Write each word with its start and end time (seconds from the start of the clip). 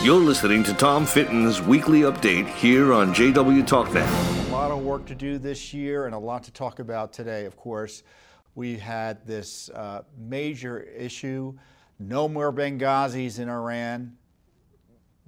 You're 0.00 0.20
listening 0.20 0.62
to 0.62 0.74
Tom 0.74 1.04
Fitton's 1.04 1.60
weekly 1.60 2.02
update 2.02 2.46
here 2.46 2.92
on 2.92 3.12
JW 3.12 3.66
TalkNet. 3.66 4.48
A 4.48 4.52
lot 4.52 4.70
of 4.70 4.84
work 4.84 5.04
to 5.06 5.14
do 5.16 5.38
this 5.38 5.74
year 5.74 6.06
and 6.06 6.14
a 6.14 6.18
lot 6.18 6.44
to 6.44 6.52
talk 6.52 6.78
about 6.78 7.12
today, 7.12 7.46
of 7.46 7.56
course. 7.56 8.04
We 8.54 8.78
had 8.78 9.26
this 9.26 9.68
uh, 9.70 10.02
major 10.16 10.78
issue 10.78 11.58
no 11.98 12.28
more 12.28 12.52
Benghazis 12.52 13.40
in 13.40 13.48
Iran. 13.48 14.16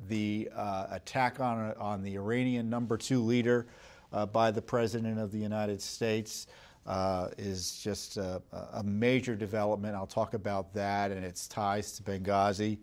The 0.06 0.49
uh, 0.54 0.87
attack 0.93 1.41
on, 1.41 1.75
on 1.75 2.05
the 2.05 2.15
Iranian 2.15 2.71
number 2.71 2.97
two 2.97 3.25
leader 3.25 3.67
uh, 4.13 4.27
by 4.27 4.53
the 4.53 4.63
President 4.63 5.19
of 5.19 5.33
the 5.33 5.39
United 5.39 5.83
States 5.83 6.47
uh, 6.87 7.29
is 7.37 7.81
just 7.83 8.19
a, 8.19 8.41
a, 8.73 8.85
major 8.85 9.35
development. 9.35 9.97
I'll 9.97 10.07
talk 10.07 10.35
about 10.35 10.73
that 10.75 11.11
and 11.11 11.25
its 11.25 11.49
ties 11.49 11.93
to 11.93 12.05
Benghazi. 12.05 12.79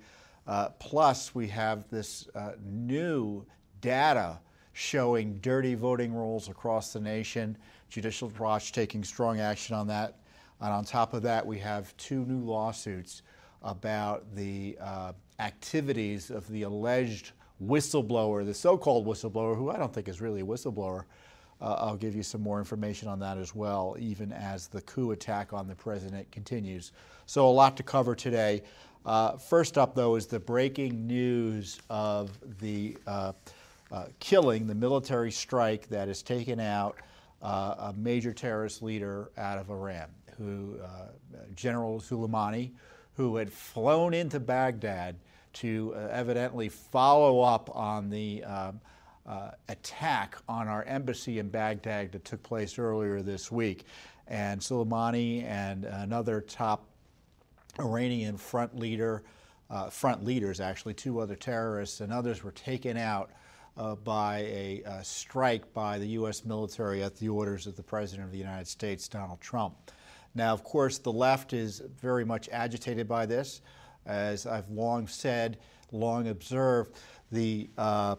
Uh, 0.48 0.70
plus, 0.80 1.36
we 1.36 1.48
have 1.48 1.90
this 1.90 2.28
uh, 2.34 2.54
new 2.64 3.46
data 3.82 4.40
showing 4.74 5.36
dirty 5.40 5.76
voting 5.76 6.14
rolls 6.14 6.48
across 6.50 6.94
the 6.94 7.00
nation. 7.00 7.58
Judicial 7.90 8.32
Watch 8.40 8.72
taking 8.72 9.04
strong 9.04 9.40
action 9.40 9.76
on 9.76 9.88
that. 9.88 10.20
And 10.62 10.72
on 10.72 10.86
top 10.86 11.14
of 11.14 11.22
that, 11.24 11.46
we 11.46 11.60
have 11.60 11.96
two 11.98 12.26
new 12.26 12.40
lawsuits 12.40 13.24
about 13.62 14.24
the 14.36 14.78
uh, 14.80 15.14
activities 15.40 16.30
of 16.30 16.48
the 16.48 16.64
alleged 16.64 17.32
whistleblower, 17.64 18.46
the 18.46 18.54
so 18.54 18.78
called 18.78 19.06
whistleblower, 19.06 19.56
who 19.56 19.70
I 19.70 19.78
don't 19.78 19.94
think 19.94 20.08
is 20.08 20.22
really 20.22 20.42
a 20.42 20.46
whistleblower. 20.46 21.04
Uh, 21.60 21.74
I'll 21.80 21.98
give 21.98 22.16
you 22.16 22.22
some 22.22 22.42
more 22.42 22.60
information 22.60 23.08
on 23.08 23.20
that 23.20 23.38
as 23.38 23.56
well, 23.56 23.96
even 24.00 24.32
as 24.32 24.68
the 24.68 24.82
coup 24.82 25.12
attack 25.12 25.54
on 25.54 25.68
the 25.68 25.74
president 25.74 26.30
continues. 26.32 26.92
So, 27.26 27.48
a 27.48 27.50
lot 27.50 27.76
to 27.78 27.84
cover 27.84 28.14
today. 28.14 28.62
Uh, 29.08 29.38
first 29.38 29.78
up, 29.78 29.96
though, 29.96 30.16
is 30.16 30.28
the 30.28 30.40
breaking 30.40 31.08
news 31.08 31.80
of 31.90 32.38
the 32.60 32.98
uh, 33.08 33.32
uh 33.90 34.06
killing, 34.20 34.68
the 34.68 34.76
military 34.76 35.32
strike 35.32 35.88
that 35.88 36.10
has 36.10 36.22
taken 36.22 36.60
out 36.60 36.98
uh, 37.42 37.76
a 37.80 37.94
major 37.96 38.34
terrorist 38.34 38.84
leader 38.84 39.32
out 39.38 39.58
of 39.58 39.70
Iran, 39.70 40.10
who 40.38 40.78
uh, 40.84 41.08
General 41.56 42.02
Soleimani, 42.02 42.72
who 43.16 43.38
had 43.38 43.52
flown 43.52 44.14
into 44.14 44.42
Baghdad 44.42 45.16
to 45.54 45.94
uh, 45.96 46.10
evidently 46.12 46.68
follow 46.68 47.40
up 47.40 47.74
on 47.74 48.10
the 48.10 48.44
um, 48.44 48.82
attack 49.70 50.38
on 50.50 50.68
our 50.68 50.84
embassy 50.84 51.40
in 51.40 51.48
Baghdad 51.48 52.12
that 52.12 52.26
took 52.26 52.44
place 52.44 52.78
earlier 52.78 53.22
this 53.22 53.52
week. 53.52 53.86
And 54.28 54.60
Soleimani 54.60 55.46
and 55.46 55.86
another 55.86 56.42
top 56.42 56.86
Iranian 57.80 58.38
front 58.38 58.78
leader, 58.78 59.24
uh, 59.70 59.90
front 59.90 60.24
leaders 60.24 60.60
actually, 60.60 60.94
two 60.94 61.20
other 61.20 61.36
terrorists, 61.36 62.02
and 62.02 62.12
others 62.12 62.44
were 62.44 62.52
taken 62.52 62.98
out 62.98 63.32
uh, 63.78 63.96
by 63.96 64.40
a, 64.40 64.82
a, 64.86 65.04
strike 65.04 65.72
by 65.74 66.00
the 66.00 66.08
U.S. 66.08 66.44
military 66.44 67.04
at 67.04 67.16
the 67.16 67.30
orders 67.30 67.68
of 67.68 67.76
the 67.76 67.84
President 67.84 68.26
of 68.26 68.32
the 68.32 68.38
United 68.38 68.68
States, 68.68 69.08
Donald 69.08 69.40
Trump. 69.40 69.76
Now, 70.34 70.54
of 70.54 70.64
course, 70.64 70.98
the 70.98 71.12
left 71.12 71.54
is 71.54 71.82
very 72.02 72.26
much 72.26 72.50
agitated 72.52 73.08
by 73.08 73.26
this. 73.26 73.62
As 74.06 74.48
I've 74.48 74.70
long 74.70 75.08
said, 75.08 75.58
long 75.92 76.28
observed, 76.30 76.96
the, 77.32 77.70
uh, 77.78 78.16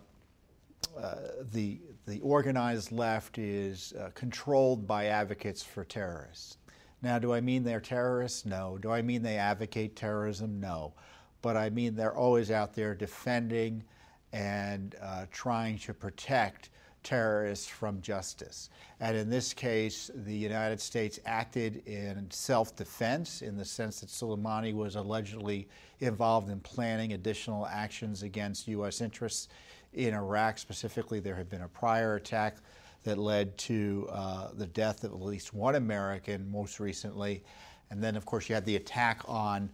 uh, 0.96 1.14
the, 1.52 1.80
the 2.06 2.20
organized 2.20 2.92
left 2.92 3.38
is 3.38 3.94
uh, 3.98 4.10
controlled 4.14 4.86
by 4.86 5.06
advocates 5.06 5.62
for 5.62 5.84
terrorists. 5.84 6.58
Now, 7.02 7.18
do 7.18 7.32
I 7.32 7.40
mean 7.40 7.62
they're 7.62 7.80
terrorists? 7.80 8.44
No. 8.44 8.78
Do 8.80 8.90
I 8.90 9.02
mean 9.02 9.22
they 9.22 9.36
advocate 9.36 9.96
terrorism? 9.96 10.60
No. 10.60 10.94
But 11.42 11.56
I 11.56 11.70
mean 11.70 11.94
they're 11.94 12.16
always 12.16 12.50
out 12.50 12.74
there 12.74 12.94
defending 12.94 13.84
and 14.32 14.96
uh, 15.00 15.26
trying 15.30 15.78
to 15.78 15.94
protect 15.94 16.70
terrorists 17.02 17.66
from 17.66 18.02
justice. 18.02 18.70
And 19.00 19.16
in 19.16 19.30
this 19.30 19.54
case, 19.54 20.10
the 20.14 20.34
United 20.34 20.80
States 20.80 21.20
acted 21.24 21.86
in 21.86 22.26
self 22.30 22.74
defense 22.74 23.42
in 23.42 23.56
the 23.56 23.64
sense 23.64 24.00
that 24.00 24.08
Soleimani 24.08 24.74
was 24.74 24.96
allegedly 24.96 25.68
involved 26.00 26.50
in 26.50 26.60
planning 26.60 27.12
additional 27.12 27.66
actions 27.66 28.24
against 28.24 28.68
U.S. 28.68 29.00
interests 29.00 29.48
in 29.94 30.14
Iraq. 30.14 30.58
Specifically, 30.58 31.20
there 31.20 31.36
had 31.36 31.48
been 31.48 31.62
a 31.62 31.68
prior 31.68 32.16
attack 32.16 32.56
that 33.04 33.18
led 33.18 33.56
to 33.58 34.08
uh, 34.10 34.48
the 34.54 34.66
death 34.66 35.04
of 35.04 35.12
at 35.12 35.20
least 35.20 35.54
one 35.54 35.76
American 35.76 36.50
most 36.50 36.80
recently. 36.80 37.42
And 37.90 38.02
then, 38.02 38.16
of 38.16 38.26
course, 38.26 38.48
you 38.48 38.54
had 38.54 38.64
the 38.64 38.76
attack 38.76 39.22
on 39.26 39.70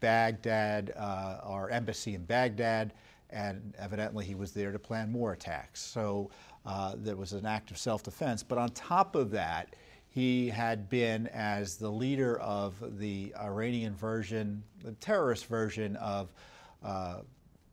Baghdad, 0.00 0.92
uh, 0.96 1.38
our 1.42 1.68
embassy 1.70 2.14
in 2.14 2.24
Baghdad, 2.24 2.92
and 3.30 3.74
evidently 3.78 4.24
he 4.24 4.34
was 4.34 4.52
there 4.52 4.72
to 4.72 4.78
plan 4.78 5.10
more 5.10 5.32
attacks. 5.32 5.80
So 5.80 6.30
uh, 6.66 6.94
that 6.98 7.16
was 7.16 7.32
an 7.32 7.46
act 7.46 7.70
of 7.70 7.78
self 7.78 8.02
defense. 8.02 8.42
But 8.42 8.58
on 8.58 8.70
top 8.70 9.16
of 9.16 9.30
that, 9.30 9.74
he 10.08 10.48
had 10.48 10.90
been 10.90 11.26
as 11.28 11.76
the 11.76 11.88
leader 11.88 12.38
of 12.40 12.74
the 12.98 13.34
Iranian 13.40 13.94
version, 13.94 14.62
the 14.84 14.92
terrorist 14.92 15.46
version 15.46 15.96
of 15.96 16.32
uh, 16.84 17.20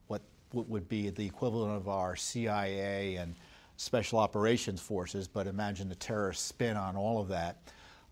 what, 0.08 0.22
what 0.52 0.70
would 0.70 0.88
be 0.88 1.09
the 1.09 1.26
equivalent 1.26 1.76
of 1.76 1.90
our 1.90 2.16
CIA 2.16 3.16
and 3.16 3.36
special 3.79 4.19
operations 4.19 4.81
forces, 4.81 5.25
but 5.25 5.47
imagine 5.47 5.88
the 5.88 5.95
terrorist 5.95 6.47
spin 6.47 6.75
on 6.75 6.97
all 6.97 7.22
of 7.22 7.29
that. 7.29 7.62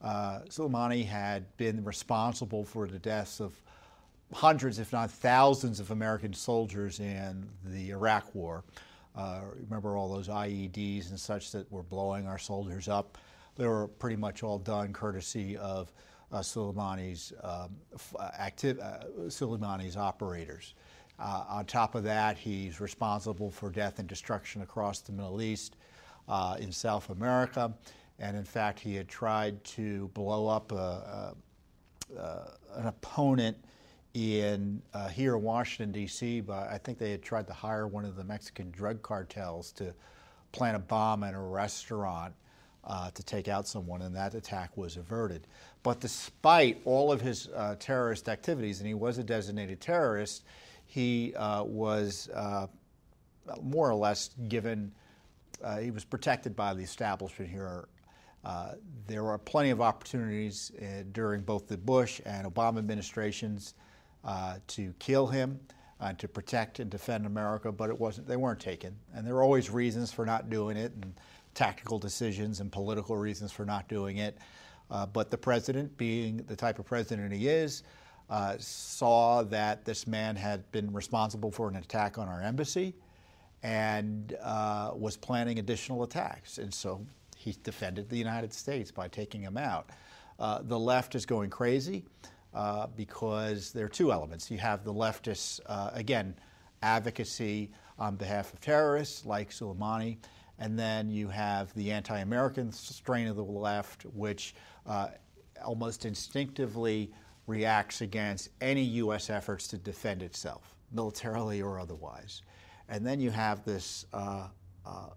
Uh, 0.02 0.40
Soleimani 0.48 1.06
had 1.06 1.46
been 1.58 1.84
responsible 1.84 2.64
for 2.64 2.88
the 2.88 3.00
deaths 3.00 3.42
of 3.42 3.54
hundreds, 4.34 4.80
if 4.80 4.94
not 4.94 5.12
thousands, 5.12 5.82
of 5.82 5.92
American 5.92 6.34
soldiers 6.34 7.02
in 7.02 7.50
the 7.66 7.90
Iraq 7.90 8.34
War. 8.34 8.64
Uh, 9.14 9.42
remember 9.56 9.98
all 9.98 10.08
those 10.08 10.30
IEDs 10.30 11.10
and 11.10 11.20
such 11.20 11.52
that 11.52 11.70
were 11.70 11.84
blowing 11.84 12.28
our 12.28 12.38
soldiers 12.38 12.88
up? 12.88 13.18
They 13.58 13.68
were 13.68 13.90
pretty 13.90 14.16
much 14.16 14.44
all 14.44 14.60
done 14.60 14.94
courtesy 14.94 15.58
of 15.58 15.92
uh, 16.32 16.40
Soleimani's, 16.40 17.34
um, 17.44 17.76
active, 18.38 18.80
uh, 18.80 19.00
Soleimani's 19.28 19.98
operators. 19.98 20.76
Uh, 21.20 21.44
on 21.50 21.66
top 21.66 21.96
of 21.96 22.04
that, 22.04 22.38
he's 22.38 22.80
responsible 22.80 23.50
for 23.50 23.70
death 23.70 24.00
and 24.00 24.08
destruction 24.08 24.62
across 24.62 25.00
the 25.00 25.12
Middle 25.12 25.42
East, 25.42 25.76
uh, 26.28 26.58
in 26.60 26.72
South 26.72 27.10
America, 27.10 27.74
and 28.20 28.36
in 28.36 28.44
fact, 28.44 28.80
he 28.80 28.96
had 28.96 29.08
tried 29.08 29.64
to 29.64 30.10
blow 30.10 30.48
up 30.48 30.72
a, 30.72 30.76
a, 30.76 31.36
a, 32.20 32.52
an 32.76 32.88
opponent 32.88 33.58
in 34.14 34.82
uh, 34.94 35.08
here 35.08 35.36
in 35.36 35.44
Washington 35.44 35.92
D.C. 35.92 36.42
But 36.42 36.68
I 36.70 36.80
think 36.80 36.98
they 36.98 37.12
had 37.12 37.22
tried 37.22 37.48
to 37.48 37.54
hire 37.54 37.88
one 37.88 38.06
of 38.06 38.16
the 38.16 38.24
Mexican 38.24 38.72
drug 38.72 39.02
cartels 39.02 39.72
to 39.74 39.94
plant 40.52 40.76
a 40.76 40.80
bomb 40.80 41.24
in 41.24 41.36
a 41.36 41.42
restaurant 41.42 42.34
uh, 42.84 43.12
to 43.12 43.24
take 43.24 43.48
out 43.48 43.68
someone, 43.68 44.02
and 44.02 44.16
that 44.16 44.34
attack 44.34 44.76
was 44.76 44.98
averted. 44.98 45.46
But 45.84 46.00
despite 46.00 46.82
all 46.86 47.12
of 47.12 47.22
his 47.22 47.48
uh, 47.56 47.76
terrorist 47.80 48.28
activities, 48.28 48.80
and 48.80 48.88
he 48.88 48.94
was 48.94 49.18
a 49.18 49.24
designated 49.24 49.80
terrorist, 49.80 50.44
he 50.88 51.36
uh, 51.36 51.64
was 51.64 52.30
uh, 52.34 52.68
more 53.62 53.90
or 53.90 53.96
less 53.96 54.32
given. 54.48 54.92
Uh, 55.64 55.78
he 55.78 55.92
was 55.92 56.04
protected 56.04 56.56
by 56.56 56.74
the 56.74 56.82
establishment 56.82 57.50
here 57.50 57.88
uh, 58.46 58.74
there 59.08 59.24
were 59.24 59.38
plenty 59.38 59.72
of 59.72 59.82
opportunities 59.82 60.72
uh, 60.80 61.04
during 61.12 61.42
both 61.42 61.68
the 61.68 61.76
Bush 61.76 62.22
and 62.26 62.48
Obama 62.48 62.78
administrations 62.78 63.74
to 64.68 64.94
kill 65.00 65.28
him, 65.28 65.60
to 66.18 66.28
protect 66.28 66.80
and 66.80 66.90
defend 66.90 67.26
America, 67.26 67.72
but 67.72 67.90
it 67.90 68.00
wasn't. 68.00 68.28
They 68.28 68.38
weren't 68.38 68.60
taken, 68.60 68.96
and 69.14 69.26
there 69.26 69.34
were 69.34 69.44
always 69.44 69.70
reasons 69.70 70.14
for 70.14 70.26
not 70.26 70.50
doing 70.50 70.78
it, 70.78 70.94
and 70.94 71.14
tactical 71.56 71.98
decisions 71.98 72.60
and 72.60 72.72
political 72.72 73.18
reasons 73.18 73.52
for 73.52 73.66
not 73.66 73.90
doing 73.90 74.18
it. 74.18 74.38
Uh, 74.90 75.06
but 75.06 75.30
the 75.30 75.38
president, 75.38 75.98
being 75.98 76.38
the 76.48 76.56
type 76.56 76.80
of 76.80 76.86
president 76.86 77.34
he 77.34 77.50
is, 77.50 77.84
uh, 78.30 78.56
saw 78.60 79.44
that 79.44 79.86
this 79.86 80.06
man 80.08 80.36
had 80.36 80.70
been 80.72 80.92
responsible 80.92 81.52
for 81.52 81.68
an 81.70 81.76
attack 81.76 82.18
on 82.18 82.28
our 82.28 82.42
embassy 82.42 82.94
and 83.64 84.36
uh, 84.42 84.92
was 84.94 85.18
planning 85.18 85.60
additional 85.60 86.04
attacks. 86.04 86.58
And 86.58 86.74
so 86.74 87.06
he 87.36 87.56
defended 87.64 88.10
the 88.10 88.18
United 88.18 88.54
States 88.54 88.92
by 88.92 89.08
taking 89.08 89.42
him 89.42 89.58
out. 89.58 89.90
Uh, 90.40 90.60
the 90.64 90.78
left 90.78 91.16
is 91.16 91.26
going 91.26 91.50
crazy 91.50 92.04
uh, 92.54 92.88
because 92.96 93.72
there 93.72 93.86
are 93.86 93.90
two 93.90 94.12
elements. 94.12 94.52
You 94.52 94.58
have 94.58 94.84
the 94.84 94.94
leftists, 94.94 95.60
uh, 95.66 95.92
again, 95.94 96.36
advocacy 96.82 97.72
on 97.98 98.16
behalf 98.16 98.54
of 98.54 98.62
terrorists 98.62 99.26
like 99.26 99.50
Soleimani, 99.50 100.18
and 100.60 100.78
then 100.78 101.10
you 101.10 101.28
have 101.28 101.74
the 101.74 101.92
anti 101.92 102.20
American 102.20 102.72
strain 102.72 103.28
of 103.28 103.36
the 103.36 103.44
left, 103.44 104.06
which 104.06 104.56
uh, 104.86 105.10
almost 105.64 106.06
instinctively 106.06 107.12
reacts 107.48 108.02
against 108.02 108.50
any 108.62 108.84
U.S. 108.84 109.30
efforts 109.30 109.68
to 109.70 109.78
defend 109.78 110.22
itself, 110.22 110.76
militarily 110.92 111.62
or 111.62 111.80
otherwise. 111.80 112.42
And 112.90 113.06
then 113.06 113.20
you 113.20 113.32
have 113.32 113.66
this 113.66 114.06
uh, 114.14 114.48
uh, 114.86 115.10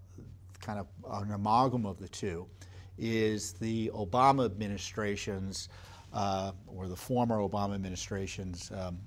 kind 0.59 0.79
of 0.79 0.87
an 1.23 1.31
amalgam 1.31 1.85
of 1.85 1.99
the 1.99 2.09
two, 2.09 2.47
is 2.97 3.53
the 3.53 3.91
Obama 3.93 4.45
administration's 4.45 5.69
uh, 6.13 6.51
or 6.67 6.87
the 6.87 6.95
former 6.95 7.37
Obama 7.37 7.73
administration's 7.73 8.69
um, 8.71 8.97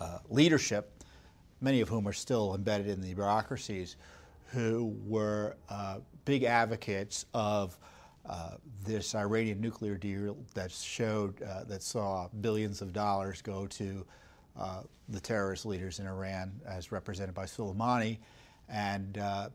uh, 0.00 0.18
leadership 0.28 0.98
many 1.60 1.80
of 1.80 1.88
whom 1.88 2.06
are 2.06 2.12
still 2.12 2.54
embedded 2.54 2.88
in 2.88 3.00
the 3.00 3.14
bureaucracies, 3.14 3.96
who 4.52 4.96
were 5.06 5.56
uh, 5.68 5.98
big 6.24 6.44
advocates 6.44 7.26
of 7.34 7.78
uh, 8.28 8.50
this 8.84 9.14
Iranian 9.14 9.60
nuclear 9.60 9.96
deal 9.96 10.36
that 10.54 10.70
showed 10.70 11.40
uh, 11.42 11.64
that 11.64 11.82
saw 11.82 12.28
billions 12.40 12.82
of 12.82 12.92
dollars 12.92 13.40
go 13.40 13.66
to 13.68 14.04
uh, 14.58 14.82
the 15.08 15.20
terrorist 15.20 15.64
leaders 15.64 15.98
in 15.98 16.06
Iran, 16.06 16.52
as 16.66 16.92
represented 16.92 17.34
by 17.34 17.44
Soleimani, 17.44 18.18
and 18.68 19.16
uh, 19.18 19.48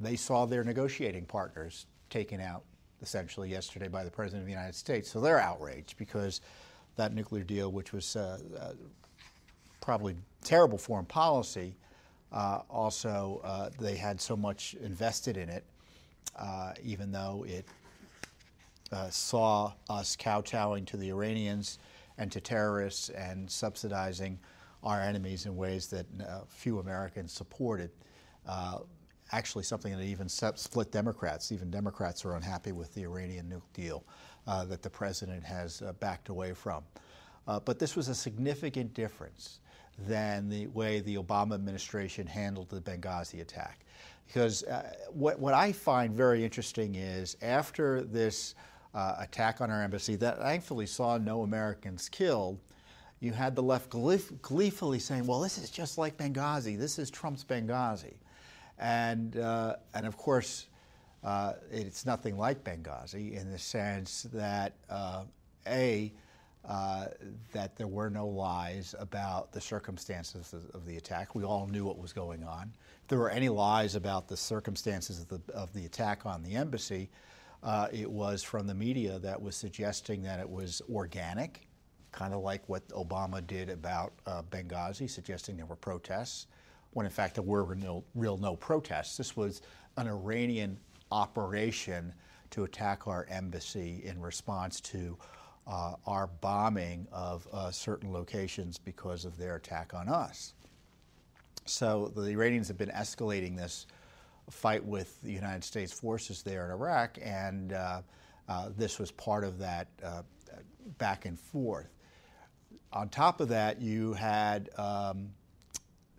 they 0.00 0.16
saw 0.16 0.46
their 0.46 0.64
negotiating 0.64 1.26
partners 1.26 1.86
taken 2.08 2.40
out 2.40 2.62
essentially 3.02 3.50
yesterday 3.50 3.88
by 3.88 4.04
the 4.04 4.10
president 4.10 4.40
of 4.40 4.46
the 4.46 4.52
United 4.52 4.74
States. 4.74 5.10
So 5.10 5.20
they're 5.20 5.40
outraged 5.40 5.98
because 5.98 6.40
that 6.96 7.12
nuclear 7.12 7.44
deal, 7.44 7.72
which 7.72 7.92
was 7.92 8.16
uh, 8.16 8.38
probably 9.82 10.16
terrible 10.42 10.78
foreign 10.78 11.04
policy, 11.04 11.76
also 12.32 13.70
they 13.78 13.96
had 13.96 14.18
so 14.18 14.36
much 14.36 14.74
invested 14.80 15.36
in 15.36 15.50
it. 15.50 15.64
Even 16.82 17.12
though 17.12 17.44
it 17.46 17.66
uh, 18.94 19.10
saw 19.10 19.72
us 19.90 20.16
kowtowing 20.16 20.84
to 20.86 20.96
the 20.96 21.08
Iranians 21.08 21.78
and 22.16 22.30
to 22.30 22.40
terrorists 22.40 23.08
and 23.10 23.50
subsidizing 23.50 24.38
our 24.84 25.00
enemies 25.00 25.46
in 25.46 25.56
ways 25.56 25.88
that 25.88 26.06
uh, 26.20 26.40
few 26.46 26.78
Americans 26.78 27.32
supported. 27.32 27.90
Uh, 28.46 28.78
actually, 29.32 29.64
something 29.64 29.96
that 29.96 30.04
even 30.04 30.28
split 30.28 30.92
Democrats. 30.92 31.50
Even 31.50 31.70
Democrats 31.70 32.24
are 32.24 32.36
unhappy 32.36 32.70
with 32.70 32.94
the 32.94 33.02
Iranian 33.02 33.46
nuke 33.46 33.72
deal 33.72 34.04
uh, 34.46 34.64
that 34.66 34.82
the 34.82 34.90
president 34.90 35.42
has 35.42 35.82
uh, 35.82 35.92
backed 35.94 36.28
away 36.28 36.52
from. 36.52 36.84
Uh, 37.48 37.58
but 37.58 37.78
this 37.78 37.96
was 37.96 38.08
a 38.08 38.14
significant 38.14 38.94
difference 38.94 39.60
than 40.06 40.48
the 40.48 40.66
way 40.68 41.00
the 41.00 41.16
Obama 41.16 41.54
administration 41.54 42.26
handled 42.26 42.68
the 42.68 42.80
Benghazi 42.80 43.40
attack. 43.40 43.80
Because 44.26 44.64
what, 45.10 45.38
what 45.38 45.52
I 45.52 45.70
find 45.70 46.14
very 46.14 46.44
interesting 46.44 46.94
is 46.94 47.36
after 47.42 48.02
this 48.02 48.54
uh, 48.94 49.16
attack 49.18 49.60
on 49.60 49.70
our 49.70 49.82
embassy 49.82 50.16
that 50.16 50.38
thankfully 50.38 50.86
saw 50.86 51.18
no 51.18 51.42
Americans 51.42 52.08
killed, 52.08 52.60
you 53.20 53.32
had 53.32 53.56
the 53.56 53.62
left 53.62 53.88
gleefully 53.88 54.98
saying, 54.98 55.26
well, 55.26 55.40
this 55.40 55.58
is 55.58 55.70
just 55.70 55.98
like 55.98 56.16
Benghazi. 56.16 56.78
This 56.78 56.98
is 56.98 57.10
Trump's 57.10 57.42
Benghazi. 57.42 58.14
And, 58.78 59.36
uh, 59.38 59.76
and 59.94 60.06
of 60.06 60.16
course, 60.16 60.66
uh, 61.22 61.54
it's 61.72 62.04
nothing 62.04 62.36
like 62.36 62.62
Benghazi 62.64 63.40
in 63.40 63.50
the 63.50 63.58
sense 63.58 64.26
that, 64.32 64.74
uh, 64.90 65.24
A, 65.66 66.12
uh, 66.68 67.06
that 67.52 67.76
there 67.76 67.86
were 67.86 68.10
no 68.10 68.26
lies 68.26 68.94
about 68.98 69.52
the 69.52 69.60
circumstances 69.60 70.52
of, 70.52 70.70
of, 70.74 70.86
the 70.86 70.96
attack. 70.96 71.34
We 71.34 71.44
all 71.44 71.66
knew 71.66 71.84
what 71.84 71.98
was 71.98 72.12
going 72.12 72.42
on. 72.42 72.72
If 73.02 73.08
there 73.08 73.18
were 73.18 73.30
any 73.30 73.48
lies 73.48 73.96
about 73.96 74.28
the 74.28 74.36
circumstances 74.36 75.20
of 75.20 75.28
the, 75.28 75.52
of 75.52 75.72
the 75.72 75.84
attack 75.84 76.24
on 76.26 76.42
the 76.42 76.54
embassy, 76.54 77.10
uh, 77.64 77.88
it 77.92 78.10
was 78.10 78.42
from 78.42 78.66
the 78.66 78.74
media 78.74 79.18
that 79.18 79.40
was 79.40 79.56
suggesting 79.56 80.22
that 80.22 80.38
it 80.38 80.48
was 80.48 80.82
organic, 80.92 81.66
kind 82.12 82.34
of 82.34 82.42
like 82.42 82.68
what 82.68 82.86
Obama 82.88 83.44
did 83.44 83.70
about 83.70 84.12
uh, 84.26 84.42
Benghazi, 84.50 85.08
suggesting 85.08 85.56
there 85.56 85.66
were 85.66 85.74
protests, 85.74 86.46
when 86.92 87.06
in 87.06 87.12
fact 87.12 87.34
there 87.34 87.42
were 87.42 87.74
no, 87.74 88.04
real 88.14 88.36
no 88.36 88.54
protests. 88.54 89.16
This 89.16 89.34
was 89.34 89.62
an 89.96 90.06
Iranian 90.06 90.78
operation 91.10 92.12
to 92.50 92.64
attack 92.64 93.06
our 93.08 93.26
embassy 93.30 94.02
in 94.04 94.20
response 94.20 94.80
to 94.80 95.16
uh, 95.66 95.94
our 96.06 96.26
bombing 96.26 97.08
of 97.10 97.48
uh, 97.52 97.70
certain 97.70 98.12
locations 98.12 98.76
because 98.76 99.24
of 99.24 99.38
their 99.38 99.56
attack 99.56 99.94
on 99.94 100.08
us. 100.08 100.52
So 101.64 102.12
the 102.14 102.28
Iranians 102.28 102.68
have 102.68 102.76
been 102.76 102.90
escalating 102.90 103.56
this 103.56 103.86
fight 104.50 104.84
with 104.84 105.20
the 105.22 105.32
United 105.32 105.64
States 105.64 105.92
forces 105.92 106.42
there 106.42 106.64
in 106.66 106.70
Iraq, 106.70 107.18
and 107.22 107.72
uh, 107.72 108.02
uh, 108.48 108.68
this 108.76 108.98
was 108.98 109.10
part 109.10 109.44
of 109.44 109.58
that 109.58 109.88
uh, 110.02 110.22
back 110.98 111.24
and 111.24 111.38
forth. 111.38 111.90
On 112.92 113.08
top 113.08 113.40
of 113.40 113.48
that, 113.48 113.80
you 113.80 114.12
had 114.12 114.70
um, 114.78 115.30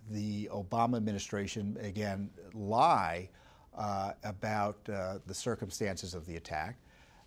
the 0.10 0.50
Obama 0.52 0.98
administration 0.98 1.78
again 1.82 2.30
lie 2.54 3.30
uh, 3.78 4.12
about 4.24 4.78
uh, 4.90 5.20
the 5.26 5.34
circumstances 5.34 6.14
of 6.14 6.26
the 6.26 6.36
attack, 6.36 6.78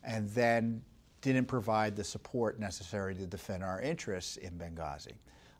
and 0.04 0.28
then 0.30 0.82
didn't 1.20 1.46
provide 1.46 1.96
the 1.96 2.04
support 2.04 2.60
necessary 2.60 3.14
to 3.14 3.26
defend 3.26 3.62
our 3.62 3.80
interests 3.80 4.36
in 4.36 4.52
Benghazi. 4.52 5.14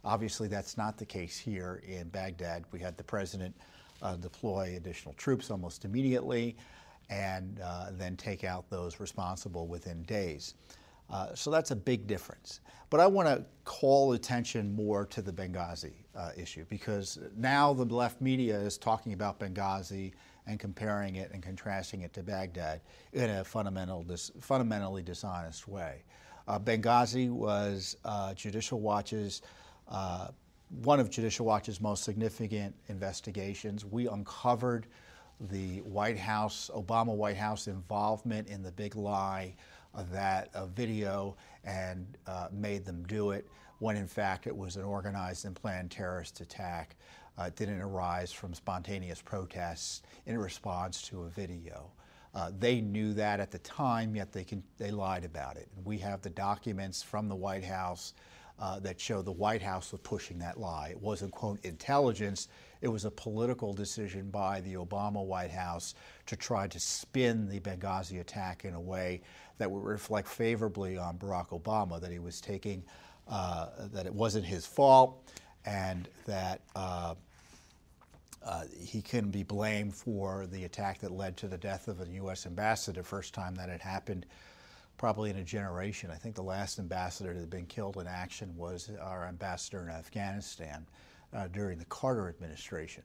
Obviously, 0.05 0.49
that's 0.49 0.77
not 0.77 0.97
the 0.97 1.05
case 1.05 1.37
here 1.39 1.83
in 1.87 2.09
Baghdad. 2.09 2.65
We 2.71 2.79
had 2.79 2.97
the 2.97 3.05
president 3.05 3.55
uh, 4.03 4.17
deploy 4.17 4.75
additional 4.77 5.15
troops 5.15 5.51
almost 5.51 5.85
immediately, 5.85 6.57
and 7.11 7.61
uh, 7.61 7.87
then 7.93 8.17
take 8.17 8.45
out 8.45 8.69
those 8.71 9.01
responsible 9.01 9.67
within 9.67 10.03
days. 10.03 10.55
Uh, 11.11 11.35
so 11.35 11.51
that's 11.51 11.71
a 11.71 11.77
big 11.77 12.07
difference. 12.07 12.61
But 12.91 13.01
I 13.01 13.07
want 13.07 13.29
to 13.29 13.45
call 13.65 14.13
attention 14.13 14.75
more 14.75 15.07
to 15.07 15.23
the 15.23 15.33
Benghazi 15.33 15.93
uh, 16.15 16.31
issue 16.37 16.65
because 16.69 17.19
now 17.37 17.73
the 17.73 17.85
left 17.85 18.21
media 18.21 18.59
is 18.59 18.77
talking 18.79 19.13
about 19.13 19.39
Benghazi 19.39 20.13
and 20.47 20.59
comparing 20.59 21.17
it 21.17 21.31
and 21.33 21.43
contrasting 21.43 22.03
it 22.03 22.13
to 22.15 22.23
Baghdad 22.23 22.81
in 23.13 23.29
a 23.29 23.45
fundamental, 23.45 24.03
dis- 24.03 24.33
fundamentally 24.41 25.03
dishonest 25.03 25.69
way. 25.69 26.03
Uh, 26.47 26.59
Benghazi 26.59 27.31
was 27.31 27.97
uh, 28.05 28.33
Judicial 28.35 28.81
Watch's 28.81 29.43
one 30.71 31.01
of 31.01 31.11
Judicial 31.11 31.47
Watch's 31.47 31.81
most 31.81 32.05
significant 32.05 32.75
investigations. 32.89 33.85
We 33.85 34.09
uncovered 34.09 34.87
the 35.41 35.79
White 35.83 36.19
House, 36.19 36.71
Obama 36.75 37.15
White 37.15 37.37
House 37.37 37.69
involvement 37.69 38.49
in 38.49 38.63
the 38.63 38.73
big 38.73 38.97
lie 38.97 39.55
of 39.95 40.11
that 40.11 40.51
uh, 40.55 40.67
video 40.67 41.37
and 41.65 42.19
uh, 42.27 42.49
made 42.53 42.85
them 42.85 43.05
do 43.07 43.31
it 43.31 43.47
when 43.79 43.97
in 43.97 44.07
fact 44.07 44.47
it 44.47 44.57
was 44.57 44.77
an 44.77 44.85
organized 44.85 45.45
and 45.45 45.55
planned 45.55 45.91
terrorist 45.91 46.41
attack. 46.41 46.97
Uh, 47.37 47.51
didn't 47.55 47.81
arise 47.81 48.33
from 48.33 48.53
spontaneous 48.53 49.23
protests 49.23 50.03
in 50.27 50.37
response 50.37 51.01
to 51.03 51.23
a 51.23 51.29
video. 51.29 51.93
Uh, 52.35 52.51
they 52.59 52.81
knew 52.81 53.15
that 53.15 53.39
at 53.41 53.53
the 53.53 53.59
time, 53.61 54.15
yet 54.17 54.33
they, 54.33 54.45
can, 54.45 54.63
they 54.77 54.91
lied 54.91 55.25
about 55.25 55.57
it. 55.57 55.69
And 55.77 55.87
we 55.87 55.99
have 55.99 56.21
the 56.21 56.31
documents 56.31 57.01
from 57.01 57.29
the 57.29 57.37
White 57.37 57.65
House 57.65 58.13
uh, 58.61 58.81
that 58.81 59.01
show 59.01 59.23
the 59.23 59.33
White 59.33 59.63
House 59.63 59.93
was 59.93 60.01
pushing 60.01 60.39
that 60.39 60.59
lie. 60.59 60.89
It 60.91 61.01
wasn't, 61.01 61.33
quote, 61.33 61.65
intelligence. 61.65 62.49
It 62.81 62.89
was 62.89 63.05
a 63.05 63.11
political 63.11 63.73
decision 63.73 64.31
by 64.31 64.61
the 64.61 64.75
Obama 64.75 65.25
White 65.25 65.51
House 65.51 65.95
to 66.27 66.37
try 66.37 66.67
to 66.69 66.81
spin 66.81 67.49
the 67.49 67.61
Benghazi 67.61 68.21
attack 68.21 68.65
in 68.65 68.75
a 68.75 68.81
way 68.81 69.21
that 69.59 69.71
would 69.71 69.85
reflect 69.85 70.29
favorably 70.29 70.97
on 70.97 71.19
Barack 71.19 71.49
Obama, 71.49 72.01
that 72.01 72.11
he 72.11 72.19
was 72.19 72.41
taking, 72.41 72.83
uh, 73.29 73.69
that 73.93 74.07
it 74.07 74.15
wasn't 74.15 74.45
his 74.45 74.67
fault, 74.67 75.23
and 75.65 76.09
that 76.27 76.61
uh, 76.75 77.15
uh, 78.45 78.65
he 78.81 79.03
can 79.03 79.31
be 79.31 79.43
blamed 79.43 79.95
for 79.95 80.47
the 80.47 80.65
attack 80.65 81.01
that 81.01 81.11
led 81.11 81.37
to 81.37 81.49
the 81.49 81.59
death 81.59 81.89
of 81.89 82.01
a 82.01 82.07
U.S. 82.07 82.47
ambassador, 82.47 83.03
first 83.03 83.35
time 83.35 83.55
that 83.57 83.69
had 83.69 83.81
happened 83.81 84.27
probably 84.99 85.31
in 85.31 85.37
a 85.37 85.45
generation. 85.45 86.11
I 86.11 86.17
think 86.17 86.35
the 86.35 86.43
last 86.43 86.79
ambassador 86.79 87.33
that 87.33 87.41
had 87.41 87.51
been 87.51 87.67
killed 87.67 87.97
in 87.97 88.07
action 88.07 88.55
was 88.57 88.91
our 89.01 89.27
ambassador 89.27 89.83
in 89.83 89.89
Afghanistan 89.89 90.85
uh, 91.33 91.47
during 91.49 91.79
the 91.79 91.85
Carter 91.87 92.29
administration. 92.29 93.05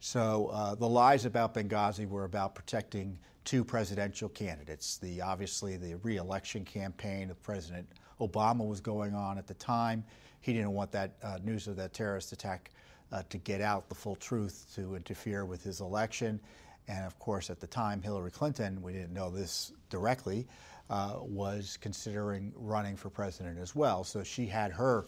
So 0.00 0.50
uh, 0.52 0.74
the 0.74 0.88
lies 0.88 1.24
about 1.24 1.54
Benghazi 1.54 2.08
were 2.08 2.24
about 2.24 2.54
protecting 2.54 3.18
two 3.44 3.64
presidential 3.64 4.28
candidates. 4.28 4.98
The 4.98 5.20
obviously 5.20 5.76
the 5.76 5.96
reelection 6.02 6.64
campaign 6.64 7.30
of 7.30 7.42
President 7.42 7.86
Obama 8.20 8.66
was 8.66 8.80
going 8.80 9.14
on 9.14 9.38
at 9.38 9.46
the 9.46 9.54
time. 9.54 10.04
He 10.40 10.52
didn't 10.52 10.72
want 10.72 10.92
that 10.92 11.16
uh, 11.22 11.38
news 11.42 11.66
of 11.68 11.76
that 11.76 11.94
terrorist 11.94 12.32
attack 12.32 12.70
uh, 13.12 13.22
to 13.28 13.38
get 13.38 13.60
out 13.60 13.88
the 13.88 13.94
full 13.94 14.16
truth 14.16 14.70
to 14.74 14.94
interfere 14.94 15.44
with 15.44 15.62
his 15.64 15.80
election. 15.80 16.40
And 16.86 17.06
of 17.06 17.18
course, 17.18 17.48
at 17.48 17.60
the 17.60 17.66
time, 17.66 18.02
Hillary 18.02 18.30
Clinton, 18.30 18.82
we 18.82 18.92
didn't 18.92 19.14
know 19.14 19.30
this 19.30 19.72
directly, 19.88 20.46
uh, 20.90 21.16
was 21.20 21.78
considering 21.80 22.52
running 22.56 22.96
for 22.96 23.10
president 23.10 23.58
as 23.58 23.74
well. 23.74 24.04
So 24.04 24.22
she 24.22 24.46
had 24.46 24.70
her 24.72 25.06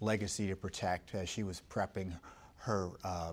legacy 0.00 0.48
to 0.48 0.56
protect 0.56 1.14
as 1.14 1.28
she 1.28 1.42
was 1.42 1.62
prepping 1.70 2.12
her 2.56 2.90
uh, 3.04 3.32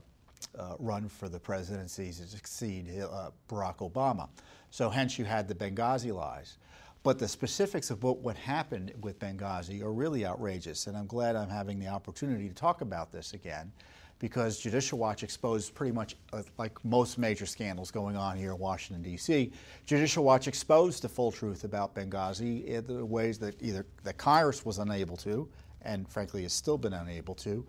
uh, 0.57 0.75
run 0.79 1.07
for 1.07 1.29
the 1.29 1.39
presidency 1.39 2.07
to 2.07 2.27
succeed 2.27 2.87
uh, 3.01 3.31
Barack 3.49 3.77
Obama. 3.77 4.27
So 4.69 4.89
hence 4.89 5.17
you 5.17 5.25
had 5.25 5.47
the 5.47 5.55
Benghazi 5.55 6.13
lies. 6.13 6.57
But 7.03 7.19
the 7.19 7.27
specifics 7.27 7.89
of 7.89 8.03
what, 8.03 8.17
what 8.17 8.35
happened 8.35 8.91
with 9.01 9.17
Benghazi 9.19 9.81
are 9.81 9.93
really 9.93 10.25
outrageous, 10.25 10.87
and 10.87 10.97
I'm 10.97 11.07
glad 11.07 11.35
I'm 11.35 11.49
having 11.49 11.79
the 11.79 11.87
opportunity 11.87 12.49
to 12.49 12.53
talk 12.53 12.81
about 12.81 13.11
this 13.11 13.33
again 13.33 13.71
because 14.19 14.59
Judicial 14.59 14.97
Watch 14.97 15.23
exposed 15.23 15.75
pretty 15.75 15.93
much 15.93 16.15
uh, 16.33 16.41
like 16.57 16.83
most 16.83 17.17
major 17.17 17.45
scandals 17.45 17.91
going 17.91 18.15
on 18.15 18.37
here 18.37 18.51
in 18.51 18.57
Washington, 18.57 19.03
D.C. 19.03 19.51
Judicial 19.85 20.23
Watch 20.23 20.47
exposed 20.47 21.03
the 21.03 21.09
full 21.09 21.31
truth 21.31 21.63
about 21.63 21.93
Benghazi 21.93 22.65
in 22.65 22.85
the 22.85 23.05
ways 23.05 23.37
that 23.39 23.55
either 23.61 23.85
that 24.03 24.17
Congress 24.17 24.65
was 24.65 24.79
unable 24.79 25.17
to, 25.17 25.47
and 25.83 26.07
frankly 26.09 26.43
has 26.43 26.53
still 26.53 26.77
been 26.77 26.93
unable 26.93 27.35
to, 27.35 27.65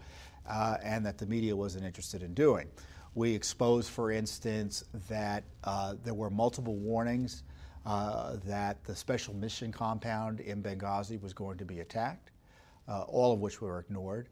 uh, 0.49 0.77
and 0.83 1.05
that 1.05 1.19
the 1.19 1.27
media 1.27 1.55
wasn't 1.55 1.85
interested 1.85 2.23
in 2.23 2.35
doing. 2.35 2.67
We 3.15 3.35
exposed, 3.35 3.91
for 3.91 4.11
instance, 4.11 4.85
that 5.09 5.45
uh, 5.65 5.95
there 6.05 6.15
were 6.15 6.31
multiple 6.31 6.77
warnings 6.77 7.43
uh, 7.85 8.37
that 8.45 8.85
the 8.85 8.95
special 8.95 9.35
mission 9.35 9.73
compound 9.73 10.41
in 10.41 10.63
Benghazi 10.63 11.21
was 11.21 11.33
going 11.33 11.59
to 11.59 11.65
be 11.65 11.81
attacked, 11.81 12.31
uh, 12.87 13.03
all 13.03 13.33
of 13.33 13.41
which 13.41 13.61
were 13.61 13.81
ignored. 13.81 14.29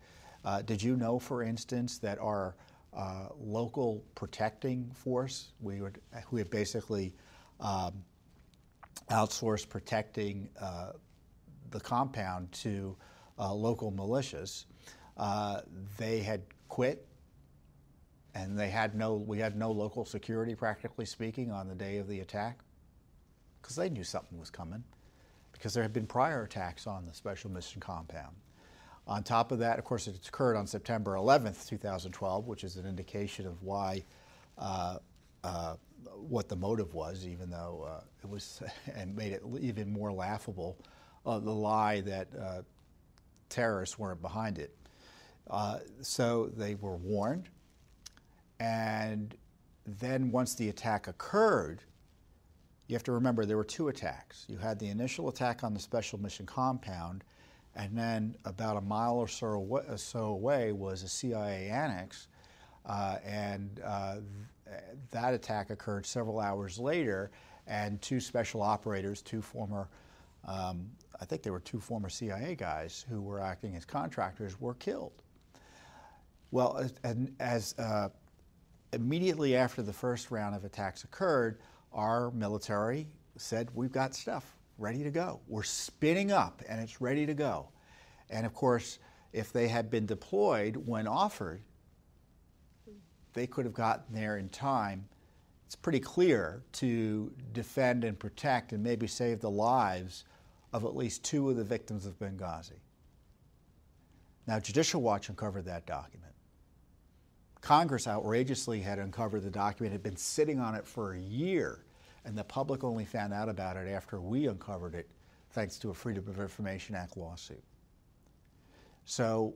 Uh, 0.46 0.62
did 0.62 0.80
you 0.80 0.96
know, 0.96 1.18
for 1.18 1.42
instance, 1.42 1.98
that 1.98 2.18
our 2.20 2.54
uh, 2.96 3.26
local 3.36 4.04
protecting 4.14 4.88
force, 4.94 5.48
we 5.60 5.82
would, 5.82 6.00
we 6.30 6.40
had 6.40 6.48
basically 6.48 7.12
um, 7.58 7.92
outsourced 9.10 9.68
protecting 9.68 10.48
uh, 10.60 10.92
the 11.72 11.80
compound 11.80 12.50
to 12.52 12.96
uh, 13.40 13.52
local 13.52 13.90
militias. 13.90 14.66
Uh, 15.16 15.62
they 15.98 16.20
had 16.20 16.42
quit, 16.68 17.08
and 18.36 18.56
they 18.56 18.70
had 18.70 18.94
no. 18.94 19.14
We 19.14 19.38
had 19.38 19.56
no 19.56 19.72
local 19.72 20.04
security, 20.04 20.54
practically 20.54 21.06
speaking, 21.06 21.50
on 21.50 21.66
the 21.66 21.74
day 21.74 21.98
of 21.98 22.06
the 22.06 22.20
attack, 22.20 22.60
because 23.60 23.74
they 23.74 23.88
knew 23.90 24.04
something 24.04 24.38
was 24.38 24.50
coming, 24.50 24.84
because 25.50 25.74
there 25.74 25.82
had 25.82 25.92
been 25.92 26.06
prior 26.06 26.44
attacks 26.44 26.86
on 26.86 27.04
the 27.04 27.14
special 27.14 27.50
mission 27.50 27.80
compound. 27.80 28.36
On 29.06 29.22
top 29.22 29.52
of 29.52 29.60
that, 29.60 29.78
of 29.78 29.84
course, 29.84 30.08
it 30.08 30.26
occurred 30.26 30.56
on 30.56 30.66
September 30.66 31.14
11th, 31.14 31.68
2012, 31.68 32.46
which 32.46 32.64
is 32.64 32.76
an 32.76 32.86
indication 32.86 33.46
of 33.46 33.62
why, 33.62 34.04
uh, 34.58 34.98
uh, 35.44 35.76
what 36.28 36.48
the 36.48 36.56
motive 36.56 36.92
was, 36.94 37.26
even 37.26 37.48
though 37.48 37.86
uh, 37.88 38.00
it 38.22 38.28
was, 38.28 38.62
and 38.94 39.14
made 39.14 39.32
it 39.32 39.42
even 39.60 39.92
more 39.92 40.12
laughable, 40.12 40.76
uh, 41.24 41.38
the 41.38 41.50
lie 41.50 42.00
that 42.00 42.28
uh, 42.40 42.62
terrorists 43.48 43.98
weren't 43.98 44.20
behind 44.20 44.58
it. 44.58 44.76
Uh, 45.48 45.78
so 46.00 46.50
they 46.56 46.74
were 46.74 46.96
warned, 46.96 47.48
and 48.58 49.36
then 50.00 50.32
once 50.32 50.56
the 50.56 50.68
attack 50.68 51.06
occurred, 51.06 51.84
you 52.88 52.94
have 52.94 53.04
to 53.04 53.12
remember 53.12 53.44
there 53.44 53.56
were 53.56 53.64
two 53.64 53.86
attacks. 53.88 54.44
You 54.48 54.58
had 54.58 54.80
the 54.80 54.88
initial 54.88 55.28
attack 55.28 55.62
on 55.62 55.74
the 55.74 55.80
special 55.80 56.20
mission 56.20 56.46
compound, 56.46 57.22
and 57.76 57.96
then 57.96 58.34
about 58.44 58.76
a 58.76 58.80
mile 58.80 59.16
or 59.16 59.28
so 59.28 59.48
away, 59.48 59.82
so 59.96 60.24
away 60.24 60.72
was 60.72 61.02
a 61.02 61.08
CIA 61.08 61.68
annex, 61.68 62.28
uh, 62.86 63.18
and 63.24 63.80
uh, 63.84 64.16
th- 64.64 64.80
that 65.10 65.34
attack 65.34 65.70
occurred 65.70 66.06
several 66.06 66.40
hours 66.40 66.78
later, 66.78 67.30
and 67.66 68.00
two 68.00 68.18
special 68.18 68.62
operators, 68.62 69.20
two 69.20 69.42
former, 69.42 69.88
um, 70.46 70.88
I 71.20 71.26
think 71.26 71.42
they 71.42 71.50
were 71.50 71.60
two 71.60 71.80
former 71.80 72.08
CIA 72.08 72.54
guys 72.54 73.04
who 73.08 73.20
were 73.20 73.40
acting 73.40 73.76
as 73.76 73.84
contractors, 73.84 74.58
were 74.60 74.74
killed. 74.74 75.22
Well, 76.50 76.88
as, 77.04 77.16
as 77.40 77.74
uh, 77.78 78.08
immediately 78.92 79.56
after 79.56 79.82
the 79.82 79.92
first 79.92 80.30
round 80.30 80.54
of 80.54 80.64
attacks 80.64 81.04
occurred, 81.04 81.58
our 81.92 82.30
military 82.30 83.08
said, 83.36 83.68
We've 83.74 83.92
got 83.92 84.14
stuff 84.14 84.56
ready 84.78 85.02
to 85.02 85.10
go. 85.10 85.40
We're 85.48 85.62
spinning 85.62 86.32
up 86.32 86.62
and 86.68 86.80
it's 86.80 87.00
ready 87.00 87.26
to 87.26 87.34
go. 87.34 87.68
And 88.30 88.44
of 88.44 88.54
course, 88.54 88.98
if 89.32 89.52
they 89.52 89.68
had 89.68 89.90
been 89.90 90.06
deployed 90.06 90.76
when 90.76 91.06
offered, 91.06 91.62
they 93.34 93.46
could 93.46 93.64
have 93.64 93.74
gotten 93.74 94.14
there 94.14 94.38
in 94.38 94.48
time. 94.48 95.08
It's 95.66 95.76
pretty 95.76 96.00
clear 96.00 96.62
to 96.72 97.32
defend 97.52 98.04
and 98.04 98.18
protect 98.18 98.72
and 98.72 98.82
maybe 98.82 99.06
save 99.06 99.40
the 99.40 99.50
lives 99.50 100.24
of 100.72 100.84
at 100.84 100.96
least 100.96 101.24
two 101.24 101.50
of 101.50 101.56
the 101.56 101.64
victims 101.64 102.06
of 102.06 102.18
Benghazi. 102.18 102.80
Now, 104.46 104.60
Judicial 104.60 105.02
Watch 105.02 105.28
uncovered 105.28 105.64
that 105.64 105.86
document. 105.86 106.32
Congress 107.60 108.06
outrageously 108.06 108.80
had 108.80 108.98
uncovered 108.98 109.42
the 109.42 109.50
document, 109.50 109.92
had 109.92 110.02
been 110.02 110.16
sitting 110.16 110.60
on 110.60 110.74
it 110.74 110.86
for 110.86 111.14
a 111.14 111.18
year 111.18 111.85
and 112.26 112.36
the 112.36 112.44
public 112.44 112.84
only 112.84 113.04
found 113.04 113.32
out 113.32 113.48
about 113.48 113.76
it 113.76 113.88
after 113.88 114.20
we 114.20 114.48
uncovered 114.48 114.94
it 114.94 115.08
thanks 115.50 115.78
to 115.78 115.90
a 115.90 115.94
Freedom 115.94 116.26
of 116.28 116.38
Information 116.40 116.94
Act 116.94 117.16
lawsuit. 117.16 117.62
So 119.04 119.54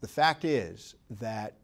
the 0.00 0.08
fact 0.08 0.44
is 0.44 0.94
that 1.18 1.56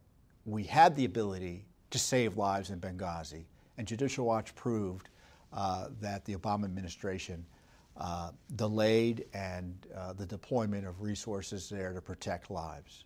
we 0.46 0.64
had 0.64 0.96
the 0.96 1.04
ability 1.04 1.66
to 1.90 1.98
save 1.98 2.36
lives 2.36 2.70
in 2.70 2.80
Benghazi, 2.80 3.44
and 3.78 3.86
Judicial 3.86 4.26
Watch 4.26 4.54
proved 4.54 5.10
uh, 5.52 5.88
that 6.00 6.24
the 6.24 6.34
Obama 6.34 6.64
administration 6.64 7.44
uh, 7.96 8.30
delayed 8.56 9.26
and 9.34 9.86
uh, 9.96 10.12
the 10.14 10.26
deployment 10.26 10.86
of 10.86 11.02
resources 11.02 11.68
there 11.68 11.92
to 11.92 12.00
protect 12.00 12.50
lives. 12.50 13.04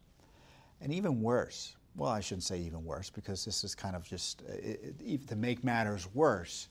And 0.80 0.92
even 0.92 1.20
worse, 1.20 1.76
well, 1.98 2.10
I 2.10 2.20
shouldn't 2.20 2.44
say 2.44 2.60
even 2.60 2.84
worse 2.84 3.10
because 3.10 3.44
this 3.44 3.64
is 3.64 3.74
kind 3.74 3.96
of 3.96 4.04
just 4.04 4.42
uh, 4.48 4.52
it, 4.52 4.94
it, 5.04 5.28
to 5.28 5.36
make 5.36 5.64
matters 5.64 6.08
worse. 6.14 6.68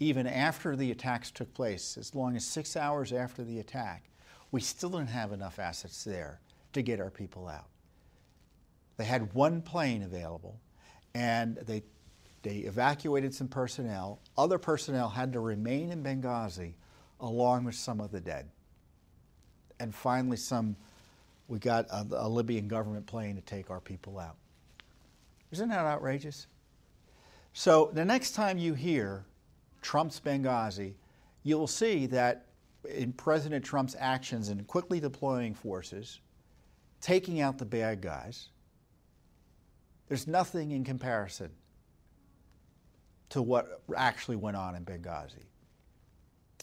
Even 0.00 0.26
after 0.26 0.74
the 0.74 0.90
attacks 0.90 1.30
took 1.30 1.52
place, 1.54 1.96
as 1.98 2.14
long 2.14 2.34
as 2.34 2.44
six 2.44 2.76
hours 2.76 3.12
after 3.12 3.44
the 3.44 3.60
attack, 3.60 4.08
we 4.50 4.60
still 4.60 4.90
didn't 4.90 5.10
have 5.10 5.32
enough 5.32 5.58
assets 5.58 6.02
there 6.04 6.40
to 6.72 6.82
get 6.82 7.00
our 7.00 7.10
people 7.10 7.46
out. 7.46 7.68
They 8.96 9.04
had 9.04 9.32
one 9.34 9.60
plane 9.60 10.02
available, 10.02 10.58
and 11.14 11.56
they 11.56 11.82
they 12.42 12.56
evacuated 12.58 13.34
some 13.34 13.48
personnel. 13.48 14.20
Other 14.36 14.58
personnel 14.58 15.10
had 15.10 15.32
to 15.34 15.40
remain 15.40 15.92
in 15.92 16.02
Benghazi 16.02 16.72
along 17.20 17.64
with 17.64 17.76
some 17.76 18.00
of 18.00 18.10
the 18.10 18.20
dead. 18.20 18.48
And 19.78 19.94
finally, 19.94 20.36
some 20.36 20.76
we 21.46 21.58
got 21.58 21.86
a, 21.90 22.06
a 22.12 22.28
Libyan 22.28 22.66
government 22.66 23.06
plane 23.06 23.36
to 23.36 23.42
take 23.42 23.70
our 23.70 23.80
people 23.80 24.18
out. 24.18 24.36
Isn't 25.52 25.68
that 25.68 25.84
outrageous? 25.84 26.46
So 27.52 27.90
the 27.92 28.04
next 28.04 28.32
time 28.32 28.56
you 28.56 28.74
hear 28.74 29.26
Trump's 29.82 30.18
Benghazi, 30.18 30.94
you'll 31.42 31.66
see 31.66 32.06
that 32.06 32.46
in 32.88 33.12
President 33.12 33.64
Trump's 33.64 33.94
actions 33.98 34.48
in 34.48 34.64
quickly 34.64 34.98
deploying 34.98 35.54
forces, 35.54 36.20
taking 37.00 37.40
out 37.40 37.58
the 37.58 37.66
bad 37.66 38.00
guys, 38.00 38.48
there's 40.08 40.26
nothing 40.26 40.72
in 40.72 40.84
comparison 40.84 41.50
to 43.28 43.42
what 43.42 43.82
actually 43.96 44.36
went 44.36 44.56
on 44.56 44.74
in 44.74 44.84
Benghazi. 44.84 45.44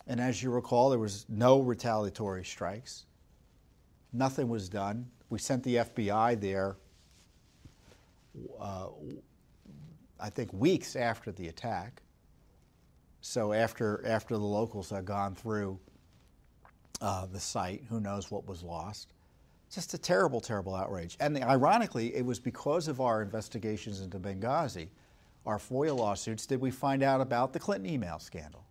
And 0.07 0.19
as 0.19 0.41
you 0.41 0.49
recall, 0.49 0.89
there 0.89 0.99
was 0.99 1.25
no 1.29 1.59
retaliatory 1.59 2.43
strikes. 2.43 3.05
Nothing 4.11 4.49
was 4.49 4.69
done. 4.69 5.07
We 5.29 5.37
sent 5.37 5.63
the 5.63 5.75
FBI 5.75 6.41
there 6.41 6.77
uh, 8.59 8.87
I 10.19 10.29
think, 10.29 10.51
weeks 10.53 10.95
after 10.95 11.31
the 11.31 11.47
attack. 11.47 12.01
So 13.21 13.53
after 13.53 14.05
after 14.05 14.35
the 14.35 14.43
locals 14.43 14.89
had 14.89 15.05
gone 15.05 15.35
through 15.35 15.79
uh, 17.01 17.25
the 17.27 17.39
site, 17.39 17.83
who 17.89 17.99
knows 17.99 18.31
what 18.31 18.47
was 18.47 18.63
lost? 18.63 19.13
Just 19.71 19.93
a 19.93 19.97
terrible, 19.97 20.41
terrible 20.41 20.73
outrage. 20.73 21.15
And 21.19 21.37
ironically, 21.43 22.15
it 22.15 22.25
was 22.25 22.39
because 22.39 22.87
of 22.87 23.01
our 23.01 23.21
investigations 23.21 24.01
into 24.01 24.19
Benghazi, 24.19 24.89
our 25.45 25.57
FOIA 25.57 25.95
lawsuits, 25.95 26.45
did 26.45 26.59
we 26.59 26.71
find 26.71 27.03
out 27.03 27.21
about 27.21 27.53
the 27.53 27.59
Clinton 27.59 27.89
email 27.89 28.19
scandal. 28.19 28.65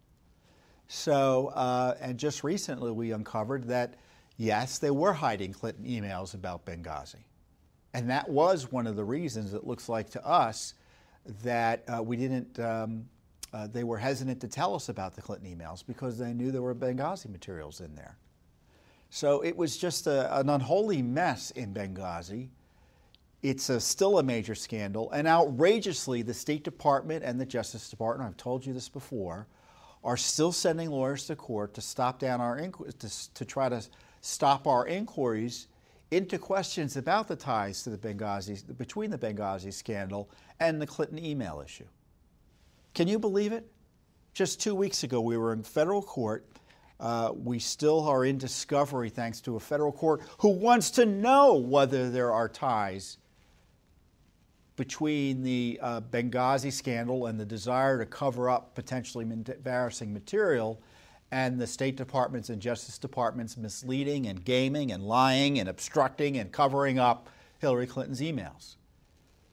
So, 0.89 1.49
uh, 1.49 1.95
and 2.01 2.19
just 2.19 2.43
recently 2.43 2.91
we 2.91 3.13
uncovered 3.13 3.65
that 3.69 3.95
yes, 4.39 4.79
they 4.79 4.91
were 4.91 5.13
hiding 5.13 5.53
Clinton 5.53 5.85
emails 5.85 6.35
about 6.35 6.65
Benghazi. 6.65 7.23
And 7.95 8.11
that 8.11 8.29
was 8.29 8.71
one 8.71 8.87
of 8.87 8.97
the 8.97 9.05
reasons 9.05 9.55
it 9.55 9.67
looks 9.67 9.89
like 9.89 10.11
to 10.11 10.27
us 10.27 10.75
that 11.43 11.85
uh, 11.89 12.03
we 12.03 12.17
didn't, 12.17 12.59
um, 12.61 13.07
uh, 13.53 13.67
they 13.67 13.85
were 13.85 13.99
hesitant 13.99 14.41
to 14.41 14.49
tell 14.49 14.75
us 14.75 14.89
about 14.89 15.15
the 15.15 15.23
Clinton 15.23 15.57
emails 15.57 15.85
because 15.87 16.19
they 16.19 16.33
knew 16.33 16.51
there 16.51 16.63
were 16.63 16.75
Benghazi 16.75 17.31
materials 17.31 17.81
in 17.81 17.95
there. 17.95 18.17
So 19.11 19.41
it 19.41 19.57
was 19.57 19.79
just 19.79 20.07
a, 20.07 20.39
an 20.39 20.51
unholy 20.51 21.01
mess 21.01 21.51
in 21.53 21.73
Benghazi. 21.73 22.49
It's 23.43 23.71
a, 23.71 23.81
still 23.81 24.19
a 24.19 24.23
major 24.23 24.55
scandal. 24.55 25.11
And 25.13 25.27
outrageously, 25.27 26.23
the 26.23 26.35
State 26.35 26.65
Department 26.65 27.25
and 27.25 27.41
the 27.41 27.47
Justice 27.47 27.89
Department, 27.89 28.29
I've 28.29 28.37
told 28.37 28.67
you 28.67 28.75
this 28.75 28.89
before, 28.89 29.47
are 30.05 30.17
still 30.17 30.53
sending 30.53 30.91
lawyers 30.91 31.27
to 31.27 31.37
court 31.37 31.75
to 31.75 31.81
stop 31.81 32.19
down 32.19 32.41
our 32.41 32.59
to, 32.59 33.35
to 33.35 33.45
try 33.45 33.69
to 33.69 33.83
stop 34.21 34.67
our 34.67 34.87
inquiries 34.87 35.69
into 36.11 36.39
questions 36.39 36.97
about 36.97 37.29
the 37.29 37.37
ties 37.37 37.83
to 37.83 37.91
the 37.91 37.99
Benghazi, 37.99 38.77
between 38.79 39.11
the 39.11 39.19
Benghazi 39.19 39.73
scandal 39.73 40.31
and 40.61 40.81
the 40.81 40.87
Clinton 40.87 41.23
email 41.23 41.63
issue. 41.65 41.87
Can 42.95 43.09
you 43.09 43.19
believe 43.19 43.53
it? 43.53 43.71
Just 44.33 44.61
two 44.61 44.75
weeks 44.75 45.03
ago, 45.03 45.21
we 45.21 45.37
were 45.37 45.53
in 45.53 45.63
federal 45.63 46.03
court. 46.03 46.47
Uh, 47.01 47.33
we 47.35 47.59
still 47.59 48.09
are 48.09 48.25
in 48.25 48.39
discovery 48.39 49.09
thanks 49.09 49.41
to 49.41 49.57
a 49.57 49.61
federal 49.61 49.93
court 49.93 50.23
who 50.39 50.49
wants 50.49 50.91
to 50.93 51.07
know 51.07 51.55
whether 51.55 52.11
there 52.11 52.33
are 52.33 52.49
ties 52.49 53.19
between 54.77 55.43
the 55.43 55.79
uh, 55.83 56.01
Benghazi 56.01 56.73
scandal 56.73 57.27
and 57.27 57.39
the 57.39 57.45
desire 57.45 57.99
to 57.99 58.07
cover 58.07 58.49
up 58.49 58.75
potentially 58.75 59.25
embarrassing 59.25 60.13
material 60.13 60.81
and 61.31 61.59
the 61.59 61.67
State 61.67 61.97
Departments 61.97 62.49
and 62.49 62.61
Justice 62.61 62.99
Departments 62.99 63.57
misleading 63.57 64.27
and 64.27 64.45
gaming 64.45 64.93
and 64.93 65.03
lying 65.03 65.59
and 65.59 65.69
obstructing 65.69 66.39
and 66.39 66.51
covering 66.53 66.99
up 66.99 67.29
Hillary 67.59 67.87
Clinton's 67.87 68.21
emails. 68.21 68.77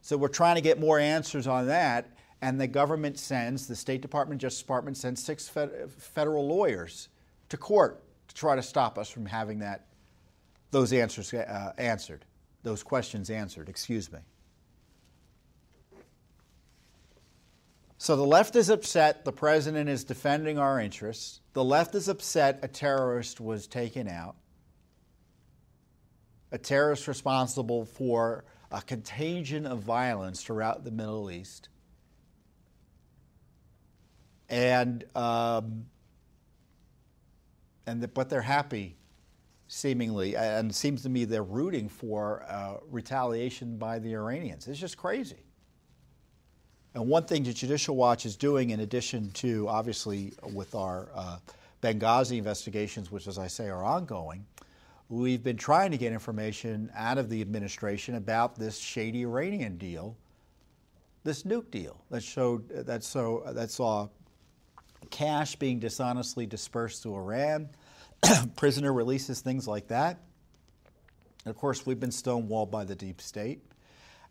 So 0.02 0.16
we're 0.16 0.28
trying 0.28 0.56
to 0.56 0.62
get 0.62 0.80
more 0.80 1.00
answers 1.00 1.48
on 1.48 1.68
that, 1.68 2.12
and 2.42 2.62
the 2.62 2.68
government 2.68 3.18
sends, 3.18 3.68
the 3.68 3.76
State 3.76 4.02
Department, 4.02 4.40
Justice 4.40 4.62
Department 4.62 4.98
sends 4.98 5.24
six 5.24 5.50
federal 5.50 6.48
lawyers 6.48 7.10
to 7.50 7.58
court 7.58 8.04
to 8.28 8.36
try 8.36 8.56
to 8.56 8.62
stop 8.62 8.98
us 8.98 9.10
from 9.10 9.26
having 9.26 9.60
that, 9.60 9.88
those 10.72 10.94
answers 10.94 11.34
uh, 11.34 11.74
answered, 11.78 12.26
those 12.64 12.84
questions 12.84 13.30
answered, 13.30 13.68
excuse 13.68 14.12
me. 14.12 14.20
So 17.98 18.16
the 18.16 18.26
left 18.26 18.56
is 18.56 18.70
upset 18.70 19.24
the 19.24 19.32
president 19.32 19.90
is 19.90 20.04
defending 20.04 20.60
our 20.60 20.80
interests. 20.80 21.40
The 21.54 21.64
left 21.64 21.96
is 21.96 22.10
upset 22.10 22.60
a 22.62 22.68
terrorist 22.68 23.40
was 23.40 23.68
taken 23.68 24.08
out, 24.08 24.36
a 26.52 26.58
terrorist 26.58 27.08
responsible 27.08 27.86
for 27.86 28.44
a 28.72 28.82
contagion 28.82 29.66
of 29.66 29.80
violence 29.80 30.44
throughout 30.44 30.84
the 30.84 30.92
Middle 30.92 31.32
East. 31.32 31.70
And, 34.50 35.04
um, 35.16 35.86
and 37.88 38.02
the, 38.02 38.08
but 38.10 38.30
they're 38.30 38.42
happy, 38.42 38.98
seemingly, 39.68 40.36
and 40.36 40.70
it 40.70 40.76
seems 40.76 41.04
to 41.04 41.10
me 41.10 41.24
they're 41.26 41.44
rooting 41.44 41.88
for 41.88 42.46
uh, 42.48 42.78
retaliation 42.90 43.78
by 43.78 44.00
the 44.00 44.14
Iranians. 44.14 44.68
It's 44.68 44.80
just 44.80 44.98
crazy. 44.98 45.45
And 46.96 47.10
one 47.10 47.26
thing 47.26 47.44
that 47.44 47.58
Judicial 47.58 47.94
Watch 47.98 48.26
is 48.26 48.38
doing, 48.38 48.70
in 48.70 48.80
addition 48.80 49.30
to 49.32 49.68
obviously 49.68 50.32
with 50.54 50.74
our 50.76 51.10
uh, 51.14 51.38
Benghazi 51.84 52.38
investigations, 52.38 53.12
which, 53.12 53.28
as 53.28 53.38
I 53.38 53.48
say, 53.48 53.68
are 53.68 53.84
ongoing, 53.84 54.46
we've 55.10 55.44
been 55.44 55.58
trying 55.58 55.92
to 55.92 55.98
get 55.98 56.14
information 56.14 56.90
out 56.96 57.18
of 57.18 57.30
the 57.30 57.42
administration 57.42 58.16
about 58.16 58.56
this 58.56 58.78
shady 58.78 59.24
Iranian 59.24 59.78
deal, 59.78 60.16
this 61.26 61.44
nuke 61.44 61.70
deal 61.70 62.02
that 62.12 62.24
showed 62.24 62.70
that 62.70 63.04
so 63.04 63.44
that 63.48 63.72
saw 63.72 64.08
cash 65.10 65.58
being 65.58 65.80
dishonestly 65.80 66.46
dispersed 66.46 67.04
to 67.04 67.14
Iran, 67.14 67.68
prisoner 68.56 68.94
releases, 68.94 69.42
things 69.42 69.68
like 69.68 69.90
that. 69.90 70.22
And 71.44 71.54
of 71.54 71.58
course, 71.58 71.86
we've 71.86 72.00
been 72.00 72.10
stonewalled 72.10 72.72
by 72.72 72.86
the 72.86 72.96
deep 72.96 73.20
state. 73.20 73.60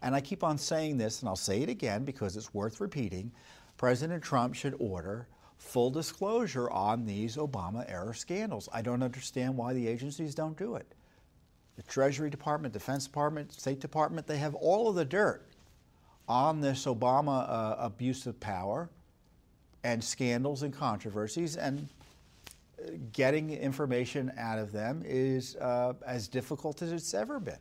And 0.04 0.14
I 0.14 0.20
keep 0.20 0.44
on 0.44 0.58
saying 0.58 0.98
this, 0.98 1.20
and 1.20 1.30
I'll 1.30 1.34
say 1.34 1.62
it 1.62 1.70
again 1.70 2.04
because 2.04 2.36
it's 2.36 2.52
worth 2.52 2.78
repeating 2.78 3.32
President 3.78 4.22
Trump 4.22 4.54
should 4.54 4.76
order 4.78 5.28
full 5.56 5.90
disclosure 5.90 6.70
on 6.70 7.06
these 7.06 7.36
Obama 7.36 7.86
era 7.88 8.14
scandals. 8.14 8.68
I 8.70 8.82
don't 8.82 9.02
understand 9.02 9.56
why 9.56 9.72
the 9.72 9.88
agencies 9.88 10.34
don't 10.34 10.58
do 10.58 10.74
it. 10.74 10.94
The 11.76 11.82
Treasury 11.84 12.28
Department, 12.28 12.74
Defense 12.74 13.06
Department, 13.06 13.50
State 13.54 13.80
Department, 13.80 14.26
they 14.26 14.36
have 14.36 14.54
all 14.54 14.90
of 14.90 14.94
the 14.94 15.06
dirt 15.06 15.46
on 16.28 16.60
this 16.60 16.84
Obama 16.84 17.48
uh, 17.48 17.76
abuse 17.78 18.26
of 18.26 18.38
power 18.38 18.90
and 19.84 20.04
scandals 20.04 20.64
and 20.64 20.72
controversies, 20.74 21.56
and 21.56 21.88
uh, 22.78 22.90
getting 23.14 23.50
information 23.50 24.30
out 24.36 24.58
of 24.58 24.70
them 24.70 25.02
is 25.06 25.56
uh, 25.56 25.94
as 26.06 26.28
difficult 26.28 26.82
as 26.82 26.92
it's 26.92 27.14
ever 27.14 27.40
been 27.40 27.56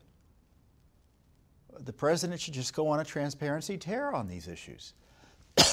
the 1.80 1.94
president 1.94 2.42
should 2.42 2.54
just 2.54 2.74
go 2.74 2.88
on 2.88 3.00
a 3.00 3.04
transparency 3.04 3.78
tear 3.78 4.14
on 4.14 4.28
these 4.28 4.48
issues. 4.48 4.94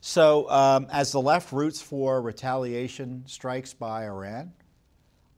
so, 0.00 0.50
um, 0.50 0.86
as 0.90 1.12
the 1.12 1.20
left 1.20 1.52
roots 1.52 1.80
for 1.80 2.20
retaliation 2.20 3.24
strikes 3.26 3.74
by 3.74 4.04
Iran, 4.04 4.52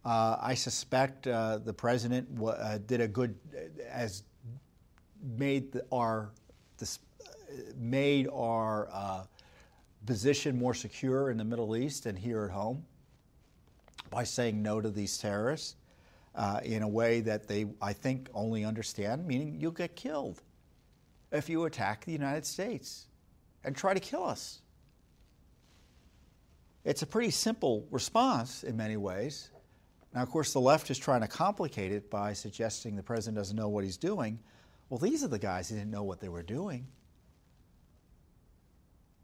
uh, 0.04 0.36
I 0.40 0.54
suspect 0.54 1.26
uh, 1.26 1.58
the 1.58 1.72
president 1.72 2.34
w- 2.34 2.54
uh, 2.54 2.78
did 2.86 3.00
a 3.00 3.08
good, 3.08 3.36
as 3.88 4.24
made 5.38 5.72
the, 5.72 5.84
our 5.92 6.30
this, 6.78 6.98
made 7.76 8.28
our 8.32 8.88
uh, 8.92 9.24
position 10.06 10.58
more 10.58 10.74
secure 10.74 11.30
in 11.30 11.36
the 11.36 11.44
Middle 11.44 11.76
East 11.76 12.06
and 12.06 12.18
here 12.18 12.44
at 12.44 12.50
home 12.50 12.84
by 14.10 14.24
saying 14.24 14.60
no 14.62 14.80
to 14.80 14.90
these 14.90 15.16
terrorists 15.18 15.76
uh, 16.34 16.60
in 16.62 16.82
a 16.82 16.88
way 16.88 17.20
that 17.20 17.46
they, 17.46 17.66
I 17.80 17.92
think, 17.92 18.28
only 18.34 18.64
understand, 18.64 19.26
meaning 19.26 19.56
you'll 19.60 19.72
get 19.72 19.96
killed 19.96 20.42
if 21.30 21.48
you 21.48 21.64
attack 21.64 22.04
the 22.04 22.12
United 22.12 22.46
States 22.46 23.06
and 23.64 23.76
try 23.76 23.94
to 23.94 24.00
kill 24.00 24.24
us. 24.24 24.60
It's 26.84 27.02
a 27.02 27.06
pretty 27.06 27.30
simple 27.30 27.86
response 27.90 28.64
in 28.64 28.76
many 28.76 28.96
ways. 28.96 29.50
Now, 30.14 30.22
of 30.22 30.30
course, 30.30 30.52
the 30.52 30.60
left 30.60 30.90
is 30.90 30.98
trying 30.98 31.20
to 31.20 31.28
complicate 31.28 31.92
it 31.92 32.10
by 32.10 32.32
suggesting 32.32 32.96
the 32.96 33.02
president 33.02 33.36
doesn't 33.36 33.56
know 33.56 33.68
what 33.68 33.84
he's 33.84 33.96
doing. 33.96 34.38
Well, 34.88 34.98
these 34.98 35.24
are 35.24 35.28
the 35.28 35.38
guys 35.38 35.68
who 35.68 35.76
didn't 35.76 35.90
know 35.90 36.02
what 36.02 36.20
they 36.20 36.28
were 36.28 36.42
doing. 36.42 36.86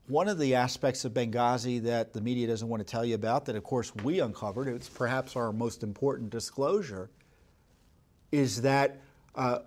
One 0.08 0.26
of 0.26 0.38
the 0.38 0.54
aspects 0.54 1.04
of 1.04 1.12
Benghazi 1.12 1.82
that 1.82 2.14
the 2.14 2.22
media 2.22 2.46
doesn't 2.46 2.66
want 2.66 2.80
to 2.80 2.90
tell 2.90 3.04
you 3.04 3.14
about, 3.14 3.44
that 3.44 3.56
of 3.56 3.62
course 3.62 3.94
we 3.96 4.20
uncovered, 4.20 4.66
it's 4.66 4.88
perhaps 4.88 5.36
our 5.36 5.52
most 5.52 5.82
important 5.82 6.30
disclosure, 6.30 7.10
is 8.32 8.62
that 8.62 9.02
uh, 9.34 9.58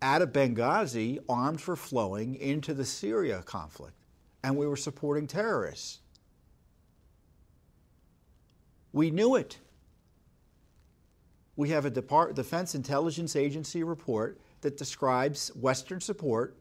out 0.00 0.22
of 0.22 0.32
Benghazi, 0.32 1.18
arms 1.28 1.66
were 1.66 1.76
flowing 1.76 2.36
into 2.36 2.72
the 2.72 2.86
Syria 2.86 3.42
conflict, 3.42 3.96
and 4.42 4.56
we 4.56 4.66
were 4.66 4.76
supporting 4.76 5.26
terrorists. 5.26 6.00
We 8.94 9.10
knew 9.10 9.34
it. 9.34 9.58
We 11.56 11.68
have 11.68 11.84
a 11.84 11.90
Depart- 11.90 12.34
Defense 12.34 12.74
Intelligence 12.74 13.36
Agency 13.36 13.82
report 13.82 14.40
that 14.62 14.78
describes 14.78 15.48
Western 15.54 16.00
support 16.00 16.56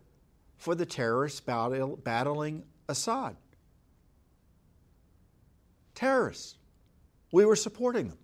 for 0.64 0.76
the 0.76 0.86
terrorists 0.86 1.42
battle, 1.42 1.98
battling 1.98 2.64
Assad. 2.88 3.36
Terrorists. 5.94 6.56
We 7.34 7.44
were 7.44 7.58
supporting 7.58 8.08
them. 8.08 8.18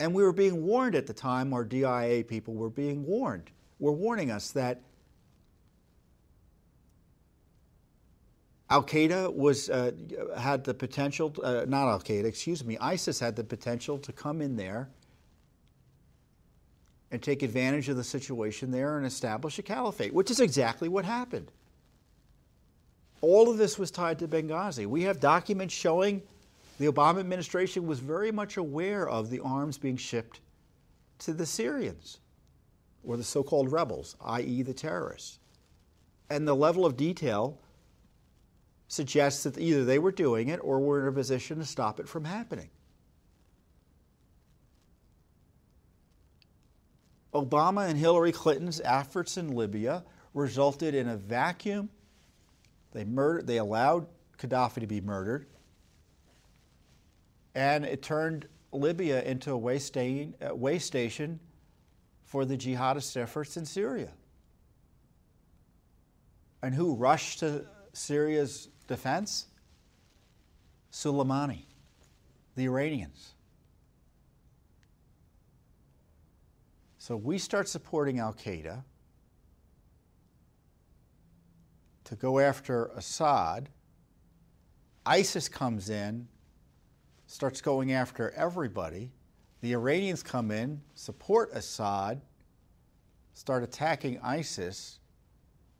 And 0.00 0.14
we 0.14 0.22
were 0.22 0.32
being 0.32 0.64
warned 0.64 0.94
at 0.94 1.06
the 1.06 1.12
time, 1.12 1.52
our 1.52 1.62
DIA 1.62 2.24
people 2.24 2.54
were 2.54 2.70
being 2.70 3.04
warned, 3.04 3.50
were 3.78 3.92
warning 3.92 4.30
us 4.30 4.52
that 4.52 4.80
Al 8.70 8.82
Qaeda 8.82 9.32
was 9.32 9.68
uh, 9.68 9.92
had 10.38 10.64
the 10.64 10.72
potential, 10.72 11.34
uh, 11.44 11.66
not 11.68 11.88
Al 11.88 12.00
Qaeda, 12.00 12.24
excuse 12.24 12.64
me, 12.64 12.78
ISIS 12.78 13.20
had 13.20 13.36
the 13.36 13.44
potential 13.44 13.98
to 13.98 14.12
come 14.12 14.40
in 14.40 14.56
there 14.56 14.88
and 17.14 17.22
take 17.22 17.44
advantage 17.44 17.88
of 17.88 17.96
the 17.96 18.02
situation 18.02 18.72
there 18.72 18.96
and 18.96 19.06
establish 19.06 19.56
a 19.60 19.62
caliphate, 19.62 20.12
which 20.12 20.32
is 20.32 20.40
exactly 20.40 20.88
what 20.88 21.04
happened. 21.04 21.52
All 23.20 23.48
of 23.48 23.56
this 23.56 23.78
was 23.78 23.92
tied 23.92 24.18
to 24.18 24.26
Benghazi. 24.26 24.84
We 24.84 25.04
have 25.04 25.20
documents 25.20 25.72
showing 25.72 26.22
the 26.80 26.90
Obama 26.90 27.20
administration 27.20 27.86
was 27.86 28.00
very 28.00 28.32
much 28.32 28.56
aware 28.56 29.08
of 29.08 29.30
the 29.30 29.38
arms 29.38 29.78
being 29.78 29.96
shipped 29.96 30.40
to 31.20 31.32
the 31.32 31.46
Syrians, 31.46 32.18
or 33.04 33.16
the 33.16 33.22
so 33.22 33.44
called 33.44 33.70
rebels, 33.70 34.16
i.e., 34.24 34.62
the 34.62 34.74
terrorists. 34.74 35.38
And 36.30 36.48
the 36.48 36.56
level 36.56 36.84
of 36.84 36.96
detail 36.96 37.60
suggests 38.88 39.44
that 39.44 39.56
either 39.56 39.84
they 39.84 40.00
were 40.00 40.10
doing 40.10 40.48
it 40.48 40.58
or 40.64 40.80
were 40.80 41.02
in 41.02 41.06
a 41.06 41.12
position 41.12 41.58
to 41.58 41.64
stop 41.64 42.00
it 42.00 42.08
from 42.08 42.24
happening. 42.24 42.70
Obama 47.34 47.88
and 47.88 47.98
Hillary 47.98 48.32
Clinton's 48.32 48.80
efforts 48.84 49.36
in 49.36 49.54
Libya 49.54 50.04
resulted 50.32 50.94
in 50.94 51.08
a 51.08 51.16
vacuum. 51.16 51.88
They, 52.92 53.04
murdered, 53.04 53.46
they 53.46 53.58
allowed 53.58 54.06
Gaddafi 54.38 54.80
to 54.80 54.86
be 54.86 55.00
murdered, 55.00 55.46
and 57.54 57.84
it 57.84 58.02
turned 58.02 58.46
Libya 58.72 59.22
into 59.22 59.52
a 59.52 59.56
way, 59.56 59.78
station, 59.78 60.34
uh, 60.44 60.54
way 60.54 60.78
station 60.78 61.40
for 62.24 62.44
the 62.44 62.56
jihadist 62.56 63.16
efforts 63.16 63.56
in 63.56 63.64
Syria. 63.64 64.12
And 66.62 66.74
who 66.74 66.94
rushed 66.94 67.40
to 67.40 67.66
Syria's 67.92 68.68
defense? 68.86 69.46
Soleimani, 70.90 71.64
the 72.54 72.64
Iranians. 72.64 73.33
So 77.06 77.18
we 77.18 77.36
start 77.36 77.68
supporting 77.68 78.18
Al 78.18 78.32
Qaeda 78.32 78.82
to 82.04 82.14
go 82.14 82.38
after 82.38 82.86
Assad. 82.96 83.68
ISIS 85.04 85.46
comes 85.46 85.90
in, 85.90 86.26
starts 87.26 87.60
going 87.60 87.92
after 87.92 88.30
everybody. 88.30 89.10
The 89.60 89.74
Iranians 89.74 90.22
come 90.22 90.50
in, 90.50 90.80
support 90.94 91.50
Assad, 91.52 92.22
start 93.34 93.62
attacking 93.62 94.18
ISIS. 94.20 94.98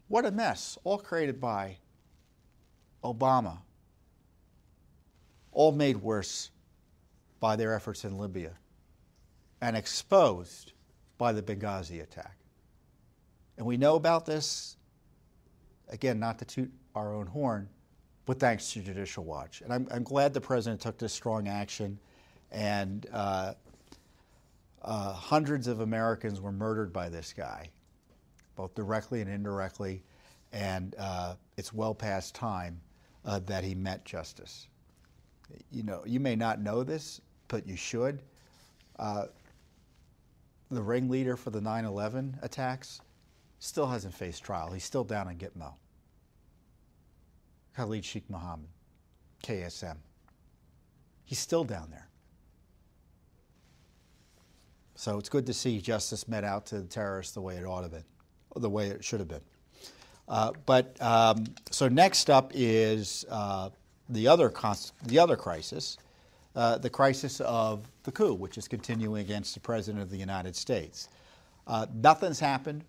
What 0.09 0.27
a 0.27 0.31
mess, 0.31 0.77
all 0.85 0.99
created 0.99 1.41
by 1.41 1.79
Obama 3.03 3.61
all 5.53 5.73
made 5.73 5.97
worse 5.97 6.51
by 7.41 7.57
their 7.57 7.73
efforts 7.73 8.05
in 8.05 8.19
Libya 8.19 8.59
and 9.63 9.75
exposed 9.75 10.74
by 11.25 11.33
the 11.33 11.41
Benghazi 11.41 12.03
attack. 12.03 12.37
And 13.57 13.67
we 13.67 13.79
know 13.79 13.95
about 13.95 14.27
this, 14.27 14.77
again, 15.89 16.21
not 16.21 16.39
to 16.41 16.45
toot 16.45 16.71
our 16.95 17.15
own 17.15 17.27
horn, 17.27 17.67
but 18.27 18.39
thanks 18.39 18.71
to 18.75 18.81
Judicial 18.81 19.25
Watch. 19.25 19.63
And 19.63 19.73
I'm, 19.73 19.89
I'm 19.91 20.03
glad 20.03 20.35
the 20.35 20.43
president 20.43 20.83
took 20.83 20.99
this 20.99 21.15
strong 21.15 21.49
action, 21.49 21.99
and 22.53 23.07
uh, 23.11 23.55
uh, 24.83 25.15
hundreds 25.15 25.67
of 25.67 25.81
Americans 25.81 26.43
were 26.43 26.53
murdered 26.53 26.93
by 26.93 27.09
this 27.09 27.33
guy, 27.33 27.71
both 28.55 28.75
directly 28.75 29.23
and 29.23 29.31
indirectly, 29.31 30.03
and 30.53 30.95
uh, 30.99 31.37
it's 31.57 31.73
well 31.73 31.95
past 31.95 32.35
time 32.35 32.79
uh, 33.25 33.39
that 33.47 33.65
he 33.65 33.75
met 33.75 34.05
justice. 34.05 34.69
You 35.73 35.85
know, 35.85 36.03
you 36.05 36.21
may 36.21 36.37
not 36.37 36.61
know 36.61 36.83
this, 36.83 37.23
but 37.49 37.67
you 37.67 37.77
should. 37.77 38.21
The 40.75 40.83
ringleader 40.83 41.37
for 41.37 41.51
the 41.51 41.61
9 41.61 41.85
11 41.85 42.41
attacks 42.43 43.01
still 43.61 43.87
hasn't 43.87 44.13
faced 44.13 44.43
trial. 44.43 44.73
He's 44.73 44.83
still 44.83 45.05
down 45.05 45.29
in 45.29 45.39
Gitmo. 45.39 45.75
Khalid 47.77 48.05
Sheikh 48.05 48.29
Mohammed, 48.29 48.69
KSM. 49.45 49.97
He's 51.25 51.39
still 51.39 51.63
down 51.63 51.91
there. 51.91 52.09
So 54.97 55.19
it's 55.19 55.29
good 55.29 55.47
to 55.47 55.55
see 55.55 55.81
justice 55.81 56.27
met 56.27 56.43
out 56.43 56.67
to 56.67 56.81
the 56.81 56.89
terrorists 56.89 57.35
the 57.35 57.41
way 57.41 57.57
it 57.57 57.65
ought 57.65 57.79
to 57.79 57.83
have 57.85 57.93
been, 57.93 58.05
the 58.57 58.71
way 58.71 58.89
it 58.89 59.05
should 59.05 59.21
have 59.21 59.29
been. 59.29 59.43
Uh, 60.27 60.53
but 60.67 61.01
um, 61.01 61.45
so 61.71 61.87
next 61.87 62.31
up 62.31 62.51
is 62.53 63.25
uh, 63.31 63.71
the 64.09 64.27
other 64.27 64.53
the 65.05 65.19
other 65.21 65.37
crisis, 65.37 65.99
uh, 66.55 66.79
the 66.79 66.91
crisis 66.91 67.41
of 67.41 67.91
the 68.05 68.13
coup, 68.13 68.35
which 68.35 68.59
is 68.59 68.69
continuing 68.69 69.21
against 69.21 69.55
the 69.55 69.61
president 69.61 70.03
of 70.03 70.11
the 70.11 70.17
United 70.17 70.55
States. 70.55 71.09
Uh, 71.67 71.87
nothing's 71.95 72.39
happened 72.39 72.85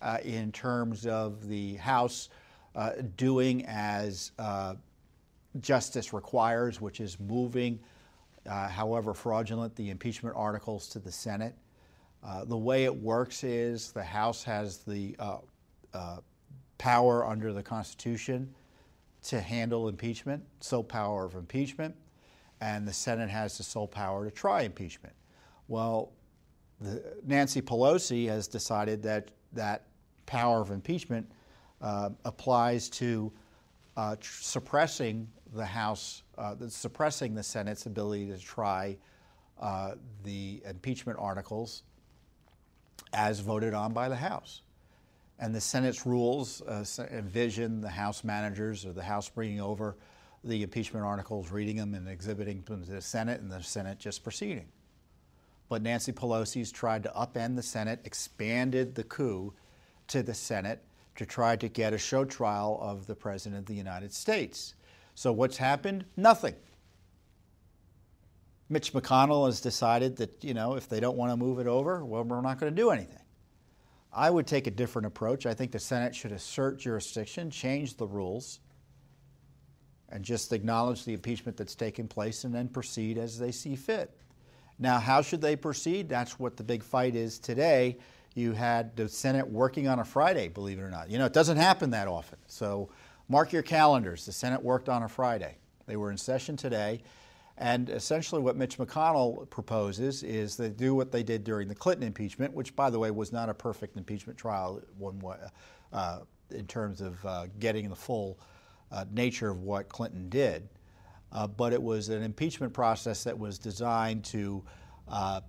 uh, 0.00 0.18
in 0.22 0.52
terms 0.52 1.06
of 1.06 1.48
the 1.48 1.74
House 1.74 2.28
uh, 2.74 2.92
doing 3.16 3.64
as 3.66 4.32
justice 5.60 6.12
requires, 6.12 6.80
which 6.80 7.00
is 7.00 7.18
moving, 7.20 7.78
however 8.46 9.14
fraudulent, 9.14 9.74
the 9.76 9.90
impeachment 9.90 10.36
articles 10.36 10.88
to 10.88 10.98
the 10.98 11.12
Senate. 11.12 11.54
the 12.46 12.56
way 12.56 12.84
it 12.84 12.94
works 12.94 13.44
is 13.44 13.92
the 13.92 14.02
House 14.02 14.42
has 14.44 14.78
the 14.78 15.16
power 16.78 17.24
under 17.24 17.52
the 17.52 17.62
Constitution 17.62 18.52
to 19.22 19.40
handle 19.40 19.88
impeachment, 19.88 20.44
sole 20.60 20.84
power 20.84 21.24
of 21.24 21.34
impeachment, 21.34 21.94
and 22.60 22.86
the 22.86 22.92
Senate 22.92 23.30
has 23.30 23.58
the 23.58 23.64
sole 23.64 23.88
power 23.88 24.24
to 24.24 24.30
try 24.30 24.62
impeachment. 24.62 25.14
Well, 25.68 26.12
the, 26.80 27.02
Nancy 27.26 27.62
Pelosi 27.62 28.28
has 28.28 28.48
decided 28.48 29.02
that 29.02 29.30
that 29.52 29.86
power 30.26 30.60
of 30.60 30.70
impeachment 30.70 31.30
uh, 31.80 32.10
applies 32.24 32.88
to 32.88 33.32
uh, 33.96 34.16
tr- 34.16 34.42
suppressing 34.42 35.28
the 35.54 35.64
House, 35.64 36.22
uh, 36.38 36.54
the, 36.54 36.70
suppressing 36.70 37.34
the 37.34 37.42
Senate's 37.42 37.86
ability 37.86 38.26
to 38.26 38.38
try 38.38 38.96
uh, 39.60 39.92
the 40.24 40.62
impeachment 40.68 41.18
articles 41.18 41.84
as 43.12 43.40
voted 43.40 43.74
on 43.74 43.92
by 43.92 44.08
the 44.08 44.16
House. 44.16 44.62
And 45.38 45.54
the 45.54 45.60
Senate's 45.60 46.06
rules 46.06 46.62
uh, 46.62 46.84
envision 47.10 47.80
the 47.80 47.88
House 47.88 48.24
managers 48.24 48.84
or 48.84 48.92
the 48.92 49.02
House 49.02 49.28
bringing 49.28 49.60
over 49.60 49.96
the 50.44 50.62
impeachment 50.62 51.04
articles, 51.04 51.50
reading 51.50 51.76
them 51.76 51.94
and 51.94 52.08
exhibiting 52.08 52.62
them 52.62 52.84
to 52.84 52.90
the 52.90 53.00
Senate, 53.00 53.40
and 53.40 53.50
the 53.50 53.62
Senate 53.62 53.98
just 53.98 54.22
proceeding. 54.22 54.66
But 55.68 55.82
Nancy 55.82 56.12
Pelosi's 56.12 56.70
tried 56.70 57.02
to 57.04 57.08
upend 57.10 57.56
the 57.56 57.62
Senate, 57.62 58.00
expanded 58.04 58.94
the 58.94 59.04
coup 59.04 59.54
to 60.08 60.22
the 60.22 60.34
Senate 60.34 60.82
to 61.16 61.24
try 61.24 61.56
to 61.56 61.68
get 61.68 61.92
a 61.92 61.98
show 61.98 62.24
trial 62.24 62.78
of 62.82 63.06
the 63.06 63.14
President 63.14 63.58
of 63.60 63.66
the 63.66 63.74
United 63.74 64.12
States. 64.12 64.74
So 65.14 65.32
what's 65.32 65.56
happened? 65.56 66.04
Nothing. 66.16 66.54
Mitch 68.68 68.92
McConnell 68.92 69.46
has 69.46 69.60
decided 69.60 70.16
that, 70.16 70.42
you 70.42 70.54
know, 70.54 70.74
if 70.74 70.88
they 70.88 71.00
don't 71.00 71.16
want 71.16 71.30
to 71.30 71.36
move 71.36 71.58
it 71.58 71.66
over, 71.66 72.04
well, 72.04 72.24
we're 72.24 72.40
not 72.40 72.58
going 72.58 72.74
to 72.74 72.82
do 72.82 72.90
anything. 72.90 73.18
I 74.12 74.30
would 74.30 74.46
take 74.46 74.66
a 74.66 74.70
different 74.70 75.06
approach. 75.06 75.46
I 75.46 75.54
think 75.54 75.72
the 75.72 75.78
Senate 75.78 76.14
should 76.14 76.32
assert 76.32 76.78
jurisdiction, 76.78 77.50
change 77.50 77.96
the 77.96 78.06
rules, 78.06 78.60
and 80.14 80.24
just 80.24 80.52
acknowledge 80.52 81.04
the 81.04 81.12
impeachment 81.12 81.58
that's 81.58 81.74
taken 81.74 82.06
place 82.06 82.44
and 82.44 82.54
then 82.54 82.68
proceed 82.68 83.18
as 83.18 83.36
they 83.36 83.50
see 83.50 83.74
fit. 83.74 84.16
Now, 84.78 84.98
how 84.98 85.20
should 85.20 85.40
they 85.40 85.56
proceed? 85.56 86.08
That's 86.08 86.38
what 86.38 86.56
the 86.56 86.62
big 86.62 86.84
fight 86.84 87.16
is 87.16 87.38
today. 87.38 87.98
You 88.34 88.52
had 88.52 88.96
the 88.96 89.08
Senate 89.08 89.46
working 89.46 89.88
on 89.88 89.98
a 89.98 90.04
Friday, 90.04 90.48
believe 90.48 90.78
it 90.78 90.82
or 90.82 90.90
not. 90.90 91.10
You 91.10 91.18
know, 91.18 91.26
it 91.26 91.32
doesn't 91.32 91.56
happen 91.56 91.90
that 91.90 92.06
often. 92.06 92.38
So 92.46 92.88
mark 93.28 93.52
your 93.52 93.62
calendars. 93.62 94.24
The 94.24 94.32
Senate 94.32 94.62
worked 94.62 94.88
on 94.88 95.02
a 95.02 95.08
Friday. 95.08 95.56
They 95.86 95.96
were 95.96 96.12
in 96.12 96.16
session 96.16 96.56
today. 96.56 97.02
And 97.58 97.88
essentially, 97.90 98.40
what 98.40 98.56
Mitch 98.56 98.78
McConnell 98.78 99.48
proposes 99.50 100.22
is 100.22 100.56
they 100.56 100.70
do 100.70 100.94
what 100.94 101.12
they 101.12 101.22
did 101.22 101.44
during 101.44 101.68
the 101.68 101.74
Clinton 101.74 102.06
impeachment, 102.06 102.52
which, 102.52 102.74
by 102.74 102.90
the 102.90 102.98
way, 102.98 103.10
was 103.12 103.32
not 103.32 103.48
a 103.48 103.54
perfect 103.54 103.96
impeachment 103.96 104.38
trial 104.38 104.80
one 104.98 105.20
uh, 105.92 106.20
in 106.50 106.66
terms 106.66 107.00
of 107.00 107.24
uh, 107.24 107.46
getting 107.60 107.88
the 107.88 107.96
full 107.96 108.38
uh, 108.92 109.04
nature 109.12 109.50
of 109.50 109.62
what 109.62 109.88
Clinton 109.88 110.28
did. 110.28 110.68
Uh, 111.32 111.46
but 111.46 111.72
it 111.72 111.82
was 111.82 112.08
an 112.08 112.22
impeachment 112.22 112.72
process 112.72 113.24
that 113.24 113.36
was 113.36 113.58
designed 113.58 114.24
to 114.24 114.62
uh, 115.08 115.40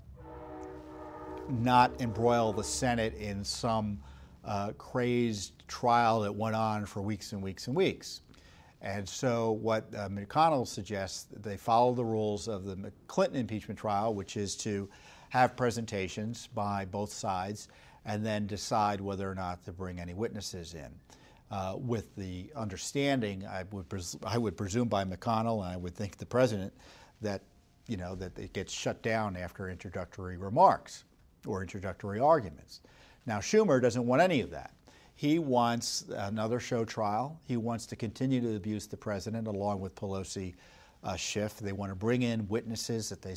not 1.50 1.91
embroil 2.02 2.52
the 2.52 2.63
Senate 2.63 3.13
in 3.15 3.43
some 3.43 4.00
uh, 4.43 4.71
crazed 4.78 5.54
trial 5.67 6.21
that 6.21 6.34
went 6.34 6.56
on 6.56 6.86
for 6.86 7.02
weeks 7.02 7.34
and 7.34 7.41
weeks 7.41 7.67
and 7.67 7.76
weeks. 7.76 8.21
And 8.82 9.08
so, 9.08 9.54
what 9.54 9.86
uh, 9.95 10.10
McConnell 10.10 10.67
suggests, 10.67 11.28
they 11.32 11.58
follow 11.58 11.93
the 11.93 12.06
rules 12.06 12.48
of 12.48 12.65
the 12.65 12.91
Clinton 13.08 13.39
impeachment 13.39 13.80
trial, 13.80 14.13
which 14.13 14.38
is 14.38 14.56
to 14.58 14.89
have 15.30 15.56
presentations 15.56 16.48
by 16.54 16.86
both 16.86 17.12
sides 17.12 17.67
and 18.06 18.24
then 18.24 18.45
decide 18.45 19.02
whether 19.02 19.30
or 19.30 19.34
not 19.34 19.63
to 19.65 19.71
bring 19.71 20.00
any 20.00 20.13
witnesses 20.13 20.76
in. 20.76 20.93
Uh, 21.51 21.75
with 21.77 22.15
the 22.15 22.51
understanding, 22.55 23.45
I 23.45 23.63
would, 23.71 23.88
pres- 23.88 24.17
I 24.25 24.38
would 24.38 24.58
presume 24.58 24.88
by 24.88 25.03
McConnell, 25.05 25.63
and 25.63 25.71
I 25.71 25.77
would 25.77 25.95
think 25.95 26.17
the 26.17 26.25
president, 26.25 26.73
that 27.21 27.43
you 27.88 27.97
know 27.97 28.15
that 28.15 28.38
it 28.38 28.51
gets 28.53 28.73
shut 28.73 29.01
down 29.03 29.38
after 29.38 29.69
introductory 29.69 30.38
remarks 30.38 31.03
or 31.45 31.62
introductory 31.62 32.19
arguments. 32.19 32.81
Now 33.27 33.39
Schumer 33.39 33.81
doesn't 33.81 34.05
want 34.05 34.21
any 34.21 34.41
of 34.41 34.49
that. 34.51 34.73
He 35.15 35.39
wants 35.39 36.05
another 36.10 36.60
show 36.60 36.84
trial. 36.84 37.39
He 37.45 37.58
wants 37.58 37.86
to 37.88 37.95
continue 37.95 38.41
to 38.41 38.55
abuse 38.55 38.88
the 38.88 38.97
president 38.97 39.47
along 39.47 39.79
with 39.79 39.95
Pelosi 39.95 40.55
uh, 41.03 41.15
Schiff. 41.15 41.58
They 41.58 41.71
want 41.71 41.91
to 41.91 41.95
bring 41.95 42.23
in 42.23 42.47
witnesses 42.49 43.08
that 43.10 43.21
they 43.21 43.36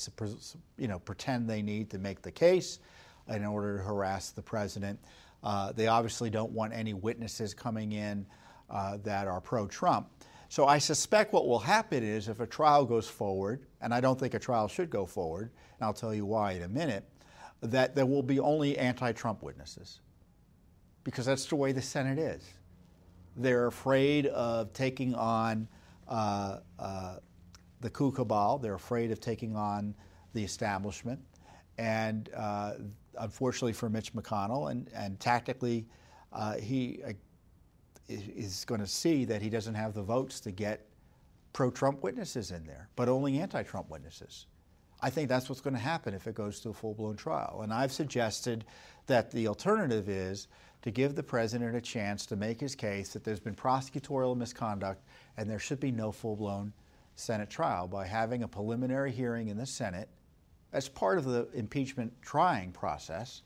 you 0.77 0.89
know, 0.89 0.99
pretend 0.99 1.49
they 1.49 1.63
need 1.63 1.89
to 1.91 1.99
make 1.99 2.21
the 2.21 2.33
case 2.33 2.81
in 3.29 3.45
order 3.45 3.79
to 3.79 3.85
harass 3.85 4.31
the 4.31 4.43
president. 4.43 4.99
Uh, 5.43 5.73
they 5.73 5.87
obviously 5.87 6.31
don't 6.31 6.53
want 6.53 6.73
any 6.73 6.95
witnesses 6.95 7.55
coming 7.55 7.93
in 7.93 8.27
uh, 8.71 8.99
that 9.05 9.29
are 9.29 9.41
pro 9.41 9.67
Trump. 9.67 10.11
So 10.49 10.67
I 10.67 10.79
suspect 10.79 11.33
what 11.33 11.47
will 11.47 11.59
happen 11.59 12.03
is 12.03 12.29
if 12.29 12.41
a 12.41 12.47
trial 12.47 12.85
goes 12.85 13.07
forward, 13.09 13.67
and 13.81 13.93
I 13.93 14.01
don't 14.01 14.19
think 14.19 14.35
a 14.35 14.39
trial 14.39 14.67
should 14.67 14.91
go 14.91 15.05
forward, 15.05 15.51
and 15.79 15.87
I'll 15.87 15.93
tell 15.93 16.15
you 16.15 16.25
why 16.25 16.53
in 16.53 16.63
a 16.63 16.69
minute, 16.69 17.05
that 17.61 17.95
there 17.95 18.07
will 18.07 18.23
be 18.23 18.41
only 18.41 18.79
anti 18.79 19.13
Trump 19.13 19.43
witnesses 19.43 20.01
because 21.05 21.27
that's 21.27 21.47
the 21.47 21.57
way 21.57 21.73
the 21.73 21.83
Senate 21.83 22.19
is. 22.19 22.43
They're 23.37 23.67
afraid 23.67 24.27
of 24.27 24.73
taking 24.73 25.15
on 25.15 25.69
uh, 26.07 26.59
uh, 26.79 27.17
the 27.81 27.91
coup 27.91 28.13
cabal, 28.13 28.59
they're 28.59 28.75
afraid 28.75 29.11
of 29.11 29.21
taking 29.21 29.57
on 29.57 29.95
the 30.35 30.43
establishment. 30.43 31.21
And 31.79 32.29
uh, 32.37 32.75
unfortunately 33.21 33.73
for 33.73 33.89
Mitch 33.89 34.13
McConnell, 34.15 34.71
and, 34.71 34.89
and 34.95 35.19
tactically, 35.21 35.87
uh, 36.33 36.55
he 36.55 37.01
uh, 37.07 37.13
is 38.09 38.65
going 38.65 38.81
to 38.81 38.87
see 38.87 39.25
that 39.25 39.43
he 39.43 39.51
doesn't 39.51 39.75
have 39.75 39.95
the 39.95 40.03
votes 40.03 40.41
to 40.41 40.51
get 40.51 40.87
pro 41.53 41.71
Trump 41.71 42.03
witnesses 42.03 42.51
in 42.51 42.65
there, 42.65 42.89
but 42.97 43.09
only 43.09 43.39
anti 43.39 43.63
Trump 43.63 43.91
witnesses. 43.91 44.47
I 45.01 45.11
think 45.11 45.29
that's 45.29 45.49
what's 45.49 45.61
going 45.61 45.75
to 45.75 45.81
happen 45.81 46.13
if 46.13 46.27
it 46.27 46.35
goes 46.35 46.61
to 46.61 46.71
a 46.71 46.73
full 46.73 46.95
blown 46.95 47.17
trial. 47.17 47.61
And 47.63 47.73
I've 47.73 47.93
suggested 47.93 48.65
that 49.07 49.31
the 49.31 49.47
alternative 49.47 50.09
is 50.09 50.49
to 50.83 50.91
give 50.91 51.15
the 51.15 51.23
president 51.23 51.77
a 51.77 51.81
chance 51.81 52.27
to 52.27 52.37
make 52.37 52.61
his 52.61 52.75
case 52.75 53.13
that 53.13 53.25
there's 53.25 53.41
been 53.41 53.55
prosecutorial 53.55 54.37
misconduct 54.37 55.03
and 55.37 55.49
there 55.49 55.59
should 55.59 55.81
be 55.81 55.93
no 55.93 56.11
full 56.11 56.37
blown 56.37 56.73
Senate 57.15 57.51
trial 57.51 57.89
by 57.89 58.07
having 58.07 58.43
a 58.43 58.49
preliminary 58.49 59.11
hearing 59.11 59.49
in 59.49 59.57
the 59.57 59.67
Senate 59.67 60.09
as 60.73 60.89
part 60.89 61.19
of 61.19 61.25
the 61.25 61.49
impeachment 61.55 62.13
trying 62.23 62.73
process. 62.73 63.43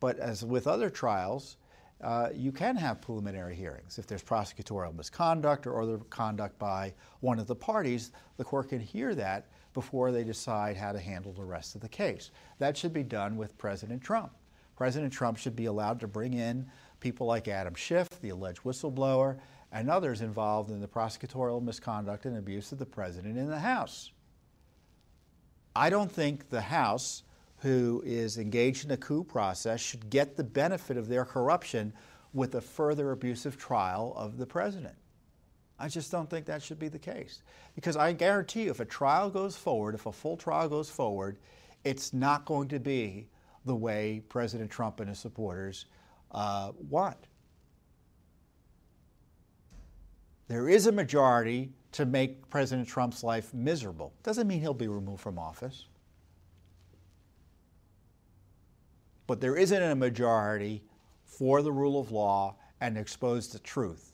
But 0.00 0.18
as 0.18 0.44
with 0.44 0.66
other 0.66 0.90
trials, 0.90 1.56
uh, 2.02 2.30
you 2.34 2.50
can 2.50 2.76
have 2.76 3.02
preliminary 3.02 3.54
hearings. 3.54 3.98
If 3.98 4.06
there's 4.06 4.22
prosecutorial 4.22 4.96
misconduct 4.96 5.66
or 5.66 5.82
other 5.82 5.98
conduct 6.08 6.58
by 6.58 6.94
one 7.20 7.38
of 7.38 7.46
the 7.46 7.54
parties, 7.54 8.12
the 8.38 8.44
court 8.44 8.70
can 8.70 8.80
hear 8.80 9.14
that 9.14 9.48
before 9.74 10.10
they 10.10 10.24
decide 10.24 10.76
how 10.76 10.92
to 10.92 10.98
handle 10.98 11.32
the 11.32 11.44
rest 11.44 11.74
of 11.74 11.80
the 11.80 11.88
case. 11.88 12.30
That 12.58 12.76
should 12.76 12.92
be 12.92 13.02
done 13.02 13.36
with 13.36 13.56
President 13.58 14.02
Trump. 14.02 14.32
President 14.76 15.12
Trump 15.12 15.36
should 15.36 15.54
be 15.54 15.66
allowed 15.66 16.00
to 16.00 16.08
bring 16.08 16.32
in 16.32 16.66
people 17.00 17.26
like 17.26 17.48
Adam 17.48 17.74
Schiff, 17.74 18.08
the 18.22 18.30
alleged 18.30 18.62
whistleblower, 18.62 19.38
and 19.72 19.90
others 19.90 20.22
involved 20.22 20.70
in 20.70 20.80
the 20.80 20.88
prosecutorial 20.88 21.62
misconduct 21.62 22.24
and 22.24 22.36
abuse 22.38 22.72
of 22.72 22.78
the 22.78 22.86
president 22.86 23.36
in 23.36 23.48
the 23.48 23.58
House. 23.58 24.10
I 25.80 25.88
don't 25.88 26.12
think 26.12 26.50
the 26.50 26.60
House 26.60 27.22
who 27.60 28.02
is 28.04 28.36
engaged 28.36 28.84
in 28.84 28.90
a 28.90 28.98
coup 28.98 29.24
process 29.24 29.80
should 29.80 30.10
get 30.10 30.36
the 30.36 30.44
benefit 30.44 30.98
of 30.98 31.08
their 31.08 31.24
corruption 31.24 31.94
with 32.34 32.54
a 32.54 32.60
further 32.60 33.12
abusive 33.12 33.56
trial 33.56 34.12
of 34.14 34.36
the 34.36 34.44
president. 34.44 34.94
I 35.78 35.88
just 35.88 36.12
don't 36.12 36.28
think 36.28 36.44
that 36.44 36.62
should 36.62 36.78
be 36.78 36.88
the 36.88 36.98
case. 36.98 37.42
Because 37.74 37.96
I 37.96 38.12
guarantee 38.12 38.64
you, 38.64 38.70
if 38.70 38.80
a 38.80 38.84
trial 38.84 39.30
goes 39.30 39.56
forward, 39.56 39.94
if 39.94 40.04
a 40.04 40.12
full 40.12 40.36
trial 40.36 40.68
goes 40.68 40.90
forward, 40.90 41.38
it's 41.82 42.12
not 42.12 42.44
going 42.44 42.68
to 42.68 42.78
be 42.78 43.28
the 43.64 43.74
way 43.74 44.22
President 44.28 44.70
Trump 44.70 45.00
and 45.00 45.08
his 45.08 45.18
supporters 45.18 45.86
uh, 46.32 46.72
want. 46.90 47.26
There 50.46 50.68
is 50.68 50.86
a 50.86 50.92
majority 50.92 51.72
to 51.92 52.06
make 52.06 52.48
President 52.50 52.88
Trump's 52.88 53.22
life 53.22 53.52
miserable. 53.52 54.12
Doesn't 54.22 54.46
mean 54.46 54.60
he'll 54.60 54.74
be 54.74 54.88
removed 54.88 55.20
from 55.20 55.38
office. 55.38 55.86
but 59.30 59.40
there 59.40 59.54
isn't 59.54 59.80
a 59.80 59.94
majority 59.94 60.82
for 61.24 61.62
the 61.62 61.70
rule 61.70 62.00
of 62.00 62.10
law 62.10 62.56
and 62.80 62.98
expose 62.98 63.46
the 63.46 63.60
truth. 63.60 64.12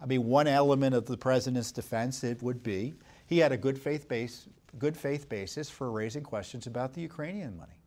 I 0.00 0.06
mean, 0.06 0.22
one 0.26 0.46
element 0.46 0.94
of 0.94 1.04
the 1.04 1.16
president's 1.16 1.72
defense 1.72 2.22
it 2.22 2.40
would 2.40 2.62
be 2.62 2.94
he 3.26 3.38
had 3.38 3.50
a 3.50 3.56
good 3.56 3.76
faith 3.76 4.06
base, 4.06 4.46
good 4.78 4.96
faith 4.96 5.28
basis 5.28 5.68
for 5.68 5.90
raising 5.90 6.22
questions 6.22 6.68
about 6.68 6.92
the 6.92 7.00
Ukrainian 7.00 7.56
money. 7.56 7.80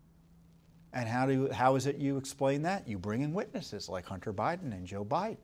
And 0.92 1.08
how 1.08 1.26
do 1.26 1.50
how 1.54 1.78
is 1.78 1.88
it 1.88 1.96
you 1.96 2.18
explain 2.18 2.64
that? 2.64 2.86
You 2.86 2.98
bring 2.98 3.22
in 3.22 3.34
witnesses 3.34 3.88
like 3.88 4.06
Hunter 4.06 4.34
Biden 4.34 4.74
and 4.74 4.86
Joe 4.86 5.06
Biden 5.06 5.38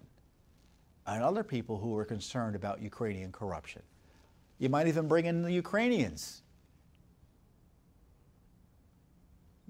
and 1.05 1.23
other 1.23 1.43
people 1.43 1.77
who 1.77 1.95
are 1.97 2.05
concerned 2.05 2.55
about 2.55 2.81
Ukrainian 2.81 3.31
corruption. 3.31 3.81
You 4.59 4.69
might 4.69 4.87
even 4.87 5.07
bring 5.07 5.25
in 5.25 5.41
the 5.41 5.51
Ukrainians 5.51 6.43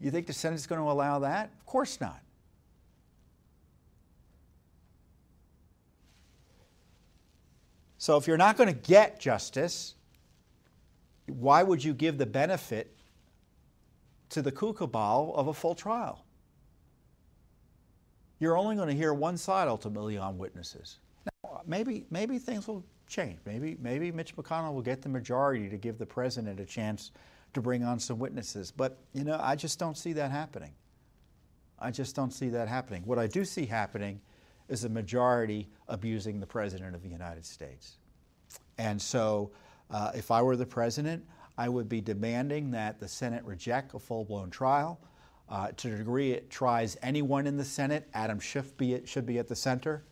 You 0.03 0.11
think 0.11 0.27
the 0.27 0.33
Senate's 0.33 0.67
going 0.67 0.81
to 0.81 0.91
allow 0.91 1.19
that? 1.19 1.49
Of 1.57 1.65
course 1.65 2.01
not. 2.01 2.21
So 7.97 8.17
if 8.17 8.27
you're 8.27 8.35
not 8.35 8.57
going 8.57 8.67
to 8.67 8.75
get 8.75 9.17
justice, 9.21 9.95
why 11.27 11.63
would 11.63 11.81
you 11.81 11.93
give 11.93 12.17
the 12.17 12.25
benefit 12.25 12.93
to 14.31 14.41
the 14.41 14.51
coup 14.51 14.75
of 14.77 15.47
a 15.47 15.53
full 15.53 15.73
trial? 15.73 16.25
You're 18.39 18.57
only 18.57 18.75
going 18.75 18.89
to 18.89 18.95
hear 18.95 19.13
one 19.13 19.37
side 19.37 19.69
ultimately 19.69 20.17
on 20.17 20.37
witnesses. 20.37 20.97
Maybe, 21.67 22.05
maybe 22.09 22.39
things 22.39 22.67
will 22.67 22.83
change. 23.07 23.39
Maybe, 23.45 23.77
maybe 23.79 24.11
Mitch 24.11 24.35
McConnell 24.35 24.73
will 24.73 24.81
get 24.81 25.01
the 25.01 25.09
majority 25.09 25.69
to 25.69 25.77
give 25.77 25.97
the 25.97 26.05
president 26.05 26.59
a 26.59 26.65
chance 26.65 27.11
to 27.53 27.61
bring 27.61 27.83
on 27.83 27.99
some 27.99 28.19
witnesses. 28.19 28.71
But, 28.71 28.97
you 29.13 29.23
know, 29.23 29.39
I 29.41 29.55
just 29.55 29.79
don't 29.79 29.97
see 29.97 30.13
that 30.13 30.31
happening. 30.31 30.71
I 31.79 31.91
just 31.91 32.15
don't 32.15 32.31
see 32.31 32.49
that 32.49 32.67
happening. 32.67 33.03
What 33.05 33.19
I 33.19 33.27
do 33.27 33.45
see 33.45 33.65
happening 33.65 34.21
is 34.69 34.85
a 34.85 34.89
majority 34.89 35.69
abusing 35.87 36.39
the 36.39 36.47
President 36.47 36.95
of 36.95 37.03
the 37.03 37.09
United 37.09 37.45
States. 37.45 37.97
And 38.77 39.01
so, 39.01 39.51
uh, 39.91 40.11
if 40.15 40.31
I 40.31 40.41
were 40.41 40.55
the 40.55 40.65
President, 40.65 41.23
I 41.57 41.69
would 41.69 41.87
be 41.87 42.01
demanding 42.01 42.71
that 42.71 42.99
the 42.99 43.07
Senate 43.07 43.43
reject 43.43 43.93
a 43.93 43.99
full 43.99 44.25
blown 44.25 44.49
trial. 44.49 44.99
Uh, 45.49 45.67
to 45.77 45.89
the 45.89 45.97
degree 45.97 46.31
it 46.31 46.49
tries 46.49 46.97
anyone 47.03 47.45
in 47.45 47.57
the 47.57 47.65
Senate, 47.65 48.07
Adam 48.13 48.39
Schiff 48.39 48.75
be, 48.77 49.05
should 49.05 49.25
be 49.25 49.37
at 49.37 49.47
the 49.47 49.55
center. 49.55 50.03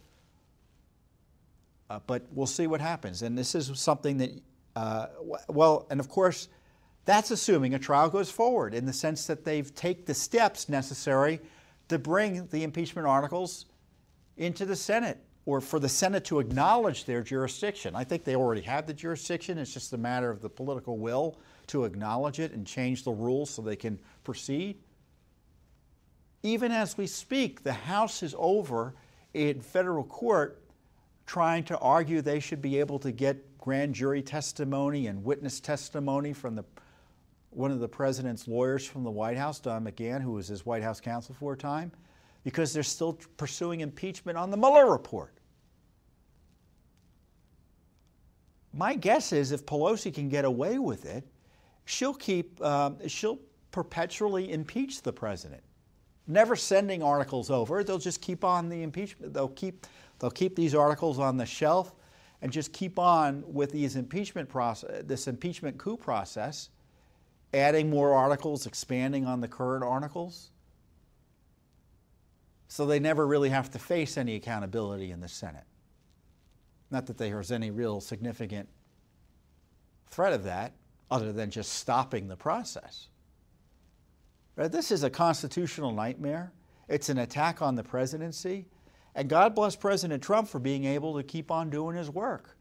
Uh, 1.91 1.99
but 2.08 2.25
we'll 2.32 2.47
see 2.47 2.67
what 2.67 2.80
happens. 2.80 3.21
And 3.21 3.38
this 3.38 3.54
is 3.54 3.69
something 3.77 4.17
that, 4.19 4.32
uh, 4.77 5.08
well, 5.49 5.88
and 5.89 5.99
of 5.99 6.08
course, 6.08 6.47
that's 7.04 7.32
assuming 7.32 7.73
a 7.73 7.80
trial 7.80 8.10
goes 8.10 8.32
forward 8.32 8.73
in 8.73 8.86
the 8.86 8.93
sense 8.93 9.27
that 9.27 9.43
they've 9.43 9.75
taken 9.75 10.06
the 10.06 10.13
steps 10.13 10.69
necessary 10.69 11.41
to 11.89 11.99
bring 11.99 12.47
the 12.47 12.63
impeachment 12.63 13.10
articles 13.10 13.65
into 14.38 14.65
the 14.65 14.75
Senate 14.75 15.17
or 15.45 15.60
for 15.60 15.80
the 15.80 15.89
Senate 15.89 16.23
to 16.25 16.39
acknowledge 16.39 17.04
their 17.04 17.21
jurisdiction. 17.21 17.93
I 17.93 18.06
think 18.06 18.23
they 18.23 18.38
already 18.38 18.62
have 18.62 18.88
the 18.88 18.93
jurisdiction. 18.93 19.58
It's 19.58 19.73
just 19.73 19.91
a 19.91 19.97
matter 19.97 20.32
of 20.32 20.41
the 20.41 20.49
political 20.49 20.97
will 20.97 21.39
to 21.67 21.84
acknowledge 21.84 22.39
it 22.39 22.54
and 22.54 22.65
change 22.65 23.04
the 23.04 23.12
rules 23.12 23.49
so 23.49 23.62
they 23.62 23.75
can 23.75 23.99
proceed. 24.23 24.77
Even 26.41 26.71
as 26.71 26.97
we 26.97 27.06
speak, 27.06 27.63
the 27.63 27.73
House 27.73 28.23
is 28.23 28.34
over 28.38 28.95
in 29.34 29.60
federal 29.60 30.06
court 30.06 30.61
trying 31.25 31.63
to 31.65 31.77
argue 31.79 32.21
they 32.21 32.39
should 32.39 32.62
be 32.62 32.79
able 32.79 32.99
to 32.99 33.12
get 33.12 33.57
grand 33.57 33.93
jury 33.93 34.21
testimony 34.21 35.07
and 35.07 35.23
witness 35.23 35.60
testimony 35.60 36.34
from 36.34 36.55
the 36.55 36.65
one 37.51 37.69
of 37.69 37.79
the 37.79 37.88
president's 37.88 38.47
lawyers 38.47 38.86
from 38.86 39.03
the 39.03 39.12
White 39.12 39.38
House, 39.38 39.60
Don 39.60 39.84
McGahn, 39.84 40.21
who 40.21 40.31
was 40.31 40.47
his 40.47 40.65
White 40.65 40.84
House 40.84 41.01
counsel 41.01 41.36
for 41.38 41.53
a 41.53 41.57
time, 41.57 41.91
because 42.43 42.73
they're 42.73 42.81
still 42.81 43.19
pursuing 43.38 43.81
impeachment 43.81 44.38
on 44.38 44.49
the 44.49 44.57
Mueller 44.57 44.89
report. 44.89 45.34
My 48.73 48.95
guess 48.95 49.34
is 49.34 49.51
if 49.51 49.65
Pelosi 49.65 50.13
can 50.13 50.29
get 50.29 50.45
away 50.45 50.79
with 50.79 51.05
it, 51.05 51.27
she'll 51.84 52.13
keep 52.13 52.62
um, 52.63 53.05
she'll 53.07 53.39
perpetually 53.71 54.51
impeach 54.51 55.01
the 55.01 55.12
president, 55.12 55.62
never 56.27 56.55
sending 56.55 57.03
articles 57.03 57.49
over. 57.49 57.84
They'll 57.84 57.97
just 57.97 58.21
keep 58.21 58.45
on 58.45 58.69
the 58.69 58.81
impeachment. 58.81 59.34
They'll 59.34 59.49
keep 59.49 59.86
they'll 60.21 60.31
keep 60.31 60.55
these 60.55 60.73
articles 60.73 61.19
on 61.19 61.36
the 61.36 61.45
shelf 61.45 61.93
and 62.41 62.51
just 62.51 62.71
keep 62.71 62.97
on 62.97 63.43
with 63.45 63.71
these 63.71 63.97
impeachment 63.97 64.47
process, 64.47 65.03
this 65.05 65.27
impeachment 65.27 65.77
coup 65.77 65.97
process 65.97 66.69
adding 67.53 67.89
more 67.89 68.13
articles, 68.13 68.65
expanding 68.65 69.25
on 69.25 69.41
the 69.41 69.47
current 69.47 69.84
articles. 69.84 70.51
So 72.69 72.86
they 72.86 72.99
never 72.99 73.27
really 73.27 73.49
have 73.49 73.69
to 73.71 73.79
face 73.79 74.17
any 74.17 74.36
accountability 74.36 75.12
in 75.12 75.19
the 75.19 75.27
Senate. 75.27 75.65
Not 76.89 77.05
that 77.07 77.17
there's 77.17 77.51
any 77.51 77.69
real 77.69 77.99
significant 77.99 78.69
threat 80.07 80.31
of 80.31 80.43
that, 80.45 80.73
other 81.10 81.34
than 81.34 81.51
just 81.51 81.73
stopping 81.73 82.29
the 82.29 82.38
process. 82.38 83.10
This 84.55 84.91
is 84.91 85.03
a 85.03 85.10
constitutional 85.10 85.91
nightmare. 85.91 86.53
It's 86.88 87.10
an 87.10 87.17
attack 87.17 87.62
on 87.62 87.75
the 87.75 87.84
presidency. 87.84 88.67
And 89.15 89.30
God 89.30 89.56
bless 89.56 89.76
President 89.76 90.24
Trump 90.24 90.47
for 90.47 90.60
being 90.60 90.86
able 90.86 91.15
to 91.17 91.24
keep 91.24 91.52
on 91.52 91.69
doing 91.69 91.95
his 91.95 92.10
work. 92.10 92.56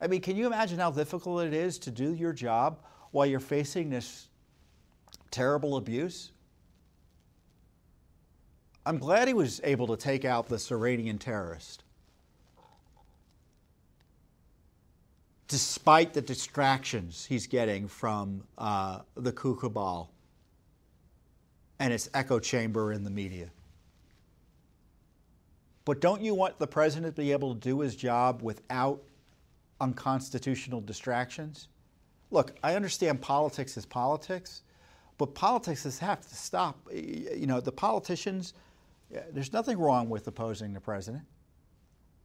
I 0.00 0.06
mean, 0.06 0.20
can 0.20 0.36
you 0.36 0.46
imagine 0.46 0.78
how 0.78 0.90
difficult 0.90 1.44
it 1.44 1.52
is 1.52 1.78
to 1.80 1.90
do 1.90 2.14
your 2.14 2.32
job 2.32 2.80
while 3.10 3.26
you're 3.26 3.40
facing 3.40 3.90
this 3.90 4.28
terrible 5.30 5.76
abuse? 5.76 6.30
I'm 8.86 8.98
glad 8.98 9.28
he 9.28 9.34
was 9.34 9.60
able 9.64 9.88
to 9.88 9.96
take 9.96 10.24
out 10.24 10.48
this 10.48 10.70
Iranian 10.70 11.18
terrorist. 11.18 11.82
Despite 15.48 16.14
the 16.14 16.22
distractions 16.22 17.24
he's 17.24 17.46
getting 17.46 17.88
from 17.88 18.44
uh, 18.56 19.00
the 19.14 19.32
coup 19.32 20.08
and 21.80 21.92
its 21.92 22.08
echo 22.14 22.38
chamber 22.38 22.92
in 22.92 23.04
the 23.04 23.10
media. 23.10 23.50
But 25.88 26.02
don't 26.02 26.20
you 26.20 26.34
want 26.34 26.58
the 26.58 26.66
president 26.66 27.16
to 27.16 27.22
be 27.22 27.32
able 27.32 27.54
to 27.54 27.60
do 27.60 27.80
his 27.80 27.96
job 27.96 28.42
without 28.42 29.02
unconstitutional 29.80 30.82
distractions? 30.82 31.68
look, 32.30 32.54
I 32.62 32.74
understand 32.74 33.22
politics 33.22 33.78
is 33.78 33.86
politics, 33.86 34.60
but 35.16 35.34
politics 35.34 35.84
has 35.84 35.98
have 35.98 36.20
to 36.28 36.34
stop. 36.34 36.76
You 36.92 37.46
know, 37.46 37.58
the 37.58 37.72
politicians, 37.72 38.52
there's 39.32 39.54
nothing 39.54 39.78
wrong 39.78 40.10
with 40.10 40.26
opposing 40.26 40.74
the 40.74 40.80
president 40.80 41.24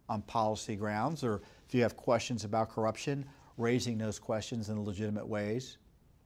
on 0.09 0.23
policy 0.23 0.75
grounds, 0.75 1.23
or 1.23 1.41
if 1.65 1.73
you 1.73 1.81
have 1.83 1.95
questions 1.95 2.43
about 2.43 2.69
corruption, 2.69 3.25
raising 3.57 3.97
those 3.97 4.19
questions 4.19 4.67
in 4.67 4.83
legitimate 4.83 5.25
ways 5.25 5.77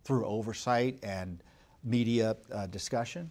through 0.05 0.25
oversight 0.25 0.97
and 1.03 1.43
media 1.83 2.35
uh, 2.51 2.65
discussion. 2.65 3.29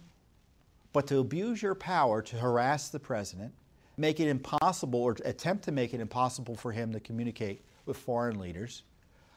But 0.93 1.07
to 1.07 1.19
abuse 1.19 1.61
your 1.61 1.75
power 1.75 2.21
to 2.21 2.37
harass 2.37 2.87
the 2.87 2.99
president, 2.99 3.53
make 3.97 4.19
it 4.19 4.27
impossible 4.27 5.01
or 5.01 5.17
attempt 5.25 5.63
to 5.65 5.71
make 5.71 5.93
it 5.93 5.99
impossible 5.99 6.55
for 6.55 6.71
him 6.71 6.91
to 6.93 6.99
communicate 6.99 7.63
with 7.85 7.97
foreign 7.97 8.39
leaders, 8.39 8.83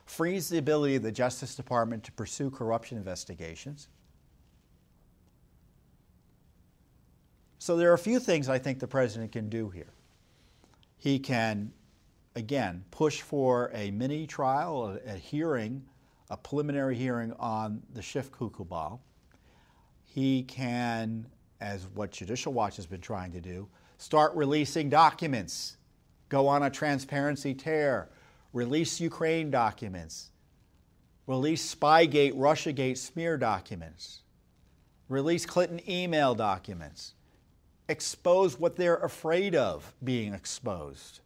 freeze 0.06 0.48
the 0.48 0.58
ability 0.58 0.96
of 0.96 1.02
the 1.02 1.12
Justice 1.12 1.54
Department 1.54 2.04
to 2.04 2.12
pursue 2.12 2.50
corruption 2.50 2.98
investigations, 2.98 3.88
So 7.60 7.76
there 7.76 7.90
are 7.90 7.94
a 7.94 7.98
few 7.98 8.18
things 8.18 8.48
I 8.48 8.58
think 8.58 8.78
the 8.78 8.88
president 8.88 9.32
can 9.32 9.50
do 9.50 9.68
here. 9.68 9.92
He 10.96 11.18
can, 11.18 11.70
again, 12.34 12.84
push 12.90 13.20
for 13.20 13.70
a 13.74 13.90
mini 13.90 14.26
trial, 14.26 14.98
a, 15.06 15.12
a 15.12 15.16
hearing, 15.16 15.84
a 16.30 16.38
preliminary 16.38 16.96
hearing 16.96 17.34
on 17.38 17.82
the 17.92 18.00
Schiff 18.00 18.32
coup 18.32 18.48
cabal. 18.48 19.02
He 20.06 20.44
can, 20.44 21.26
as 21.60 21.86
what 21.88 22.12
Judicial 22.12 22.54
Watch 22.54 22.76
has 22.76 22.86
been 22.86 23.02
trying 23.02 23.30
to 23.32 23.42
do, 23.42 23.68
start 24.00 24.34
releasing 24.34 24.88
documents, 24.88 25.76
go 26.30 26.48
on 26.48 26.62
a 26.62 26.70
transparency 26.70 27.52
tear, 27.52 28.08
release 28.54 28.98
Ukraine 28.98 29.50
documents, 29.50 30.30
release 31.26 31.74
Spygate, 31.74 32.32
Russiagate 32.32 32.96
smear 32.96 33.36
documents, 33.36 34.22
release 35.10 35.44
Clinton 35.44 35.82
email 35.86 36.34
documents, 36.34 37.12
expose 37.90 38.58
what 38.58 38.74
they're 38.74 38.96
afraid 38.96 39.54
of 39.54 39.92
being 40.02 40.32
exposed. 40.32 41.20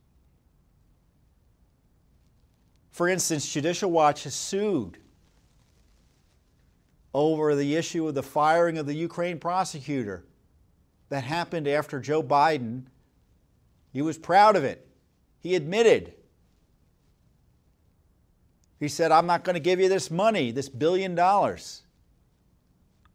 For 2.90 3.06
instance, 3.08 3.48
Judicial 3.48 3.92
Watch 3.92 4.24
has 4.24 4.34
sued 4.34 4.98
over 7.14 7.54
the 7.54 7.76
issue 7.76 8.08
of 8.08 8.16
the 8.16 8.22
firing 8.24 8.78
of 8.78 8.86
the 8.86 8.94
Ukraine 8.94 9.38
prosecutor 9.38 10.24
that 11.14 11.22
happened 11.22 11.68
after 11.68 12.00
Joe 12.00 12.24
Biden. 12.24 12.82
He 13.92 14.02
was 14.02 14.18
proud 14.18 14.56
of 14.56 14.64
it. 14.64 14.84
He 15.38 15.54
admitted. 15.54 16.12
He 18.80 18.88
said, 18.88 19.12
I'm 19.12 19.26
not 19.26 19.44
going 19.44 19.54
to 19.54 19.60
give 19.60 19.78
you 19.78 19.88
this 19.88 20.10
money, 20.10 20.50
this 20.50 20.68
billion 20.68 21.14
dollars, 21.14 21.82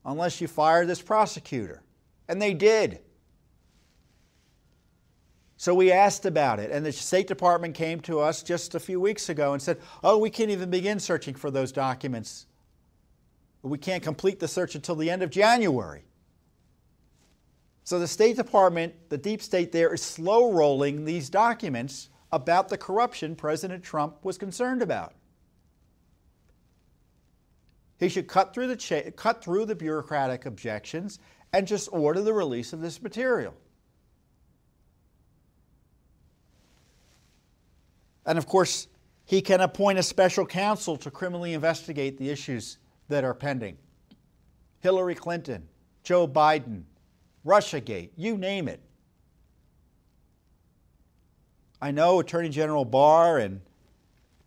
unless 0.05 0.39
you 0.39 0.47
fire 0.47 0.85
this 0.85 1.01
prosecutor. 1.01 1.83
And 2.29 2.41
they 2.41 2.53
did. 2.53 2.99
So 5.57 5.75
we 5.75 5.91
asked 5.91 6.25
about 6.25 6.61
it, 6.61 6.71
and 6.71 6.85
the 6.85 6.93
State 6.93 7.27
Department 7.27 7.75
came 7.75 7.99
to 8.01 8.21
us 8.21 8.43
just 8.43 8.75
a 8.75 8.79
few 8.79 9.01
weeks 9.01 9.27
ago 9.27 9.51
and 9.51 9.61
said, 9.61 9.77
Oh, 10.05 10.17
we 10.17 10.29
can't 10.29 10.51
even 10.51 10.69
begin 10.69 11.01
searching 11.01 11.35
for 11.35 11.51
those 11.51 11.73
documents. 11.73 12.45
We 13.61 13.77
can't 13.77 14.01
complete 14.01 14.39
the 14.39 14.47
search 14.47 14.75
until 14.75 14.95
the 14.95 15.09
end 15.09 15.21
of 15.21 15.31
January. 15.31 16.03
So 17.89 17.97
the 17.97 18.07
State 18.07 18.35
Department, 18.35 18.93
the 19.09 19.17
deep 19.17 19.41
state 19.41 19.71
there, 19.71 19.91
is 19.91 20.03
slow 20.03 20.53
rolling 20.53 21.05
these 21.05 21.27
documents 21.27 22.09
about 22.31 22.69
the 22.69 22.77
corruption 22.77 23.35
President 23.35 23.83
Trump 23.83 24.23
was 24.23 24.37
concerned 24.37 24.83
about. 24.83 25.15
He 27.97 28.07
should 28.07 28.27
cut 28.27 28.53
through 28.53 28.67
the, 28.67 29.13
cut 29.15 29.43
through 29.43 29.65
the 29.65 29.73
bureaucratic 29.73 30.45
objections 30.45 31.17
and 31.51 31.65
just 31.65 31.89
order 31.91 32.21
the 32.21 32.31
release 32.31 32.73
of 32.73 32.81
this 32.81 33.01
material. 33.01 33.55
And 38.23 38.37
of 38.37 38.45
course, 38.45 38.87
he 39.25 39.41
can 39.41 39.61
appoint 39.61 39.97
a 39.97 40.03
special 40.03 40.45
counsel 40.45 40.95
to 40.97 41.09
criminally 41.09 41.53
investigate 41.53 42.19
the 42.19 42.29
issues 42.29 42.77
that 43.07 43.23
are 43.23 43.33
pending. 43.33 43.79
Hillary 44.79 45.15
Clinton, 45.15 45.67
Joe 46.03 46.27
Biden, 46.27 46.83
Russiagate, 47.45 48.09
you 48.15 48.37
name 48.37 48.67
it. 48.67 48.81
I 51.81 51.91
know 51.91 52.19
Attorney 52.19 52.49
General 52.49 52.83
Barr 52.83 53.37
and 53.37 53.61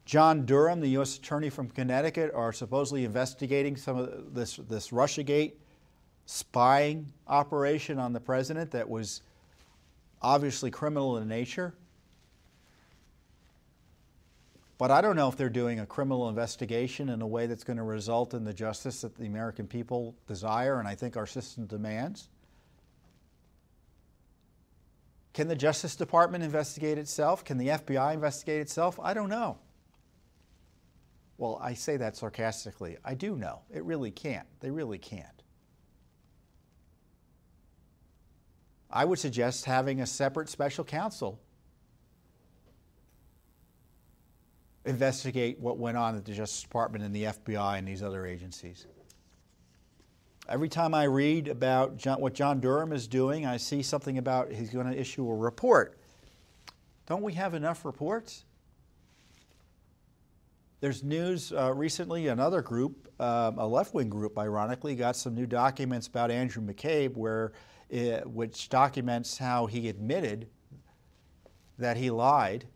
John 0.05 0.45
Durham, 0.45 0.81
the 0.81 0.89
U.S. 0.89 1.17
Attorney 1.17 1.49
from 1.49 1.69
Connecticut, 1.69 2.33
are 2.35 2.53
supposedly 2.53 3.05
investigating 3.05 3.77
some 3.77 3.97
of 3.97 4.35
this, 4.35 4.57
this 4.69 4.91
Russiagate 4.91 5.53
spying 6.27 7.13
operation 7.27 7.99
on 7.99 8.13
the 8.13 8.21
president 8.21 8.71
that 8.73 8.89
was 8.89 9.23
obviously 10.21 10.71
criminal 10.71 11.17
in 11.19 11.29
nature. 11.29 11.75
But 14.79 14.91
I 14.91 15.01
don't 15.01 15.15
know 15.15 15.29
if 15.29 15.37
they're 15.37 15.49
doing 15.49 15.81
a 15.81 15.87
criminal 15.87 16.29
investigation 16.29 17.09
in 17.09 17.23
a 17.23 17.27
way 17.27 17.47
that's 17.47 17.65
going 17.65 17.77
to 17.77 17.85
result 17.85 18.35
in 18.35 18.45
the 18.45 18.53
justice 18.53 19.03
that 19.03 19.17
the 19.17 19.27
American 19.27 19.67
people 19.67 20.17
desire 20.27 20.81
and 20.81 20.89
I 20.89 20.97
think 20.97 21.17
our 21.17 21.27
system 21.27 21.67
demands. 21.67 22.29
Can 25.33 25.49
the 25.49 25.57
Justice 25.57 25.97
Department 25.97 26.45
investigate 26.45 26.99
itself? 26.99 27.45
Can 27.45 27.57
the 27.57 27.69
FBI 27.69 28.15
investigate 28.15 28.61
itself? 28.61 29.01
I 29.03 29.15
don't 29.15 29.31
know. 29.31 29.59
Well, 31.39 31.59
I 31.63 31.75
say 31.75 31.97
that 31.97 32.17
sarcastically. 32.17 32.99
I 33.05 33.15
do 33.15 33.35
know. 33.37 33.63
It 33.73 33.85
really 33.85 34.11
can't. 34.11 34.47
They 34.61 34.71
really 34.71 34.99
can't. 34.99 35.27
I 38.91 39.07
would 39.07 39.19
suggest 39.19 39.65
having 39.65 40.03
a 40.03 40.07
separate 40.07 40.51
special 40.51 40.85
counsel 40.85 41.41
investigate 44.85 45.59
what 45.59 45.79
went 45.79 45.97
on 45.97 46.17
at 46.17 46.25
the 46.25 46.33
Justice 46.33 46.63
Department 46.63 47.05
and 47.05 47.15
the 47.15 47.25
FBI 47.25 47.79
and 47.79 47.89
these 47.89 48.03
other 48.03 48.27
agencies. 48.27 48.87
Every 50.49 50.69
time 50.69 50.93
I 50.93 51.05
read 51.05 51.47
about 51.47 51.97
John, 51.97 52.21
what 52.21 52.35
John 52.35 52.59
Durham 52.59 52.93
is 52.93 53.07
doing, 53.07 53.47
I 53.47 53.57
see 53.57 53.81
something 53.81 54.19
about 54.19 54.51
he's 54.51 54.71
going 54.71 54.87
to 54.87 54.99
issue 54.99 55.29
a 55.29 55.35
report. 55.35 55.99
Don't 57.07 57.23
we 57.23 57.35
have 57.35 57.55
enough 57.55 57.85
reports? 57.85 58.45
There's 60.81 61.05
news 61.05 61.53
uh, 61.53 61.73
recently, 61.73 62.27
another 62.27 62.61
group, 62.61 63.09
um, 63.21 63.57
a 63.57 63.67
left 63.67 63.95
wing 63.95 64.09
group, 64.09 64.37
ironically, 64.37 64.97
got 64.97 65.15
some 65.15 65.33
new 65.33 65.47
documents 65.47 66.09
about 66.09 66.33
Andrew 66.33 66.61
McCabe, 66.61 67.17
where 67.17 67.53
it, 67.89 68.27
which 68.29 68.69
documents 68.69 69.39
how 69.39 69.67
he 69.67 69.89
admitted 69.89 70.49
that 71.79 71.97
he 71.97 72.11
lied 72.11 72.67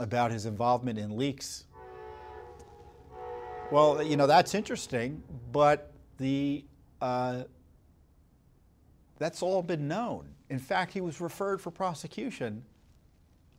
about 0.00 0.30
his 0.30 0.46
involvement 0.46 0.98
in 0.98 1.14
leaks. 1.14 1.64
Well, 3.70 4.02
you 4.02 4.16
know, 4.16 4.26
that's 4.26 4.54
interesting, 4.54 5.22
but 5.52 5.92
the, 6.16 6.64
uh, 7.02 7.42
that's 9.18 9.42
all 9.42 9.62
been 9.62 9.86
known. 9.86 10.26
In 10.48 10.58
fact, 10.58 10.94
he 10.94 11.02
was 11.02 11.20
referred 11.20 11.60
for 11.60 11.70
prosecution 11.70 12.64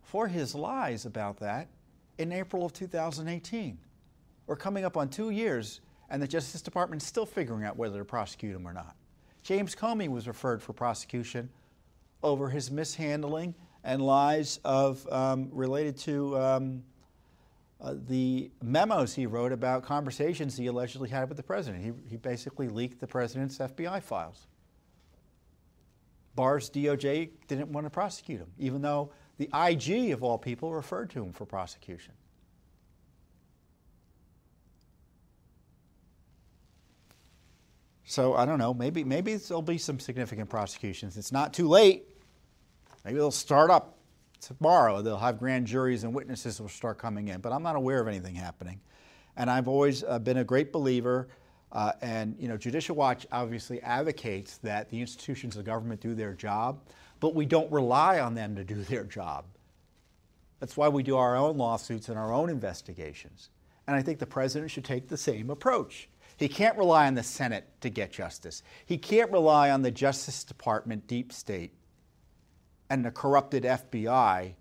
for 0.01 0.27
his 0.27 0.55
lies 0.55 1.05
about 1.05 1.39
that 1.41 1.67
in 2.17 2.31
April 2.31 2.65
of 2.65 2.73
2018. 2.73 3.77
We're 4.47 4.55
coming 4.55 4.83
up 4.83 4.97
on 4.97 5.09
two 5.09 5.29
years, 5.29 5.79
and 6.09 6.19
the 6.19 6.27
Justice 6.27 6.63
Department 6.63 7.03
is 7.03 7.07
still 7.07 7.27
figuring 7.27 7.63
out 7.63 7.77
whether 7.77 7.99
to 7.99 8.05
prosecute 8.05 8.55
him 8.55 8.67
or 8.67 8.73
not. 8.73 8.95
James 9.43 9.75
Comey 9.75 10.07
was 10.07 10.27
referred 10.27 10.63
for 10.63 10.73
prosecution 10.73 11.49
over 12.23 12.49
his 12.49 12.71
mishandling 12.71 13.53
and 13.83 14.01
lies 14.01 14.59
of 14.65 15.07
um, 15.11 15.49
related 15.51 15.97
to 15.97 16.35
um, 16.39 16.83
uh, 17.81 17.95
the 18.07 18.51
memos 18.61 19.15
he 19.15 19.25
wrote 19.25 19.51
about 19.51 19.83
conversations 19.83 20.57
he 20.57 20.67
allegedly 20.67 21.09
had 21.09 21.29
with 21.29 21.37
the 21.37 21.43
president. 21.43 21.83
He, 21.83 21.91
he 22.09 22.17
basically 22.17 22.67
leaked 22.67 22.99
the 22.99 23.07
president's 23.07 23.57
FBI 23.57 24.03
files. 24.03 24.47
Barr's 26.35 26.69
DOJ 26.69 27.29
didn't 27.47 27.69
want 27.69 27.85
to 27.85 27.89
prosecute 27.89 28.39
him, 28.39 28.51
even 28.57 28.81
though 28.81 29.11
the 29.37 29.49
IG, 29.53 30.11
of 30.11 30.23
all 30.23 30.37
people, 30.37 30.73
referred 30.73 31.09
to 31.11 31.23
him 31.23 31.31
for 31.31 31.45
prosecution. 31.45 32.13
So 38.09 38.33
I 38.35 38.45
don't 38.45 38.57
know. 38.57 38.73
Maybe 38.73 39.03
maybe 39.03 39.35
there'll 39.35 39.61
be 39.61 39.77
some 39.77 39.99
significant 39.99 40.49
prosecutions. 40.49 41.15
It's 41.15 41.31
not 41.31 41.53
too 41.53 41.67
late. 41.67 42.05
Maybe 43.05 43.17
they'll 43.17 43.29
start 43.29 43.69
up 43.69 43.98
tomorrow. 44.39 45.01
They'll 45.01 45.17
have 45.17 45.39
grand 45.39 45.67
juries 45.67 46.03
and 46.03 46.13
witnesses 46.13 46.59
will 46.59 46.69
start 46.69 46.97
coming 46.97 47.27
in, 47.27 47.41
but 47.41 47.51
I'm 47.51 47.63
not 47.63 47.75
aware 47.75 47.99
of 47.99 48.07
anything 48.07 48.35
happening. 48.35 48.79
And 49.37 49.49
I've 49.49 49.67
always 49.67 50.03
uh, 50.03 50.19
been 50.19 50.37
a 50.37 50.43
great 50.43 50.71
believer. 50.71 51.29
Uh, 51.71 51.93
and 52.01 52.35
you 52.39 52.47
know, 52.47 52.57
Judicial 52.57 52.95
Watch 52.95 53.27
obviously 53.31 53.81
advocates 53.81 54.57
that 54.57 54.89
the 54.89 54.99
institutions 54.99 55.55
of 55.55 55.65
government 55.65 56.01
do 56.01 56.15
their 56.15 56.33
job, 56.33 56.81
but 57.19 57.35
we 57.35 57.45
don't 57.45 57.71
rely 57.71 58.19
on 58.19 58.33
them 58.33 58.55
to 58.55 58.63
do 58.63 58.75
their 58.83 59.03
job. 59.03 59.45
That's 60.59 60.75
why 60.75 60.89
we 60.89 61.03
do 61.03 61.15
our 61.15 61.35
own 61.35 61.57
lawsuits 61.57 62.09
and 62.09 62.17
our 62.17 62.33
own 62.33 62.49
investigations. 62.49 63.49
And 63.87 63.95
I 63.95 64.01
think 64.01 64.19
the 64.19 64.25
president 64.25 64.71
should 64.71 64.85
take 64.85 65.07
the 65.07 65.17
same 65.17 65.49
approach. 65.49 66.09
He 66.37 66.47
can't 66.47 66.77
rely 66.77 67.07
on 67.07 67.15
the 67.15 67.23
Senate 67.23 67.65
to 67.81 67.89
get 67.89 68.11
justice. 68.11 68.63
He 68.85 68.97
can't 68.97 69.31
rely 69.31 69.71
on 69.71 69.81
the 69.81 69.91
Justice 69.91 70.43
Department 70.43 71.07
deep 71.07 71.33
state 71.33 71.73
and 72.89 73.05
the 73.05 73.11
corrupted 73.11 73.63
FBI 73.63 74.53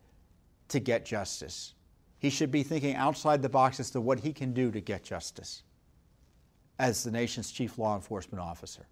to 0.69 0.81
get 0.81 1.05
justice. 1.05 1.75
He 2.19 2.31
should 2.31 2.51
be 2.51 2.63
thinking 2.63 2.95
outside 2.95 3.43
the 3.43 3.49
box 3.49 3.81
as 3.81 3.91
to 3.91 4.01
what 4.01 4.21
he 4.21 4.33
can 4.33 4.53
do 4.53 4.71
to 4.71 4.81
get 4.81 5.05
justice 5.05 5.63
as 6.79 7.03
the 7.03 7.11
nation's 7.11 7.51
chief 7.51 7.79
law 7.79 7.95
enforcement 7.95 8.43
officer. 8.43 8.87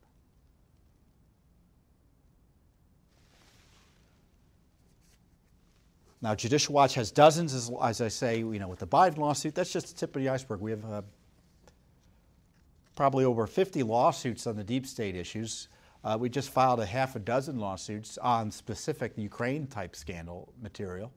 Now, 6.22 6.34
Judicial 6.34 6.74
Watch 6.74 6.94
has 6.94 7.10
dozens, 7.10 7.52
as, 7.52 7.70
as, 7.82 8.00
I 8.00 8.08
say, 8.08 8.38
you 8.38 8.58
know, 8.58 8.68
with 8.68 8.78
the 8.78 8.86
Biden 8.86 9.18
lawsuit, 9.18 9.54
that's 9.54 9.72
just 9.72 9.88
the 9.88 9.94
tip 9.94 10.16
of 10.16 10.22
the 10.22 10.28
iceberg. 10.28 10.60
We 10.60 10.70
have 10.70 10.84
uh, 10.84 11.02
probably 12.96 13.24
over 13.24 13.46
50 13.46 13.82
lawsuits 13.82 14.46
on 14.46 14.56
the 14.56 14.64
deep 14.64 14.86
state 14.86 15.14
issues. 15.14 15.68
Uh, 16.06 16.16
we 16.16 16.28
just 16.28 16.50
filed 16.50 16.78
a 16.78 16.86
half 16.86 17.16
a 17.16 17.18
dozen 17.18 17.58
lawsuits 17.58 18.16
on 18.18 18.48
specific 18.48 19.14
Ukraine 19.16 19.66
type 19.66 19.96
scandal 19.96 20.52
material. 20.62 21.12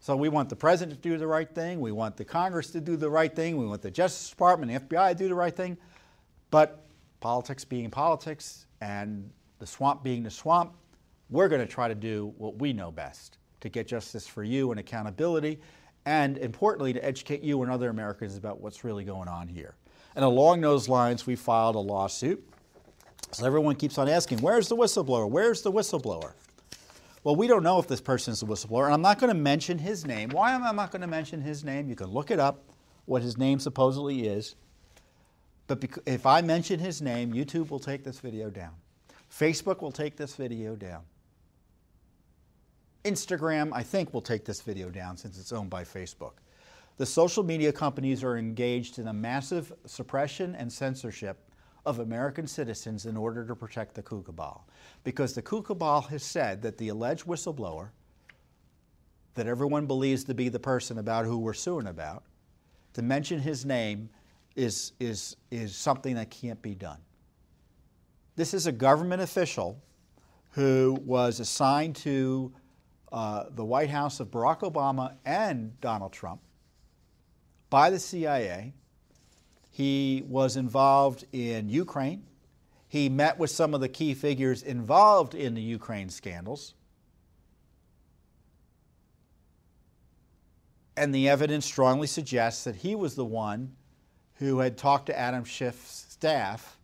So 0.00 0.16
we 0.16 0.30
want 0.30 0.48
the 0.48 0.56
president 0.56 1.02
to 1.02 1.08
do 1.08 1.18
the 1.18 1.26
right 1.26 1.54
thing. 1.54 1.80
We 1.80 1.92
want 1.92 2.16
the 2.16 2.24
Congress 2.24 2.70
to 2.70 2.80
do 2.80 2.96
the 2.96 3.10
right 3.10 3.34
thing. 3.34 3.58
We 3.58 3.66
want 3.66 3.82
the 3.82 3.90
Justice 3.90 4.30
Department, 4.30 4.72
the 4.72 4.96
FBI 4.96 5.10
to 5.10 5.14
do 5.14 5.28
the 5.28 5.34
right 5.34 5.54
thing. 5.54 5.76
But 6.50 6.86
politics 7.20 7.62
being 7.62 7.90
politics 7.90 8.64
and 8.80 9.28
the 9.58 9.66
swamp 9.66 10.02
being 10.02 10.22
the 10.22 10.30
swamp, 10.30 10.72
we're 11.28 11.48
going 11.48 11.60
to 11.60 11.70
try 11.70 11.88
to 11.88 11.94
do 11.94 12.32
what 12.38 12.58
we 12.58 12.72
know 12.72 12.90
best 12.90 13.36
to 13.60 13.68
get 13.68 13.86
justice 13.86 14.26
for 14.26 14.44
you 14.44 14.70
and 14.70 14.80
accountability, 14.80 15.60
and 16.06 16.38
importantly, 16.38 16.94
to 16.94 17.04
educate 17.04 17.42
you 17.42 17.62
and 17.62 17.70
other 17.70 17.90
Americans 17.90 18.38
about 18.38 18.62
what's 18.62 18.82
really 18.82 19.04
going 19.04 19.28
on 19.28 19.46
here. 19.46 19.74
And 20.16 20.24
along 20.24 20.62
those 20.62 20.88
lines, 20.88 21.26
we 21.26 21.36
filed 21.36 21.76
a 21.76 21.78
lawsuit. 21.78 22.42
So 23.32 23.44
everyone 23.44 23.76
keeps 23.76 23.98
on 23.98 24.08
asking, 24.08 24.38
where's 24.38 24.68
the 24.68 24.76
whistleblower? 24.76 25.28
Where's 25.30 25.60
the 25.62 25.70
whistleblower? 25.70 26.32
Well, 27.22 27.36
we 27.36 27.46
don't 27.46 27.62
know 27.62 27.78
if 27.78 27.86
this 27.86 28.00
person 28.00 28.32
is 28.32 28.42
a 28.42 28.46
whistleblower, 28.46 28.86
and 28.86 28.94
I'm 28.94 29.02
not 29.02 29.18
going 29.18 29.28
to 29.32 29.38
mention 29.38 29.78
his 29.78 30.06
name. 30.06 30.30
Why 30.30 30.52
am 30.52 30.64
I 30.64 30.72
not 30.72 30.90
going 30.90 31.02
to 31.02 31.06
mention 31.06 31.42
his 31.42 31.64
name? 31.64 31.88
You 31.88 31.96
can 31.96 32.06
look 32.06 32.30
it 32.30 32.40
up, 32.40 32.62
what 33.04 33.20
his 33.20 33.36
name 33.36 33.58
supposedly 33.58 34.26
is. 34.26 34.54
But 35.66 35.84
if 36.06 36.24
I 36.24 36.40
mention 36.40 36.78
his 36.78 37.02
name, 37.02 37.32
YouTube 37.32 37.68
will 37.68 37.80
take 37.80 38.04
this 38.04 38.20
video 38.20 38.48
down. 38.48 38.72
Facebook 39.30 39.82
will 39.82 39.92
take 39.92 40.16
this 40.16 40.34
video 40.34 40.76
down. 40.76 41.02
Instagram, 43.04 43.70
I 43.74 43.82
think, 43.82 44.14
will 44.14 44.22
take 44.22 44.44
this 44.44 44.62
video 44.62 44.88
down 44.88 45.16
since 45.16 45.38
it's 45.38 45.52
owned 45.52 45.68
by 45.68 45.84
Facebook. 45.84 46.34
The 46.96 47.06
social 47.06 47.42
media 47.42 47.72
companies 47.72 48.24
are 48.24 48.38
engaged 48.38 48.98
in 48.98 49.08
a 49.08 49.12
massive 49.12 49.72
suppression 49.84 50.54
and 50.54 50.72
censorship 50.72 51.38
of 51.84 51.98
American 51.98 52.46
citizens 52.46 53.04
in 53.04 53.16
order 53.16 53.46
to 53.46 53.54
protect 53.54 53.94
the 53.94 54.02
coup. 54.02 54.24
Because 55.04 55.34
the 55.34 55.42
coup 55.42 55.62
has 56.08 56.22
said 56.22 56.62
that 56.62 56.78
the 56.78 56.88
alleged 56.88 57.26
whistleblower, 57.26 57.90
that 59.34 59.46
everyone 59.46 59.86
believes 59.86 60.24
to 60.24 60.34
be 60.34 60.48
the 60.48 60.58
person 60.58 60.98
about 60.98 61.26
who 61.26 61.38
we're 61.38 61.52
suing 61.52 61.86
about, 61.86 62.24
to 62.94 63.02
mention 63.02 63.38
his 63.38 63.66
name 63.66 64.08
is, 64.56 64.92
is, 64.98 65.36
is 65.50 65.76
something 65.76 66.14
that 66.14 66.30
can't 66.30 66.60
be 66.62 66.74
done. 66.74 66.98
This 68.36 68.54
is 68.54 68.66
a 68.66 68.72
government 68.72 69.20
official 69.20 69.82
who 70.52 70.98
was 71.04 71.40
assigned 71.40 71.94
to 71.96 72.52
uh, 73.12 73.44
the 73.50 73.64
White 73.64 73.90
House 73.90 74.18
of 74.18 74.30
Barack 74.30 74.60
Obama 74.60 75.16
and 75.26 75.78
Donald 75.82 76.12
Trump 76.12 76.40
by 77.70 77.90
the 77.90 77.98
CIA. 77.98 78.74
He 79.70 80.24
was 80.26 80.56
involved 80.56 81.24
in 81.32 81.68
Ukraine. 81.68 82.24
He 82.88 83.08
met 83.08 83.38
with 83.38 83.50
some 83.50 83.74
of 83.74 83.80
the 83.80 83.88
key 83.88 84.14
figures 84.14 84.62
involved 84.62 85.34
in 85.34 85.54
the 85.54 85.60
Ukraine 85.60 86.08
scandals. 86.08 86.74
And 90.96 91.14
the 91.14 91.28
evidence 91.28 91.66
strongly 91.66 92.06
suggests 92.06 92.64
that 92.64 92.76
he 92.76 92.94
was 92.94 93.16
the 93.16 93.24
one 93.24 93.76
who 94.36 94.60
had 94.60 94.78
talked 94.78 95.06
to 95.06 95.18
Adam 95.18 95.44
Schiff's 95.44 96.06
staff, 96.08 96.78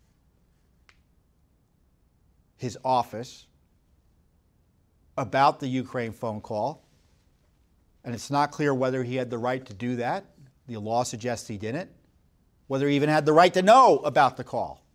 his 2.57 2.77
office, 2.85 3.47
about 5.17 5.59
the 5.59 5.67
Ukraine 5.67 6.11
phone 6.11 6.41
call. 6.41 6.83
And 8.03 8.13
it's 8.13 8.29
not 8.29 8.51
clear 8.51 8.73
whether 8.73 9.03
he 9.03 9.15
had 9.15 9.29
the 9.29 9.37
right 9.37 9.65
to 9.65 9.73
do 9.73 9.95
that. 9.95 10.25
The 10.67 10.77
law 10.77 11.03
suggests 11.03 11.47
he 11.47 11.57
didn't. 11.57 11.89
Whether 12.67 12.87
he 12.87 12.95
even 12.95 13.09
had 13.09 13.25
the 13.25 13.33
right 13.33 13.53
to 13.53 13.61
know 13.61 13.97
about 13.99 14.37
the 14.37 14.43
call, 14.43 14.85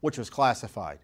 which 0.00 0.18
was 0.18 0.28
classified. 0.28 0.98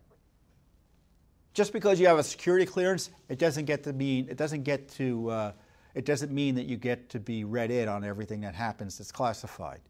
Just 1.54 1.72
because 1.72 2.00
you 2.00 2.06
have 2.06 2.18
a 2.18 2.22
security 2.22 2.66
clearance, 2.66 3.10
it 3.28 3.38
doesn't 3.38 3.64
get 3.64 3.84
to 3.84 3.92
mean 3.92 4.28
it 4.28 4.36
doesn't 4.36 4.62
get 4.62 4.88
to 4.90 5.30
uh, 5.30 5.52
it 5.94 6.04
doesn't 6.04 6.32
mean 6.32 6.54
that 6.56 6.66
you 6.66 6.76
get 6.76 7.08
to 7.10 7.20
be 7.20 7.44
read 7.44 7.70
in 7.70 7.88
on 7.88 8.04
everything 8.04 8.40
that 8.42 8.54
happens 8.54 8.98
that's 8.98 9.12
classified. 9.12 9.80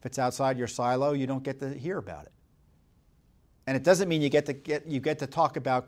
If 0.00 0.06
it's 0.06 0.18
outside 0.18 0.58
your 0.58 0.68
silo, 0.68 1.12
you 1.12 1.26
don't 1.26 1.42
get 1.42 1.60
to 1.60 1.72
hear 1.74 1.98
about 1.98 2.26
it. 2.26 2.32
And 3.66 3.76
it 3.76 3.82
doesn't 3.82 4.08
mean 4.08 4.22
you 4.22 4.28
get 4.28 4.46
to 4.46 4.52
get 4.52 4.86
you 4.86 5.00
get 5.00 5.18
to 5.20 5.26
talk 5.26 5.56
about 5.56 5.86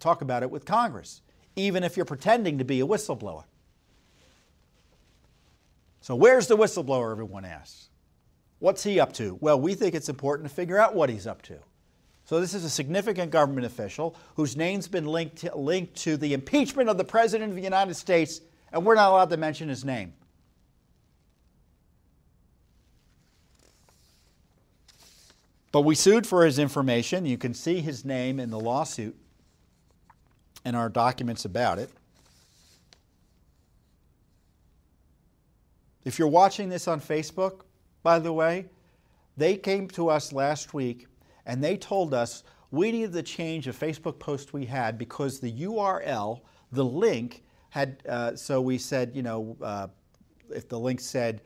talk 0.00 0.22
about 0.22 0.42
it 0.42 0.50
with 0.50 0.64
Congress 0.64 1.22
even 1.56 1.84
if 1.84 1.96
you're 1.96 2.06
pretending 2.06 2.58
to 2.58 2.64
be 2.64 2.80
a 2.80 2.86
whistleblower. 2.86 3.44
So, 6.02 6.16
where's 6.16 6.48
the 6.48 6.56
whistleblower, 6.56 7.12
everyone 7.12 7.44
asks? 7.44 7.88
What's 8.58 8.82
he 8.82 8.98
up 8.98 9.12
to? 9.14 9.38
Well, 9.40 9.60
we 9.60 9.74
think 9.74 9.94
it's 9.94 10.08
important 10.08 10.48
to 10.48 10.54
figure 10.54 10.76
out 10.76 10.96
what 10.96 11.08
he's 11.08 11.28
up 11.28 11.42
to. 11.42 11.58
So, 12.24 12.40
this 12.40 12.54
is 12.54 12.64
a 12.64 12.70
significant 12.70 13.30
government 13.30 13.66
official 13.66 14.16
whose 14.34 14.56
name's 14.56 14.88
been 14.88 15.06
linked 15.06 15.36
to, 15.38 15.56
linked 15.56 15.94
to 15.98 16.16
the 16.16 16.34
impeachment 16.34 16.88
of 16.88 16.98
the 16.98 17.04
President 17.04 17.50
of 17.50 17.56
the 17.56 17.62
United 17.62 17.94
States, 17.94 18.40
and 18.72 18.84
we're 18.84 18.96
not 18.96 19.10
allowed 19.10 19.30
to 19.30 19.36
mention 19.36 19.68
his 19.68 19.84
name. 19.84 20.12
But 25.70 25.82
we 25.82 25.94
sued 25.94 26.26
for 26.26 26.44
his 26.44 26.58
information. 26.58 27.26
You 27.26 27.38
can 27.38 27.54
see 27.54 27.80
his 27.80 28.04
name 28.04 28.40
in 28.40 28.50
the 28.50 28.58
lawsuit 28.58 29.16
and 30.64 30.74
our 30.74 30.88
documents 30.88 31.44
about 31.44 31.78
it. 31.78 31.90
If 36.04 36.18
you're 36.18 36.28
watching 36.28 36.68
this 36.68 36.88
on 36.88 37.00
Facebook, 37.00 37.60
by 38.02 38.18
the 38.18 38.32
way, 38.32 38.66
they 39.36 39.56
came 39.56 39.88
to 39.88 40.08
us 40.08 40.32
last 40.32 40.74
week 40.74 41.06
and 41.46 41.62
they 41.62 41.76
told 41.76 42.12
us 42.14 42.44
we 42.70 42.90
needed 42.90 43.12
to 43.12 43.22
change 43.22 43.68
a 43.68 43.72
Facebook 43.72 44.18
post 44.18 44.52
we 44.52 44.64
had 44.64 44.98
because 44.98 45.38
the 45.38 45.52
URL, 45.52 46.40
the 46.72 46.84
link, 46.84 47.44
had, 47.70 48.02
uh, 48.08 48.34
so 48.34 48.60
we 48.60 48.78
said, 48.78 49.12
you 49.14 49.22
know, 49.22 49.56
uh, 49.62 49.86
if 50.50 50.68
the 50.68 50.78
link 50.78 51.00
said, 51.00 51.42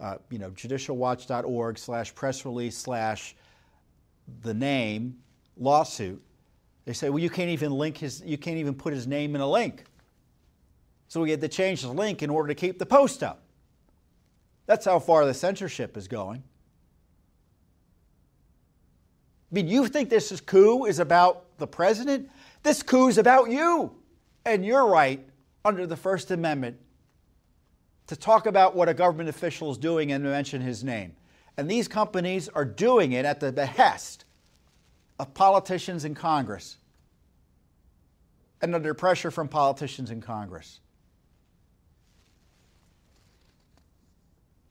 uh, 0.00 0.16
you 0.30 0.38
know, 0.38 0.50
judicialwatch.org 0.50 1.78
slash 1.78 2.14
press 2.14 2.44
release 2.44 2.76
slash 2.76 3.36
the 4.42 4.54
name 4.54 5.16
lawsuit, 5.56 6.22
they 6.84 6.92
say, 6.92 7.10
well, 7.10 7.18
you 7.18 7.30
can't 7.30 7.50
even 7.50 7.72
link 7.72 7.98
his, 7.98 8.22
you 8.24 8.38
can't 8.38 8.56
even 8.56 8.74
put 8.74 8.92
his 8.92 9.06
name 9.06 9.34
in 9.34 9.40
a 9.40 9.48
link. 9.48 9.84
So 11.08 11.20
we 11.20 11.30
had 11.30 11.40
to 11.40 11.48
change 11.48 11.82
the 11.82 11.92
link 11.92 12.22
in 12.22 12.30
order 12.30 12.48
to 12.48 12.54
keep 12.54 12.78
the 12.78 12.86
post 12.86 13.22
up. 13.22 13.42
That's 14.68 14.84
how 14.84 14.98
far 14.98 15.24
the 15.24 15.32
censorship 15.32 15.96
is 15.96 16.06
going. 16.08 16.42
I 19.50 19.54
mean, 19.54 19.66
you 19.66 19.88
think 19.88 20.10
this 20.10 20.30
is 20.30 20.42
coup 20.42 20.84
is 20.84 20.98
about 20.98 21.56
the 21.56 21.66
president? 21.66 22.28
This 22.62 22.82
coup 22.82 23.08
is 23.08 23.16
about 23.16 23.50
you 23.50 23.96
and 24.44 24.66
your 24.66 24.86
right 24.86 25.26
under 25.64 25.86
the 25.86 25.96
First 25.96 26.30
Amendment 26.30 26.76
to 28.08 28.14
talk 28.14 28.44
about 28.44 28.76
what 28.76 28.90
a 28.90 28.94
government 28.94 29.30
official 29.30 29.70
is 29.70 29.78
doing 29.78 30.12
and 30.12 30.22
mention 30.22 30.60
his 30.60 30.84
name. 30.84 31.16
And 31.56 31.68
these 31.68 31.88
companies 31.88 32.50
are 32.50 32.66
doing 32.66 33.12
it 33.12 33.24
at 33.24 33.40
the 33.40 33.50
behest 33.50 34.26
of 35.18 35.32
politicians 35.32 36.04
in 36.04 36.14
Congress 36.14 36.76
and 38.60 38.74
under 38.74 38.92
pressure 38.92 39.30
from 39.30 39.48
politicians 39.48 40.10
in 40.10 40.20
Congress. 40.20 40.80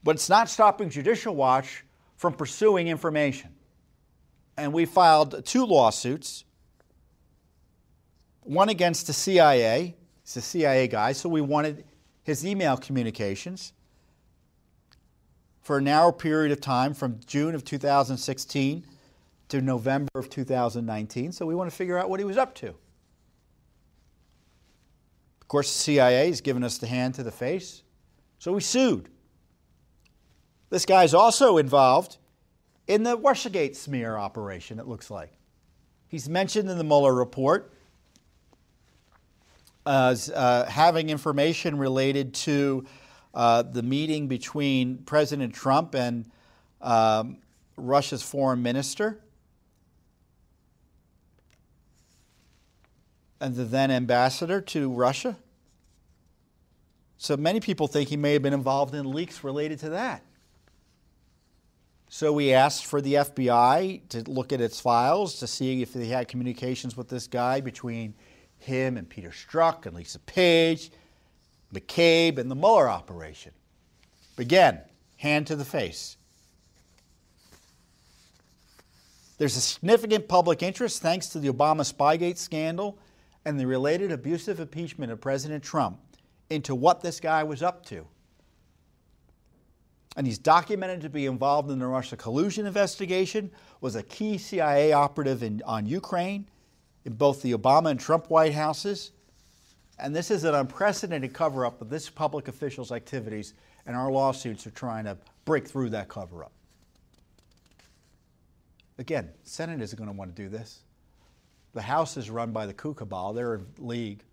But 0.08 0.16
it's 0.16 0.30
not 0.30 0.48
stopping 0.48 0.88
Judicial 0.88 1.36
Watch 1.36 1.84
from 2.16 2.32
pursuing 2.32 2.88
information. 2.88 3.50
And 4.56 4.72
we 4.72 4.86
filed 4.86 5.44
two 5.44 5.66
lawsuits 5.66 6.44
one 8.40 8.70
against 8.70 9.06
the 9.06 9.12
CIA, 9.12 9.94
it's 10.22 10.32
the 10.32 10.40
CIA 10.40 10.88
guy, 10.88 11.12
so 11.12 11.28
we 11.28 11.42
wanted 11.42 11.84
his 12.22 12.46
email 12.46 12.78
communications 12.78 13.74
for 15.60 15.76
a 15.76 15.82
narrow 15.82 16.10
period 16.10 16.52
of 16.52 16.62
time 16.62 16.94
from 16.94 17.20
June 17.26 17.54
of 17.54 17.62
2016 17.62 18.86
to 19.50 19.60
November 19.60 20.08
of 20.14 20.30
2019. 20.30 21.32
So 21.32 21.44
we 21.44 21.54
want 21.54 21.70
to 21.70 21.76
figure 21.76 21.98
out 21.98 22.08
what 22.08 22.18
he 22.18 22.24
was 22.24 22.38
up 22.38 22.54
to. 22.54 22.68
Of 22.68 22.78
course, 25.48 25.70
the 25.70 25.78
CIA 25.78 26.28
has 26.28 26.40
given 26.40 26.64
us 26.64 26.78
the 26.78 26.86
hand 26.86 27.14
to 27.16 27.22
the 27.22 27.30
face, 27.30 27.82
so 28.38 28.54
we 28.54 28.62
sued. 28.62 29.10
This 30.70 30.84
guy's 30.84 31.14
also 31.14 31.58
involved 31.58 32.18
in 32.86 33.02
the 33.02 33.16
Russiagate 33.16 33.76
smear 33.76 34.16
operation, 34.16 34.78
it 34.78 34.86
looks 34.86 35.10
like. 35.10 35.32
He's 36.08 36.28
mentioned 36.28 36.70
in 36.70 36.78
the 36.78 36.84
Mueller 36.84 37.14
report 37.14 37.72
as 39.86 40.30
uh, 40.30 40.66
having 40.66 41.10
information 41.10 41.78
related 41.78 42.34
to 42.34 42.84
uh, 43.34 43.62
the 43.62 43.82
meeting 43.82 44.28
between 44.28 44.98
President 44.98 45.54
Trump 45.54 45.94
and 45.94 46.30
um, 46.80 47.38
Russia's 47.76 48.22
foreign 48.22 48.62
minister. 48.62 49.20
and 53.40 53.54
the 53.54 53.64
then 53.64 53.90
ambassador 53.90 54.60
to 54.60 54.90
Russia. 54.90 55.36
So 57.16 57.36
many 57.36 57.60
people 57.60 57.86
think 57.88 58.08
he 58.08 58.16
may 58.16 58.34
have 58.34 58.42
been 58.42 58.54
involved 58.54 58.94
in 58.94 59.10
leaks 59.12 59.42
related 59.42 59.78
to 59.80 59.90
that. 59.90 60.22
So 62.10 62.32
we 62.32 62.54
asked 62.54 62.86
for 62.86 63.00
the 63.02 63.14
FBI 63.14 64.08
to 64.08 64.30
look 64.30 64.52
at 64.52 64.60
its 64.60 64.80
files 64.80 65.38
to 65.40 65.46
see 65.46 65.82
if 65.82 65.92
they 65.92 66.06
had 66.06 66.26
communications 66.26 66.96
with 66.96 67.08
this 67.08 67.26
guy 67.26 67.60
between 67.60 68.14
him 68.58 68.96
and 68.96 69.08
Peter 69.08 69.28
Strzok 69.28 69.84
and 69.84 69.94
Lisa 69.94 70.18
Page, 70.20 70.90
McCabe, 71.72 72.38
and 72.38 72.50
the 72.50 72.54
Mueller 72.54 72.88
operation. 72.88 73.52
Again, 74.38 74.80
hand 75.18 75.46
to 75.48 75.56
the 75.56 75.64
face. 75.64 76.16
There's 79.36 79.56
a 79.56 79.60
significant 79.60 80.28
public 80.28 80.62
interest 80.62 81.02
thanks 81.02 81.28
to 81.28 81.38
the 81.38 81.48
Obama 81.48 81.90
Spygate 81.90 82.38
scandal 82.38 82.98
and 83.44 83.60
the 83.60 83.66
related 83.66 84.10
abusive 84.10 84.60
impeachment 84.60 85.12
of 85.12 85.20
President 85.20 85.62
Trump 85.62 85.98
into 86.50 86.74
what 86.74 87.02
this 87.02 87.20
guy 87.20 87.44
was 87.44 87.62
up 87.62 87.84
to. 87.86 88.06
And 90.18 90.26
he's 90.26 90.36
documented 90.36 91.00
to 91.02 91.08
be 91.08 91.26
involved 91.26 91.70
in 91.70 91.78
the 91.78 91.86
Russia 91.86 92.16
collusion 92.16 92.66
investigation, 92.66 93.52
was 93.80 93.94
a 93.94 94.02
key 94.02 94.36
CIA 94.36 94.92
operative 94.92 95.44
in, 95.44 95.62
on 95.64 95.86
Ukraine 95.86 96.48
in 97.04 97.12
both 97.12 97.40
the 97.40 97.52
Obama 97.52 97.92
and 97.92 98.00
Trump 98.00 98.28
White 98.28 98.52
Houses. 98.52 99.12
And 99.96 100.16
this 100.16 100.32
is 100.32 100.42
an 100.42 100.56
unprecedented 100.56 101.32
cover 101.32 101.64
up 101.64 101.80
of 101.80 101.88
this 101.88 102.10
public 102.10 102.48
official's 102.48 102.90
activities, 102.90 103.54
and 103.86 103.94
our 103.94 104.10
lawsuits 104.10 104.66
are 104.66 104.72
trying 104.72 105.04
to 105.04 105.16
break 105.44 105.68
through 105.68 105.90
that 105.90 106.08
cover 106.08 106.42
up. 106.42 106.52
Again, 108.98 109.30
Senate 109.44 109.80
isn't 109.80 109.96
going 109.96 110.10
to 110.10 110.16
want 110.16 110.34
to 110.34 110.42
do 110.42 110.48
this. 110.48 110.80
The 111.74 111.82
House 111.82 112.16
is 112.16 112.28
run 112.28 112.50
by 112.50 112.66
the 112.66 112.74
coup 112.74 112.96
they're 113.34 113.54
in 113.54 113.66
league 113.78 114.24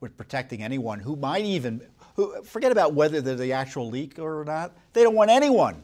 with 0.00 0.16
protecting 0.16 0.62
anyone 0.62 1.00
who 1.00 1.16
might 1.16 1.44
even 1.44 1.82
who 2.14 2.42
forget 2.42 2.72
about 2.72 2.94
whether 2.94 3.20
they're 3.20 3.34
the 3.34 3.52
actual 3.52 3.88
leak 3.88 4.18
or 4.18 4.44
not. 4.44 4.72
They 4.92 5.02
don't 5.02 5.14
want 5.14 5.30
anyone 5.30 5.82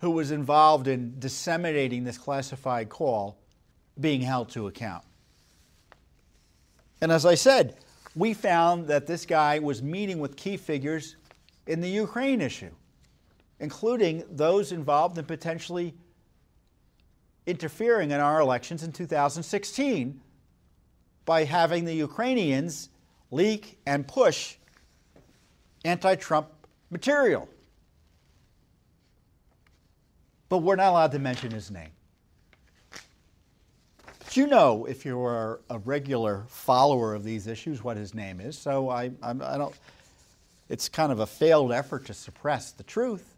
who 0.00 0.10
was 0.10 0.30
involved 0.30 0.88
in 0.88 1.18
disseminating 1.18 2.04
this 2.04 2.18
classified 2.18 2.88
call 2.88 3.38
being 3.98 4.20
held 4.20 4.50
to 4.50 4.66
account. 4.66 5.04
And 7.00 7.10
as 7.10 7.24
I 7.24 7.34
said, 7.34 7.76
we 8.14 8.34
found 8.34 8.88
that 8.88 9.06
this 9.06 9.24
guy 9.24 9.58
was 9.58 9.82
meeting 9.82 10.18
with 10.18 10.36
key 10.36 10.56
figures 10.56 11.16
in 11.66 11.80
the 11.80 11.88
Ukraine 11.88 12.40
issue, 12.40 12.70
including 13.60 14.24
those 14.30 14.72
involved 14.72 15.16
in 15.18 15.24
potentially 15.24 15.94
interfering 17.46 18.10
in 18.10 18.20
our 18.20 18.40
elections 18.40 18.82
in 18.82 18.92
2016 18.92 20.20
by 21.24 21.44
having 21.44 21.84
the 21.84 21.94
Ukrainians 21.94 22.88
leak 23.30 23.78
and 23.86 24.06
push 24.06 24.56
anti 25.84 26.14
Trump 26.16 26.48
material. 26.90 27.48
But 30.48 30.58
we're 30.58 30.76
not 30.76 30.90
allowed 30.90 31.12
to 31.12 31.18
mention 31.18 31.50
his 31.50 31.70
name. 31.70 31.90
But 34.18 34.36
you 34.36 34.46
know, 34.46 34.84
if 34.84 35.04
you're 35.04 35.60
a 35.70 35.78
regular 35.78 36.44
follower 36.48 37.14
of 37.14 37.24
these 37.24 37.46
issues, 37.46 37.82
what 37.82 37.96
his 37.96 38.14
name 38.14 38.40
is. 38.40 38.58
So 38.58 38.90
I, 38.90 39.12
I, 39.22 39.30
I 39.30 39.58
don't. 39.58 39.74
It's 40.68 40.88
kind 40.88 41.12
of 41.12 41.20
a 41.20 41.26
failed 41.26 41.72
effort 41.72 42.06
to 42.06 42.14
suppress 42.14 42.72
the 42.72 42.82
truth. 42.82 43.34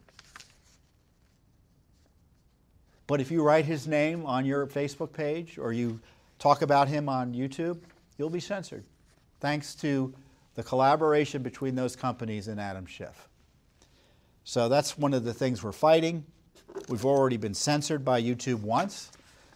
But 3.07 3.21
if 3.21 3.31
you 3.31 3.43
write 3.43 3.65
his 3.65 3.87
name 3.87 4.25
on 4.25 4.47
your 4.47 4.67
Facebook 4.67 5.13
page 5.13 5.59
or 5.59 5.73
you 5.73 6.01
talk 6.45 6.61
about 6.61 6.89
him 6.89 7.09
on 7.09 7.33
YouTube, 7.33 7.79
you'll 8.19 8.29
be 8.29 8.39
censored, 8.39 8.85
thanks 9.41 9.75
to 9.75 10.13
the 10.57 10.63
collaboration 10.63 11.43
between 11.43 11.75
those 11.75 11.97
companies 11.97 12.49
and 12.49 12.61
Adam 12.61 12.85
Schiff. 12.85 13.31
So 14.45 14.69
that's 14.69 14.99
one 14.99 15.15
of 15.15 15.25
the 15.25 15.33
things 15.33 15.65
we're 15.65 15.73
fighting. 15.73 16.23
We've 16.91 17.07
already 17.07 17.39
been 17.39 17.55
censored 17.55 18.05
by 18.05 18.21
YouTube 18.21 18.61
once, 18.61 19.11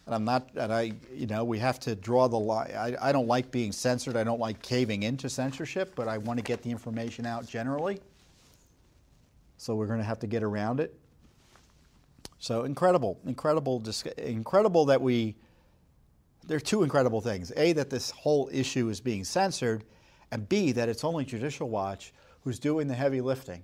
and 0.07 0.15
I'm 0.15 0.25
not. 0.25 0.49
And 0.55 0.73
I, 0.73 0.93
you 1.13 1.27
know, 1.27 1.45
we 1.45 1.59
have 1.59 1.79
to 1.81 1.95
draw 1.95 2.27
the 2.27 2.39
line. 2.39 2.71
I, 2.75 2.97
I 2.99 3.13
don't 3.13 3.29
like 3.29 3.51
being 3.51 3.71
censored. 3.71 4.17
I 4.17 4.25
don't 4.25 4.41
like 4.41 4.63
caving 4.63 5.03
into 5.03 5.29
censorship, 5.29 5.93
but 5.95 6.09
I 6.09 6.17
want 6.17 6.39
to 6.39 6.43
get 6.43 6.63
the 6.63 6.71
information 6.71 7.27
out 7.27 7.47
generally. 7.47 8.01
So 9.59 9.75
we're 9.75 9.89
going 9.89 9.99
to 9.99 10.07
have 10.07 10.21
to 10.21 10.27
get 10.27 10.43
around 10.43 10.81
it. 10.81 10.99
So 12.39 12.63
incredible, 12.63 13.21
incredible, 13.27 13.83
incredible 14.17 14.87
that 14.87 15.03
we 15.03 15.35
there 16.49 16.57
are 16.57 16.61
two 16.61 16.83
incredible 16.83 17.21
things. 17.21 17.53
A, 17.57 17.75
that 17.75 17.91
this 17.91 18.11
whole 18.11 18.49
issue 18.51 18.89
is 18.89 19.01
being 19.01 19.23
censored, 19.23 19.85
and 20.33 20.49
B, 20.49 20.73
that 20.73 20.89
it's 20.89 21.05
only 21.05 21.25
Judicial 21.25 21.69
Watch 21.69 22.13
who's 22.43 22.59
doing 22.59 22.89
the 22.89 22.95
heavy 22.95 23.21
lifting 23.21 23.63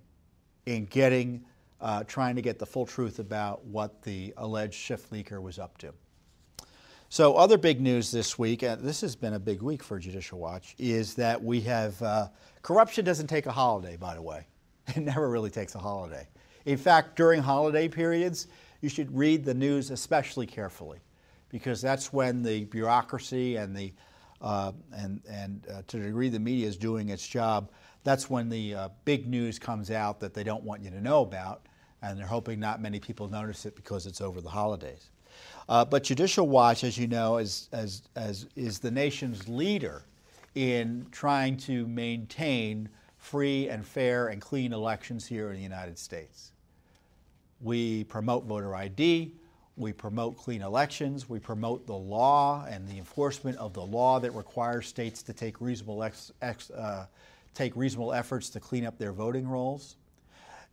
in 0.67 0.85
getting, 0.85 1.45
uh, 1.81 2.05
trying 2.05 2.37
to 2.37 2.43
get 2.43 2.59
the 2.59 2.67
full 2.67 2.87
truth 2.87 3.19
about 3.19 3.65
what 3.65 4.03
the 4.03 4.35
alleged 4.37 4.75
Schiff 4.75 5.11
leaker 5.11 5.43
was 5.43 5.59
up 5.59 5.79
to. 5.79 5.93
So, 7.09 7.37
other 7.37 7.57
big 7.57 7.81
news 7.81 8.11
this 8.11 8.39
week, 8.39 8.63
and 8.63 8.83
this 8.83 9.01
has 9.01 9.17
been 9.17 9.35
a 9.35 9.39
big 9.39 9.63
week 9.63 9.83
for 9.83 9.99
Judicial 9.99 10.39
Watch, 10.39 10.75
is 10.79 11.15
that 11.15 11.43
we 11.43 11.63
have 11.63 12.01
uh, 12.03 12.29
corruption 12.63 13.05
doesn't 13.05 13.29
take 13.29 13.47
a 13.47 13.53
holiday, 13.53 13.97
by 13.97 14.15
the 14.15 14.23
way. 14.23 14.47
It 14.95 15.01
never 15.01 15.31
really 15.31 15.51
takes 15.51 15.75
a 15.75 15.79
holiday. 15.79 16.29
In 16.67 16.77
fact, 16.77 17.17
during 17.17 17.41
holiday 17.41 17.89
periods, 17.89 18.49
you 18.83 18.91
should 18.91 19.17
read 19.17 19.43
the 19.43 19.55
news 19.55 19.91
especially 19.91 20.47
carefully 20.47 20.99
because 21.55 21.81
that's 21.81 22.13
when 22.13 22.43
the 22.43 22.65
bureaucracy 22.65 23.55
and 23.55 23.77
the 23.77 23.93
uh, 24.41 24.73
and 24.93 25.23
and 25.31 25.65
uh, 25.73 25.83
to 25.87 25.99
the 25.99 26.07
degree 26.07 26.29
the 26.29 26.41
media 26.41 26.67
is 26.67 26.77
doing 26.77 27.11
its 27.11 27.25
job, 27.25 27.71
that's 28.03 28.29
when 28.29 28.49
the 28.49 28.75
uh, 28.75 28.89
big 29.05 29.29
news 29.29 29.57
comes 29.57 29.93
out 29.93 30.19
that 30.19 30.35
they 30.35 30.43
don't 30.43 30.65
want 30.65 30.83
you 30.83 30.91
to 30.91 31.01
know 31.01 31.23
about, 31.23 31.67
and 32.03 32.19
they're 32.19 32.27
hoping 32.27 32.59
not 32.59 32.83
many 32.83 32.99
people 32.99 33.29
notice 33.29 33.67
it 33.67 33.77
because 33.77 34.05
it's 34.05 34.21
over 34.21 34.41
the 34.41 34.49
holidays. 34.49 35.11
Uh, 35.69 35.85
but 35.85 36.03
Judicial 36.03 36.49
Watch, 36.49 36.83
as 36.83 36.99
you 36.99 37.07
know, 37.07 37.37
is, 37.37 37.69
as, 37.71 38.03
as, 38.17 38.49
is 38.57 38.81
the 38.81 38.91
nation's 38.91 39.49
leader 39.49 40.03
in 40.57 41.07
trying 41.13 41.57
to 41.59 41.87
maintain 41.87 42.89
free 43.17 43.69
and 43.69 43.87
fair 43.87 44.27
and 44.27 44.43
clean 44.43 44.73
elections 44.73 45.25
here 45.25 45.51
in 45.51 45.57
the 45.57 45.63
United 45.63 46.01
States. 46.01 46.51
We 47.61 48.03
promote 48.05 48.45
voter 48.45 48.75
ID. 48.75 49.37
We 49.77 49.93
promote 49.93 50.37
clean 50.37 50.63
elections. 50.63 51.29
We 51.29 51.41
promote 51.41 51.87
the 51.87 51.97
law 51.97 52.65
and 52.69 52.87
the 52.89 52.99
enforcement 52.99 53.59
of 53.59 53.73
the 53.73 53.85
law 53.85 54.21
that 54.21 54.31
requires 54.31 54.87
states 54.87 55.23
to 55.25 55.33
take 55.33 55.61
reasonable, 55.61 56.05
ex, 56.05 56.31
ex, 56.43 56.71
uh, 56.71 57.07
take 57.55 57.75
reasonable 57.75 58.13
efforts 58.13 58.51
to 58.51 58.61
clean 58.61 58.87
up 58.87 58.99
their 58.99 59.13
voting 59.13 59.49
rolls. 59.49 59.97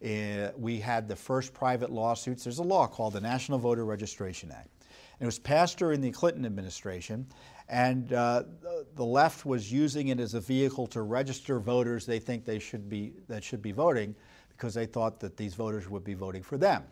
Uh, 0.03 0.49
we 0.55 0.79
had 0.79 1.07
the 1.07 1.15
first 1.15 1.53
private 1.53 1.91
lawsuits. 1.91 2.43
There's 2.43 2.59
a 2.59 2.63
law 2.63 2.87
called 2.87 3.13
the 3.13 3.21
National 3.21 3.57
Voter 3.57 3.85
Registration 3.85 4.51
Act. 4.51 4.69
And 5.19 5.25
it 5.25 5.25
was 5.25 5.39
passed 5.39 5.77
during 5.77 6.01
the 6.01 6.11
Clinton 6.11 6.45
administration, 6.45 7.27
and 7.69 8.11
uh, 8.11 8.43
the 8.95 9.05
left 9.05 9.45
was 9.45 9.71
using 9.71 10.07
it 10.07 10.19
as 10.19 10.33
a 10.33 10.39
vehicle 10.39 10.87
to 10.87 11.03
register 11.03 11.59
voters 11.59 12.07
they 12.07 12.17
think 12.17 12.43
they 12.43 12.57
should 12.57 12.89
be 12.89 13.13
that 13.27 13.43
should 13.43 13.61
be 13.61 13.71
voting 13.71 14.15
because 14.49 14.73
they 14.73 14.87
thought 14.87 15.19
that 15.19 15.37
these 15.37 15.53
voters 15.53 15.87
would 15.87 16.03
be 16.03 16.15
voting 16.15 16.41
for 16.41 16.57
them. 16.57 16.83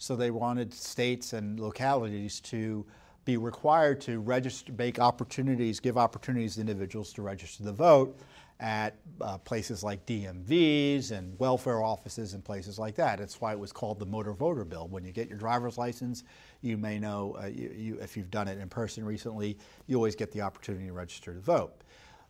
So 0.00 0.16
they 0.16 0.30
wanted 0.30 0.72
states 0.72 1.34
and 1.34 1.60
localities 1.60 2.40
to 2.40 2.86
be 3.26 3.36
required 3.36 4.00
to 4.00 4.20
register, 4.20 4.72
make 4.72 4.98
opportunities, 4.98 5.78
give 5.78 5.98
opportunities 5.98 6.54
to 6.54 6.62
individuals 6.62 7.12
to 7.12 7.22
register 7.22 7.64
the 7.64 7.72
vote 7.74 8.18
at 8.60 8.96
uh, 9.20 9.36
places 9.36 9.84
like 9.84 10.06
DMVs 10.06 11.10
and 11.10 11.38
welfare 11.38 11.82
offices 11.82 12.32
and 12.32 12.42
places 12.42 12.78
like 12.78 12.94
that. 12.94 13.18
That's 13.18 13.42
why 13.42 13.52
it 13.52 13.58
was 13.58 13.72
called 13.72 13.98
the 13.98 14.06
Motor 14.06 14.32
Voter 14.32 14.64
Bill. 14.64 14.88
When 14.88 15.04
you 15.04 15.12
get 15.12 15.28
your 15.28 15.36
driver's 15.36 15.76
license, 15.76 16.24
you 16.62 16.78
may 16.78 16.98
know, 16.98 17.36
uh, 17.38 17.48
you, 17.48 17.70
you, 17.76 17.98
if 18.00 18.16
you've 18.16 18.30
done 18.30 18.48
it 18.48 18.58
in 18.58 18.70
person 18.70 19.04
recently, 19.04 19.58
you 19.86 19.96
always 19.96 20.16
get 20.16 20.32
the 20.32 20.40
opportunity 20.40 20.86
to 20.86 20.94
register 20.94 21.34
to 21.34 21.40
vote. 21.40 21.82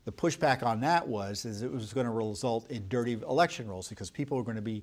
The 0.07 0.12
pushback 0.12 0.64
on 0.64 0.81
that 0.81 1.07
was 1.07 1.45
is 1.45 1.62
it 1.62 1.71
was 1.71 1.93
going 1.93 2.07
to 2.07 2.12
result 2.12 2.68
in 2.68 2.89
dirty 2.89 3.12
election 3.12 3.68
rolls 3.68 3.89
because 3.89 4.11
people 4.11 4.37
were 4.37 4.45
going 4.45 4.57
to 4.57 4.62
be 4.62 4.83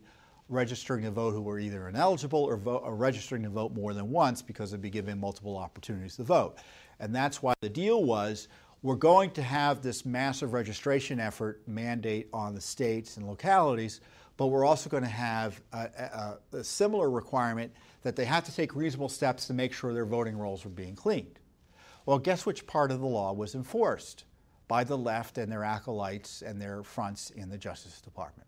registering 0.49 1.03
to 1.03 1.11
vote 1.11 1.31
who 1.31 1.41
were 1.41 1.59
either 1.59 1.89
ineligible 1.89 2.43
or, 2.43 2.57
vote, 2.57 2.81
or 2.83 2.95
registering 2.95 3.43
to 3.43 3.49
vote 3.49 3.73
more 3.73 3.93
than 3.93 4.09
once 4.09 4.41
because 4.41 4.71
they'd 4.71 4.81
be 4.81 4.89
given 4.89 5.19
multiple 5.19 5.57
opportunities 5.57 6.15
to 6.15 6.23
vote. 6.23 6.57
And 6.99 7.13
that's 7.13 7.41
why 7.41 7.53
the 7.61 7.69
deal 7.69 8.03
was 8.03 8.47
we're 8.81 8.95
going 8.95 9.31
to 9.31 9.41
have 9.41 9.81
this 9.81 10.05
massive 10.05 10.53
registration 10.53 11.19
effort 11.19 11.61
mandate 11.67 12.29
on 12.31 12.53
the 12.53 12.61
states 12.61 13.17
and 13.17 13.27
localities, 13.27 14.01
but 14.37 14.47
we're 14.47 14.65
also 14.65 14.89
going 14.89 15.03
to 15.03 15.09
have 15.09 15.61
a, 15.73 16.37
a, 16.53 16.57
a 16.57 16.63
similar 16.63 17.09
requirement 17.09 17.71
that 18.03 18.15
they 18.15 18.25
have 18.25 18.43
to 18.45 18.55
take 18.55 18.75
reasonable 18.75 19.09
steps 19.09 19.47
to 19.47 19.53
make 19.53 19.73
sure 19.73 19.93
their 19.93 20.05
voting 20.05 20.37
rolls 20.37 20.65
are 20.65 20.69
being 20.69 20.95
cleaned. 20.95 21.39
Well, 22.05 22.19
guess 22.19 22.45
which 22.45 22.65
part 22.67 22.91
of 22.91 23.01
the 23.01 23.07
law 23.07 23.33
was 23.33 23.55
enforced 23.55 24.23
by 24.67 24.83
the 24.83 24.97
left 24.97 25.37
and 25.37 25.51
their 25.51 25.63
acolytes 25.63 26.41
and 26.41 26.61
their 26.61 26.83
fronts 26.83 27.31
in 27.31 27.49
the 27.49 27.57
Justice 27.57 27.99
Department? 27.99 28.46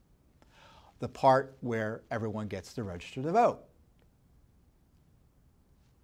The 0.99 1.07
part 1.07 1.57
where 1.61 2.01
everyone 2.11 2.47
gets 2.47 2.73
to 2.73 2.83
register 2.83 3.21
to 3.21 3.31
vote, 3.31 3.59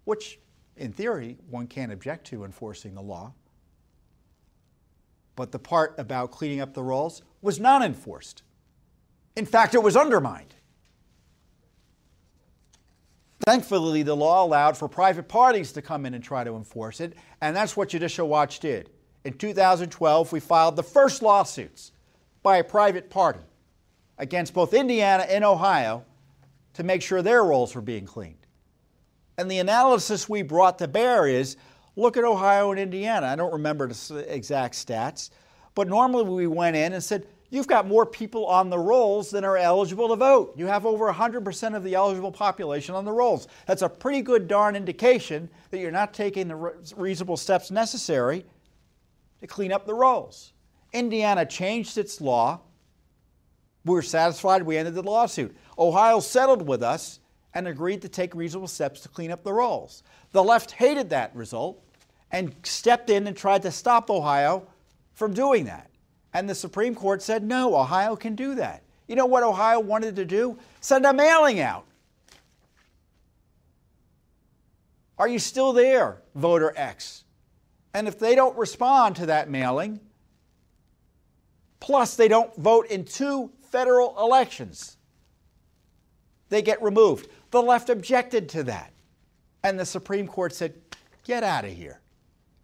which, 0.04 0.38
in 0.76 0.92
theory, 0.92 1.36
one 1.48 1.66
can't 1.66 1.92
object 1.92 2.26
to 2.28 2.44
enforcing 2.44 2.94
the 2.94 3.02
law. 3.02 3.32
But 5.36 5.52
the 5.52 5.58
part 5.58 5.94
about 5.98 6.30
cleaning 6.30 6.60
up 6.60 6.72
the 6.72 6.82
rolls 6.82 7.22
was 7.42 7.60
not 7.60 7.82
enforced. 7.82 8.42
In 9.36 9.44
fact, 9.44 9.74
it 9.74 9.82
was 9.82 9.96
undermined. 9.96 10.54
Thankfully, 13.44 14.02
the 14.02 14.16
law 14.16 14.44
allowed 14.44 14.76
for 14.76 14.88
private 14.88 15.28
parties 15.28 15.72
to 15.72 15.82
come 15.82 16.06
in 16.06 16.14
and 16.14 16.24
try 16.24 16.42
to 16.42 16.56
enforce 16.56 17.00
it, 17.00 17.12
and 17.40 17.54
that's 17.54 17.76
what 17.76 17.90
Judicial 17.90 18.28
Watch 18.28 18.60
did. 18.60 18.90
In 19.24 19.34
2012, 19.34 20.32
we 20.32 20.40
filed 20.40 20.74
the 20.74 20.82
first 20.82 21.22
lawsuits 21.22 21.92
by 22.42 22.56
a 22.56 22.64
private 22.64 23.10
party 23.10 23.40
against 24.18 24.54
both 24.54 24.74
Indiana 24.74 25.24
and 25.24 25.44
Ohio 25.44 26.04
to 26.74 26.82
make 26.82 27.02
sure 27.02 27.22
their 27.22 27.44
rolls 27.44 27.74
were 27.74 27.80
being 27.80 28.06
cleaned. 28.06 28.46
And 29.38 29.50
the 29.50 29.58
analysis 29.58 30.28
we 30.28 30.42
brought 30.42 30.78
to 30.78 30.88
bear 30.88 31.26
is 31.26 31.56
look 31.94 32.16
at 32.16 32.24
Ohio 32.24 32.70
and 32.70 32.80
Indiana. 32.80 33.26
I 33.26 33.36
don't 33.36 33.52
remember 33.52 33.88
the 33.88 34.34
exact 34.34 34.74
stats, 34.74 35.30
but 35.74 35.88
normally 35.88 36.24
we 36.24 36.46
went 36.46 36.76
in 36.76 36.92
and 36.92 37.02
said, 37.02 37.26
You've 37.48 37.68
got 37.68 37.86
more 37.86 38.04
people 38.04 38.46
on 38.46 38.70
the 38.70 38.78
rolls 38.78 39.30
than 39.30 39.44
are 39.44 39.56
eligible 39.56 40.08
to 40.08 40.16
vote. 40.16 40.54
You 40.56 40.66
have 40.66 40.84
over 40.84 41.12
100% 41.12 41.76
of 41.76 41.84
the 41.84 41.94
eligible 41.94 42.32
population 42.32 42.94
on 42.96 43.04
the 43.04 43.12
rolls. 43.12 43.46
That's 43.66 43.82
a 43.82 43.88
pretty 43.88 44.20
good 44.20 44.48
darn 44.48 44.74
indication 44.74 45.48
that 45.70 45.78
you're 45.78 45.92
not 45.92 46.12
taking 46.12 46.48
the 46.48 46.56
reasonable 46.96 47.36
steps 47.36 47.70
necessary 47.70 48.44
to 49.40 49.46
clean 49.46 49.70
up 49.70 49.86
the 49.86 49.94
rolls. 49.94 50.54
Indiana 50.92 51.46
changed 51.46 51.98
its 51.98 52.20
law. 52.20 52.60
We 53.86 53.94
were 53.94 54.02
satisfied, 54.02 54.64
we 54.64 54.76
ended 54.76 54.94
the 54.94 55.02
lawsuit. 55.02 55.56
Ohio 55.78 56.18
settled 56.18 56.66
with 56.66 56.82
us 56.82 57.20
and 57.54 57.68
agreed 57.68 58.02
to 58.02 58.08
take 58.08 58.34
reasonable 58.34 58.66
steps 58.66 59.00
to 59.02 59.08
clean 59.08 59.30
up 59.30 59.44
the 59.44 59.52
rolls. 59.52 60.02
The 60.32 60.42
left 60.42 60.72
hated 60.72 61.10
that 61.10 61.34
result 61.36 61.80
and 62.32 62.52
stepped 62.64 63.10
in 63.10 63.28
and 63.28 63.36
tried 63.36 63.62
to 63.62 63.70
stop 63.70 64.10
Ohio 64.10 64.66
from 65.14 65.32
doing 65.32 65.66
that. 65.66 65.88
And 66.34 66.50
the 66.50 66.54
Supreme 66.54 66.96
Court 66.96 67.22
said, 67.22 67.44
no, 67.44 67.76
Ohio 67.76 68.16
can 68.16 68.34
do 68.34 68.56
that. 68.56 68.82
You 69.06 69.14
know 69.14 69.26
what 69.26 69.44
Ohio 69.44 69.78
wanted 69.78 70.16
to 70.16 70.24
do? 70.24 70.58
Send 70.80 71.06
a 71.06 71.12
mailing 71.12 71.60
out. 71.60 71.86
Are 75.16 75.28
you 75.28 75.38
still 75.38 75.72
there, 75.72 76.22
voter 76.34 76.72
X? 76.76 77.22
And 77.94 78.08
if 78.08 78.18
they 78.18 78.34
don't 78.34 78.58
respond 78.58 79.14
to 79.16 79.26
that 79.26 79.48
mailing, 79.48 80.00
plus 81.78 82.16
they 82.16 82.26
don't 82.26 82.54
vote 82.56 82.86
in 82.88 83.04
two 83.04 83.52
federal 83.76 84.18
elections, 84.18 84.96
they 86.48 86.62
get 86.62 86.82
removed. 86.82 87.28
The 87.50 87.60
left 87.60 87.90
objected 87.90 88.48
to 88.50 88.62
that. 88.62 88.90
And 89.64 89.78
the 89.78 89.84
Supreme 89.84 90.26
Court 90.26 90.54
said, 90.54 90.72
get 91.24 91.42
out 91.42 91.66
of 91.66 91.72
here. 91.72 92.00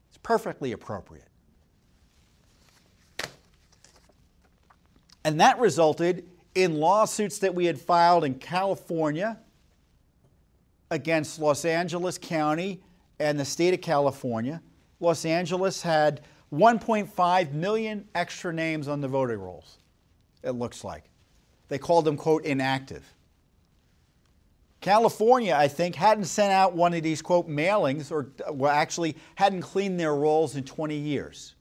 It's 0.09 0.17
perfectly 0.23 0.73
appropriate. 0.73 1.29
And 5.23 5.39
that 5.39 5.59
resulted 5.59 6.27
in 6.55 6.81
lawsuits 6.81 7.39
that 7.41 7.55
we 7.55 7.67
had 7.67 7.79
filed 7.79 8.25
in 8.25 8.37
California 8.37 9.39
against 10.91 11.39
Los 11.39 11.67
Angeles 11.67 12.17
County 12.17 12.81
and 13.21 13.39
the 13.39 13.45
state 13.45 13.75
of 13.75 13.83
California. 13.83 14.63
Los 14.99 15.27
Angeles 15.27 15.83
had 15.83 16.23
1.5 16.55 17.53
million 17.53 18.09
extra 18.15 18.51
names 18.51 18.89
on 18.89 19.03
the 19.03 19.09
voting 19.09 19.39
rolls, 19.39 19.77
it 20.43 20.53
looks 20.53 20.85
like. 20.85 21.05
They 21.69 21.79
called 21.79 22.05
them, 22.05 22.17
quote, 22.17 22.45
inactive. 22.45 23.05
California, 24.81 25.55
I 25.55 25.69
think, 25.69 25.95
hadn't 25.95 26.25
sent 26.25 26.53
out 26.53 26.75
one 26.75 26.93
of 26.93 27.03
these, 27.03 27.23
quote, 27.23 27.49
mailings, 27.49 28.11
or 28.11 28.33
well, 28.53 28.73
actually 28.73 29.17
hadn't 29.37 29.63
cleaned 29.63 29.99
their 29.99 30.15
rolls 30.15 30.57
in 30.57 30.65
20 30.65 30.97
years. 30.97 31.55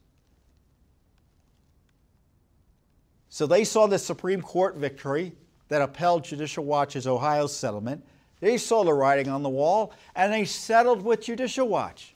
So 3.29 3.47
they 3.47 3.63
saw 3.63 3.87
the 3.87 3.99
Supreme 3.99 4.41
Court 4.41 4.75
victory 4.75 5.33
that 5.69 5.81
upheld 5.81 6.25
Judicial 6.25 6.65
Watch's 6.65 7.07
Ohio 7.07 7.47
settlement. 7.47 8.05
They 8.41 8.57
saw 8.57 8.83
the 8.83 8.93
writing 8.93 9.29
on 9.29 9.43
the 9.43 9.49
wall 9.49 9.93
and 10.15 10.33
they 10.33 10.43
settled 10.43 11.01
with 11.01 11.21
Judicial 11.21 11.67
Watch. 11.67 12.13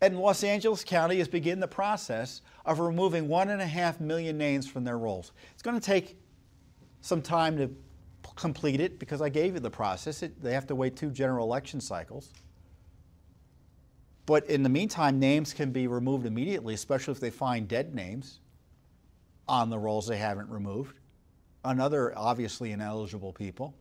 And 0.00 0.18
Los 0.18 0.42
Angeles 0.42 0.82
County 0.82 1.18
has 1.18 1.28
begun 1.28 1.60
the 1.60 1.68
process 1.68 2.40
of 2.70 2.78
removing 2.78 3.26
one 3.26 3.50
and 3.50 3.60
a 3.60 3.66
half 3.66 4.00
million 4.00 4.38
names 4.38 4.64
from 4.64 4.84
their 4.84 4.96
rolls. 4.96 5.32
It's 5.52 5.62
going 5.62 5.78
to 5.78 5.84
take 5.84 6.16
some 7.00 7.20
time 7.20 7.56
to 7.56 7.68
complete 8.36 8.80
it 8.80 9.00
because 9.00 9.20
I 9.20 9.28
gave 9.28 9.54
you 9.54 9.60
the 9.60 9.70
process. 9.70 10.22
It, 10.22 10.40
they 10.40 10.54
have 10.54 10.68
to 10.68 10.76
wait 10.76 10.94
two 10.94 11.10
general 11.10 11.44
election 11.44 11.80
cycles. 11.80 12.32
But 14.24 14.46
in 14.46 14.62
the 14.62 14.68
meantime, 14.68 15.18
names 15.18 15.52
can 15.52 15.72
be 15.72 15.88
removed 15.88 16.26
immediately, 16.26 16.74
especially 16.74 17.10
if 17.10 17.18
they 17.18 17.30
find 17.30 17.66
dead 17.66 17.92
names 17.92 18.38
on 19.48 19.68
the 19.68 19.78
rolls 19.78 20.06
they 20.06 20.18
haven't 20.18 20.48
removed, 20.48 20.96
another 21.64 22.16
obviously 22.16 22.70
ineligible 22.70 23.32
people. 23.32 23.74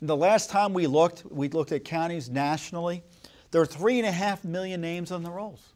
The 0.00 0.16
last 0.16 0.48
time 0.48 0.72
we 0.72 0.86
looked, 0.86 1.24
we 1.30 1.50
looked 1.50 1.72
at 1.72 1.84
counties 1.84 2.30
nationally. 2.30 3.02
There 3.50 3.60
are 3.60 3.66
three 3.66 3.98
and 3.98 4.06
a 4.06 4.12
half 4.12 4.44
million 4.44 4.80
names 4.80 5.10
on 5.12 5.22
the 5.22 5.30
rolls 5.30 5.74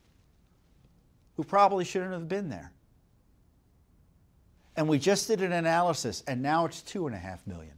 who 1.36 1.44
probably 1.44 1.84
shouldn't 1.84 2.12
have 2.12 2.28
been 2.28 2.48
there. 2.48 2.72
And 4.76 4.88
we 4.88 4.98
just 4.98 5.28
did 5.28 5.42
an 5.42 5.52
analysis, 5.52 6.22
and 6.26 6.42
now 6.42 6.64
it's 6.66 6.82
two 6.82 7.06
and 7.06 7.14
a 7.14 7.18
half 7.18 7.46
million. 7.46 7.74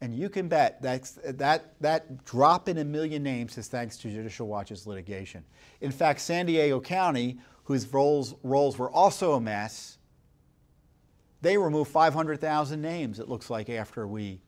And 0.00 0.14
you 0.14 0.28
can 0.28 0.48
bet 0.48 0.82
that, 0.82 1.10
that 1.80 2.24
drop 2.24 2.68
in 2.68 2.78
a 2.78 2.84
million 2.84 3.22
names 3.22 3.56
is 3.56 3.68
thanks 3.68 3.96
to 3.98 4.10
Judicial 4.10 4.46
Watch's 4.46 4.86
litigation. 4.86 5.44
In 5.80 5.90
fact, 5.90 6.20
San 6.20 6.46
Diego 6.46 6.80
County, 6.80 7.38
whose 7.64 7.86
rolls, 7.92 8.34
rolls 8.42 8.78
were 8.78 8.90
also 8.90 9.34
a 9.34 9.40
mess, 9.40 9.98
they 11.40 11.56
removed 11.56 11.90
500,000 11.90 12.80
names, 12.80 13.20
it 13.20 13.28
looks 13.28 13.48
like, 13.48 13.70
after 13.70 14.06
we 14.06 14.40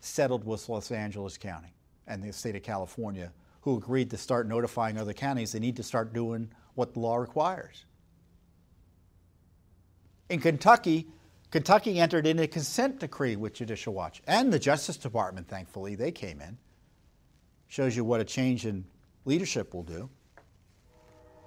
settled 0.00 0.44
with 0.44 0.68
Los 0.68 0.90
Angeles 0.90 1.38
County 1.38 1.77
and 2.08 2.22
the 2.22 2.32
state 2.32 2.56
of 2.56 2.62
California, 2.62 3.32
who 3.60 3.76
agreed 3.76 4.10
to 4.10 4.16
start 4.16 4.48
notifying 4.48 4.98
other 4.98 5.12
counties 5.12 5.52
they 5.52 5.58
need 5.58 5.76
to 5.76 5.82
start 5.82 6.12
doing 6.12 6.50
what 6.74 6.94
the 6.94 7.00
law 7.00 7.16
requires. 7.16 7.84
In 10.28 10.40
Kentucky, 10.40 11.06
Kentucky 11.50 11.98
entered 11.98 12.26
in 12.26 12.38
a 12.38 12.46
consent 12.46 13.00
decree 13.00 13.36
with 13.36 13.54
Judicial 13.54 13.94
Watch 13.94 14.22
and 14.26 14.52
the 14.52 14.58
Justice 14.58 14.96
Department, 14.96 15.48
thankfully, 15.48 15.94
they 15.94 16.12
came 16.12 16.40
in. 16.40 16.58
Shows 17.68 17.96
you 17.96 18.04
what 18.04 18.20
a 18.20 18.24
change 18.24 18.66
in 18.66 18.84
leadership 19.24 19.74
will 19.74 19.82
do. 19.82 20.10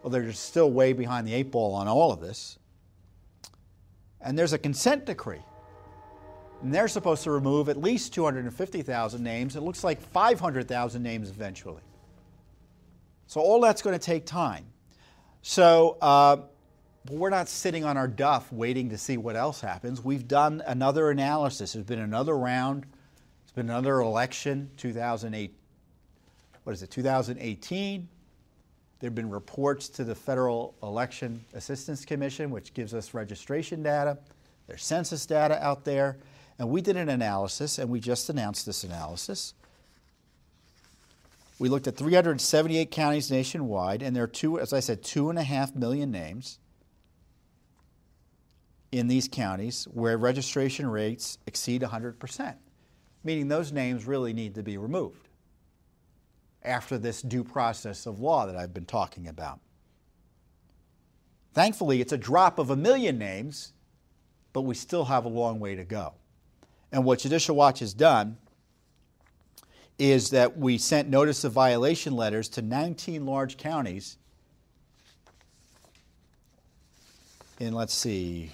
Well, 0.02 0.10
they're 0.10 0.32
still 0.34 0.72
way 0.72 0.94
behind 0.94 1.28
the 1.28 1.34
eight 1.34 1.52
ball 1.52 1.76
on 1.76 1.88
all 1.88 2.12
of 2.12 2.20
this. 2.20 2.58
And 4.20 4.38
there's 4.38 4.54
a 4.54 4.58
consent 4.58 5.06
decree. 5.06 5.42
And 6.62 6.74
they're 6.74 6.88
supposed 6.88 7.24
to 7.24 7.32
remove 7.32 7.70
at 7.70 7.78
least 7.78 8.14
250,000 8.14 9.24
names. 9.24 9.56
It 9.56 9.62
looks 9.62 9.84
like 9.84 10.00
500,000 10.00 11.02
names 11.02 11.30
eventually. 11.30 11.82
So 13.28 13.42
all 13.42 13.62
that's 13.62 13.82
going 13.82 13.98
to 13.98 14.06
take 14.06 14.26
time. 14.26 14.66
So 15.42 15.98
uh, 16.02 16.38
we're 17.10 17.32
not 17.32 17.50
sitting 17.50 17.84
on 17.84 17.98
our 17.98 18.08
duff 18.08 18.52
waiting 18.52 18.90
to 18.90 18.98
see 18.98 19.18
what 19.18 19.36
else 19.36 19.60
happens. 19.60 20.04
We've 20.04 20.28
done 20.28 20.62
another 20.68 21.10
analysis. 21.10 21.74
There's 21.74 21.86
been 21.86 22.00
another 22.00 22.38
round. 22.38 22.86
It's 23.44 23.52
been 23.52 23.70
another 23.70 24.02
election, 24.02 24.70
2008. 24.78 25.56
What 26.64 26.74
is 26.74 26.84
it, 26.84 26.92
2018? 26.92 28.08
There 29.00 29.08
have 29.08 29.16
been 29.16 29.32
reports 29.32 29.90
to 29.90 30.04
the 30.04 30.14
Federal 30.14 30.76
Election 30.84 31.44
Assistance 31.56 32.06
Commission, 32.06 32.52
which 32.52 32.72
gives 32.76 32.94
us 32.94 33.16
registration 33.16 33.82
data. 33.82 34.20
There's 34.68 34.84
census 34.84 35.26
data 35.26 35.62
out 35.66 35.84
there. 35.84 36.18
And 36.62 36.70
we 36.70 36.80
did 36.80 36.96
an 36.96 37.10
analysis, 37.10 37.80
and 37.80 37.90
we 37.90 38.00
just 38.00 38.30
announced 38.30 38.68
this 38.68 38.84
analysis. 38.84 39.56
We 41.58 41.70
looked 41.70 41.88
at 41.88 41.98
378 41.98 42.92
counties 42.92 43.32
nationwide, 43.32 44.04
and 44.04 44.16
there 44.16 44.26
are 44.26 44.28
two, 44.28 44.60
as 44.60 44.72
I 44.72 44.80
said, 44.80 45.02
two 45.02 45.32
and 45.32 45.40
a 45.40 45.44
half 45.44 45.76
million 45.76 46.12
names 46.12 46.60
in 48.92 49.08
these 49.08 49.28
counties 49.28 49.86
where 49.86 50.20
registration 50.20 50.86
rates 50.86 51.40
exceed 51.48 51.82
100%, 51.82 52.54
meaning 53.24 53.48
those 53.48 53.72
names 53.72 54.06
really 54.06 54.32
need 54.32 54.54
to 54.54 54.62
be 54.62 54.78
removed 54.78 55.30
after 56.62 57.00
this 57.00 57.24
due 57.24 57.44
process 57.44 58.06
of 58.06 58.20
law 58.20 58.46
that 58.46 58.56
I've 58.56 58.72
been 58.72 58.86
talking 58.86 59.28
about. 59.28 59.60
Thankfully, 61.56 62.02
it's 62.02 62.14
a 62.14 62.20
drop 62.20 62.60
of 62.60 62.70
a 62.70 62.76
million 62.76 63.18
names, 63.18 63.74
but 64.54 64.62
we 64.62 64.76
still 64.76 65.06
have 65.06 65.26
a 65.26 65.28
long 65.28 65.60
way 65.60 65.74
to 65.74 65.84
go. 65.84 66.14
And 66.92 67.06
what 67.06 67.20
Judicial 67.20 67.56
Watch 67.56 67.80
has 67.80 67.94
done 67.94 68.38
is 69.98 70.32
that 70.32 70.58
we 70.58 70.78
sent 70.78 71.10
notice 71.10 71.44
of 71.44 71.54
violation 71.54 72.16
letters 72.16 72.50
to 72.50 72.62
19 72.62 73.26
large 73.26 73.58
counties 73.58 74.18
in, 77.60 77.74
let's 77.74 77.94
see, 77.94 78.52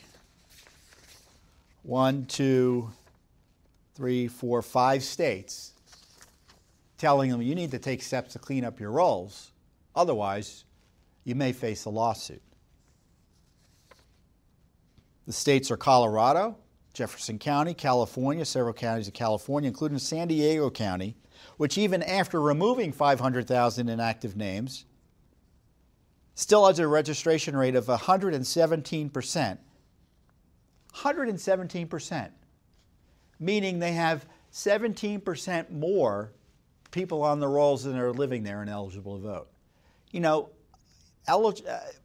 one, 1.83 2.25
two, 2.25 2.91
three, 3.95 4.27
four, 4.27 4.61
five 4.61 5.03
states 5.03 5.71
telling 6.97 7.29
them 7.29 7.41
you 7.41 7.55
need 7.55 7.71
to 7.71 7.79
take 7.79 8.01
steps 8.01 8.33
to 8.33 8.39
clean 8.39 8.65
up 8.65 8.79
your 8.79 8.91
rolls. 8.91 9.51
Otherwise, 9.95 10.65
you 11.23 11.35
may 11.35 11.51
face 11.51 11.85
a 11.85 11.89
lawsuit. 11.89 12.41
The 15.25 15.33
states 15.33 15.71
are 15.71 15.77
Colorado, 15.77 16.57
Jefferson 16.97 17.37
County, 17.37 17.75
California, 17.75 18.43
several 18.43 18.73
counties 18.73 19.07
of 19.07 19.13
California, 19.13 19.67
including 19.67 19.99
San 19.99 20.27
Diego 20.27 20.71
County, 20.71 21.15
which 21.57 21.77
even 21.77 22.01
after 22.01 22.41
removing 22.41 22.91
500,000 22.91 23.87
inactive 23.87 24.35
names, 24.35 24.85
still 26.33 26.65
has 26.65 26.79
a 26.79 26.87
registration 26.87 27.55
rate 27.55 27.75
of 27.75 27.85
117%. 27.85 29.57
117%, 30.95 32.29
meaning 33.39 33.77
they 33.77 33.91
have 33.91 34.25
17% 34.51 35.69
more 35.69 36.31
people 36.89 37.21
on 37.21 37.39
the 37.39 37.47
rolls 37.47 37.83
than 37.83 37.95
are 37.95 38.11
living 38.11 38.41
there 38.41 38.61
and 38.61 38.71
eligible 38.71 39.17
to 39.17 39.21
vote. 39.21 39.47
You 40.09 40.21
know, 40.21 40.49
uh, 41.27 41.51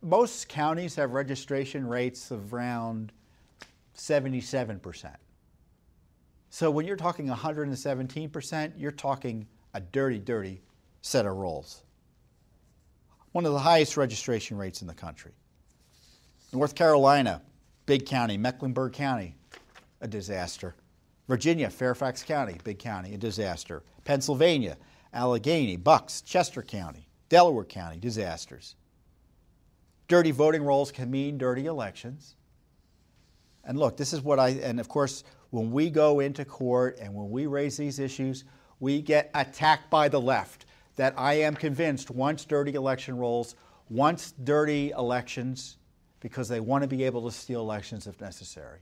most 0.02 0.50
counties 0.50 0.94
have 0.96 1.12
registration 1.12 1.86
rates 1.86 2.30
of 2.30 2.52
around 2.52 3.10
77%. 4.02 5.14
So 6.50 6.70
when 6.72 6.86
you're 6.86 6.96
talking 6.96 7.28
117%, 7.28 8.72
you're 8.76 8.90
talking 8.90 9.46
a 9.74 9.80
dirty, 9.80 10.18
dirty 10.18 10.60
set 11.02 11.24
of 11.24 11.36
rolls. 11.36 11.84
One 13.30 13.46
of 13.46 13.52
the 13.52 13.60
highest 13.60 13.96
registration 13.96 14.58
rates 14.58 14.82
in 14.82 14.88
the 14.88 14.94
country. 14.94 15.30
North 16.52 16.74
Carolina, 16.74 17.42
big 17.86 18.04
county, 18.04 18.36
Mecklenburg 18.36 18.92
County, 18.92 19.36
a 20.00 20.08
disaster. 20.08 20.74
Virginia, 21.28 21.70
Fairfax 21.70 22.24
County, 22.24 22.58
big 22.64 22.80
county, 22.80 23.14
a 23.14 23.18
disaster. 23.18 23.84
Pennsylvania, 24.04 24.76
Allegheny, 25.14 25.76
Bucks, 25.76 26.22
Chester 26.22 26.62
County, 26.62 27.06
Delaware 27.28 27.64
County, 27.64 27.98
disasters. 27.98 28.74
Dirty 30.08 30.32
voting 30.32 30.64
rolls 30.64 30.90
can 30.90 31.08
mean 31.08 31.38
dirty 31.38 31.66
elections. 31.66 32.34
And 33.64 33.78
look, 33.78 33.96
this 33.96 34.12
is 34.12 34.20
what 34.20 34.38
I, 34.38 34.50
and 34.50 34.80
of 34.80 34.88
course, 34.88 35.24
when 35.50 35.70
we 35.70 35.90
go 35.90 36.20
into 36.20 36.44
court 36.44 36.98
and 37.00 37.14
when 37.14 37.30
we 37.30 37.46
raise 37.46 37.76
these 37.76 37.98
issues, 37.98 38.44
we 38.80 39.00
get 39.00 39.30
attacked 39.34 39.90
by 39.90 40.08
the 40.08 40.20
left. 40.20 40.66
That 40.96 41.14
I 41.16 41.34
am 41.34 41.54
convinced 41.54 42.10
once 42.10 42.44
dirty 42.44 42.74
election 42.74 43.16
rolls, 43.16 43.54
once 43.88 44.32
dirty 44.44 44.90
elections, 44.90 45.78
because 46.20 46.48
they 46.48 46.60
want 46.60 46.82
to 46.82 46.88
be 46.88 47.04
able 47.04 47.24
to 47.24 47.34
steal 47.34 47.60
elections 47.60 48.06
if 48.06 48.20
necessary. 48.20 48.80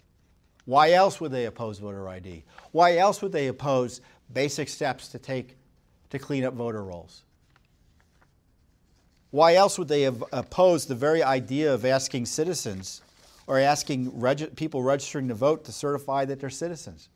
Why 0.64 0.92
else 0.92 1.20
would 1.20 1.32
they 1.32 1.46
oppose 1.46 1.78
voter 1.78 2.08
ID? 2.08 2.44
Why 2.72 2.96
else 2.96 3.22
would 3.22 3.32
they 3.32 3.48
oppose 3.48 4.00
basic 4.32 4.68
steps 4.68 5.08
to 5.08 5.18
take 5.18 5.56
to 6.10 6.18
clean 6.18 6.44
up 6.44 6.54
voter 6.54 6.82
rolls? 6.82 7.22
Why 9.30 9.54
else 9.54 9.78
would 9.78 9.88
they 9.88 10.02
have 10.02 10.24
opposed 10.32 10.88
the 10.88 10.94
very 10.94 11.22
idea 11.22 11.72
of 11.72 11.84
asking 11.84 12.26
citizens 12.26 13.00
or 13.50 13.58
asking 13.58 14.12
people 14.54 14.80
registering 14.80 15.26
to 15.26 15.34
vote 15.34 15.64
to 15.64 15.72
certify 15.72 16.24
that 16.24 16.38
they're 16.38 16.50
citizens? 16.50 17.08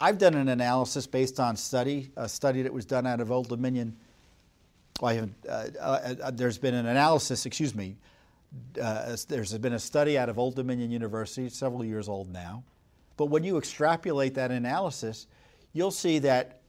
I've 0.00 0.18
done 0.18 0.34
an 0.34 0.48
analysis 0.48 1.04
based 1.08 1.40
on 1.40 1.56
study, 1.56 2.12
a 2.16 2.28
study 2.28 2.62
that 2.62 2.72
was 2.72 2.84
done 2.84 3.08
out 3.08 3.20
of 3.20 3.32
Old 3.32 3.48
Dominion. 3.48 3.96
Well, 5.00 5.30
uh, 5.48 5.52
uh, 5.80 6.14
uh, 6.22 6.30
there's 6.30 6.58
been 6.58 6.74
an 6.74 6.86
analysis, 6.86 7.44
excuse 7.44 7.74
me, 7.74 7.96
uh, 8.80 9.16
there's 9.26 9.58
been 9.58 9.72
a 9.72 9.80
study 9.80 10.16
out 10.16 10.28
of 10.28 10.38
Old 10.38 10.54
Dominion 10.54 10.92
University, 10.92 11.48
several 11.48 11.84
years 11.84 12.08
old 12.08 12.32
now. 12.32 12.62
But 13.16 13.26
when 13.26 13.42
you 13.42 13.58
extrapolate 13.58 14.34
that 14.34 14.52
analysis, 14.52 15.26
you'll 15.72 15.90
see 15.90 16.20
that, 16.20 16.60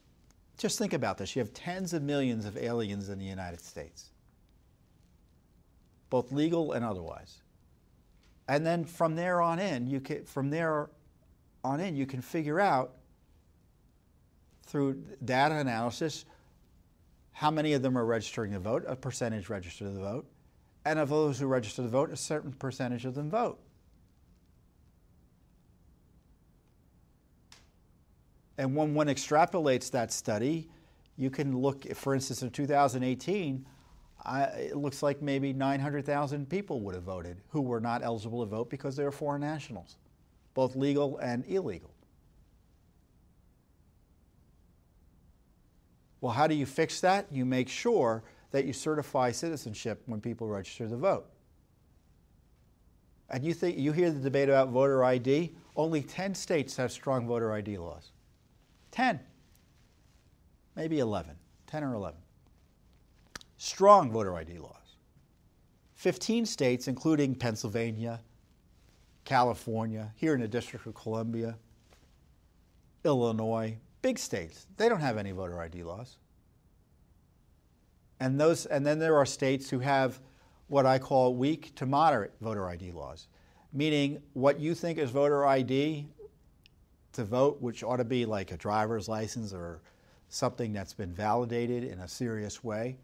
just 0.58 0.80
think 0.80 0.94
about 0.94 1.20
this, 1.20 1.36
you 1.36 1.44
have 1.44 1.54
tens 1.54 1.94
of 1.94 2.02
millions 2.02 2.46
of 2.46 2.58
aliens 2.58 3.10
in 3.10 3.20
the 3.20 3.26
United 3.26 3.62
States, 3.62 4.10
both 6.10 6.32
legal 6.32 6.72
and 6.72 6.84
otherwise. 6.84 7.44
And 8.48 8.66
then 8.66 8.86
from 8.86 9.16
there 9.16 9.42
on 9.42 9.60
in, 9.60 9.88
you 9.88 10.00
can, 10.00 10.24
from 10.26 10.50
there 10.50 10.90
on 11.64 11.80
in, 11.80 11.96
you 11.96 12.06
can 12.06 12.22
figure 12.22 12.60
out 12.60 12.94
through 14.66 15.04
data 15.24 15.56
analysis 15.56 16.26
how 17.32 17.52
many 17.52 17.74
of 17.74 17.82
them 17.82 17.98
are 17.98 18.06
registering 18.06 18.54
to 18.54 18.60
vote, 18.60 18.84
a 18.88 18.96
percentage 18.96 19.50
register 19.50 19.86
to 19.86 19.92
vote, 19.92 20.26
and 20.86 20.98
of 21.00 21.10
those 21.10 21.40
who 21.40 21.48
register 21.48 21.82
to 21.82 21.88
vote, 21.88 22.12
a 22.12 22.18
certain 22.18 22.52
percentage 22.52 23.06
of 23.06 23.16
them 23.16 23.30
vote. 23.30 23.60
And 28.58 28.76
when 28.76 28.96
one 28.96 29.08
extrapolates 29.08 29.92
that 29.92 30.12
study, 30.12 30.70
you 31.16 31.30
can 31.30 31.60
look, 31.60 31.86
for 31.96 32.16
instance, 32.16 32.42
in 32.42 32.50
2018, 32.50 33.66
I, 34.26 34.44
it 34.44 34.78
looks 34.78 35.02
like 35.02 35.22
maybe 35.22 35.54
900,000 35.54 36.50
people 36.50 36.82
would 36.82 36.96
have 36.96 37.04
voted 37.04 37.38
who 37.50 37.62
were 37.62 37.80
not 37.80 38.04
eligible 38.04 38.44
to 38.44 38.50
vote 38.50 38.70
because 38.70 38.96
they 38.96 39.04
were 39.04 39.12
foreign 39.12 39.42
nationals, 39.42 39.98
both 40.54 40.76
legal 40.76 41.18
and 41.20 41.46
illegal. 41.48 41.92
Well, 46.20 46.34
how 46.34 46.48
do 46.48 46.56
you 46.56 46.66
fix 46.66 47.00
that? 47.02 47.28
You 47.32 47.46
make 47.46 47.70
sure 47.70 48.24
that 48.52 48.66
you 48.66 48.74
certify 48.74 49.32
citizenship 49.32 50.02
when 50.08 50.20
people 50.20 50.48
register 50.48 50.88
to 50.88 50.98
vote. 50.98 51.28
And 53.30 53.44
you 53.44 53.54
think 53.54 53.78
you 53.78 53.92
hear 53.92 54.10
the 54.10 54.20
debate 54.20 54.50
about 54.50 54.70
voter 54.70 55.04
ID? 55.04 55.56
Only 55.76 56.02
10 56.02 56.34
states 56.34 56.76
have 56.78 56.92
strong 56.92 57.28
voter 57.28 57.52
ID 57.54 57.78
laws. 57.78 58.12
10. 58.92 59.20
Maybe 60.76 61.00
11. 61.00 61.36
10 61.68 61.84
or 61.84 61.94
11. 61.94 62.20
Strong 63.58 64.12
voter 64.12 64.36
ID 64.36 64.60
laws. 64.60 64.74
15 65.96 66.46
states, 66.46 66.88
including 66.88 67.34
Pennsylvania, 67.34 68.22
California, 69.26 70.12
here 70.16 70.36
in 70.36 70.42
the 70.42 70.48
District 70.48 70.86
of 70.86 70.94
Columbia, 70.94 71.58
Illinois, 73.04 73.78
big 74.02 74.20
states, 74.20 74.68
they 74.78 74.88
don't 74.88 75.02
have 75.02 75.18
any 75.18 75.32
voter 75.32 75.60
ID 75.60 75.84
laws. 75.84 76.18
And, 78.20 78.40
those, 78.40 78.66
and 78.68 78.86
then 78.86 79.00
there 79.00 79.16
are 79.16 79.26
states 79.26 79.70
who 79.70 79.80
have 79.80 80.20
what 80.68 80.86
I 80.86 81.00
call 81.00 81.36
weak 81.36 81.74
to 81.76 81.86
moderate 81.86 82.34
voter 82.42 82.68
ID 82.68 82.92
laws, 82.92 83.28
meaning 83.74 84.22
what 84.34 84.60
you 84.60 84.76
think 84.76 84.98
is 84.98 85.10
voter 85.10 85.46
ID 85.46 86.08
to 87.14 87.24
vote, 87.24 87.62
which 87.62 87.84
ought 87.84 87.98
to 87.98 88.06
be 88.06 88.26
like 88.26 88.52
a 88.52 88.58
driver's 88.58 89.08
license 89.08 89.54
or 89.54 89.82
something 90.30 90.74
that's 90.74 90.94
been 90.94 91.12
validated 91.12 91.84
in 91.84 92.00
a 92.00 92.08
serious 92.08 92.64
way. 92.64 92.98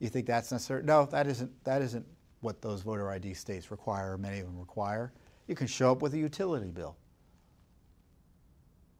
You 0.00 0.08
think 0.08 0.26
that's 0.26 0.50
necessary? 0.50 0.82
No, 0.82 1.06
that 1.06 1.26
isn't, 1.26 1.64
that 1.64 1.82
isn't 1.82 2.04
what 2.40 2.60
those 2.60 2.82
voter 2.82 3.10
ID 3.10 3.34
states 3.34 3.70
require, 3.70 4.18
many 4.18 4.40
of 4.40 4.46
them 4.46 4.58
require. 4.58 5.12
You 5.46 5.54
can 5.54 5.66
show 5.66 5.92
up 5.92 6.02
with 6.02 6.14
a 6.14 6.18
utility 6.18 6.70
bill. 6.70 6.96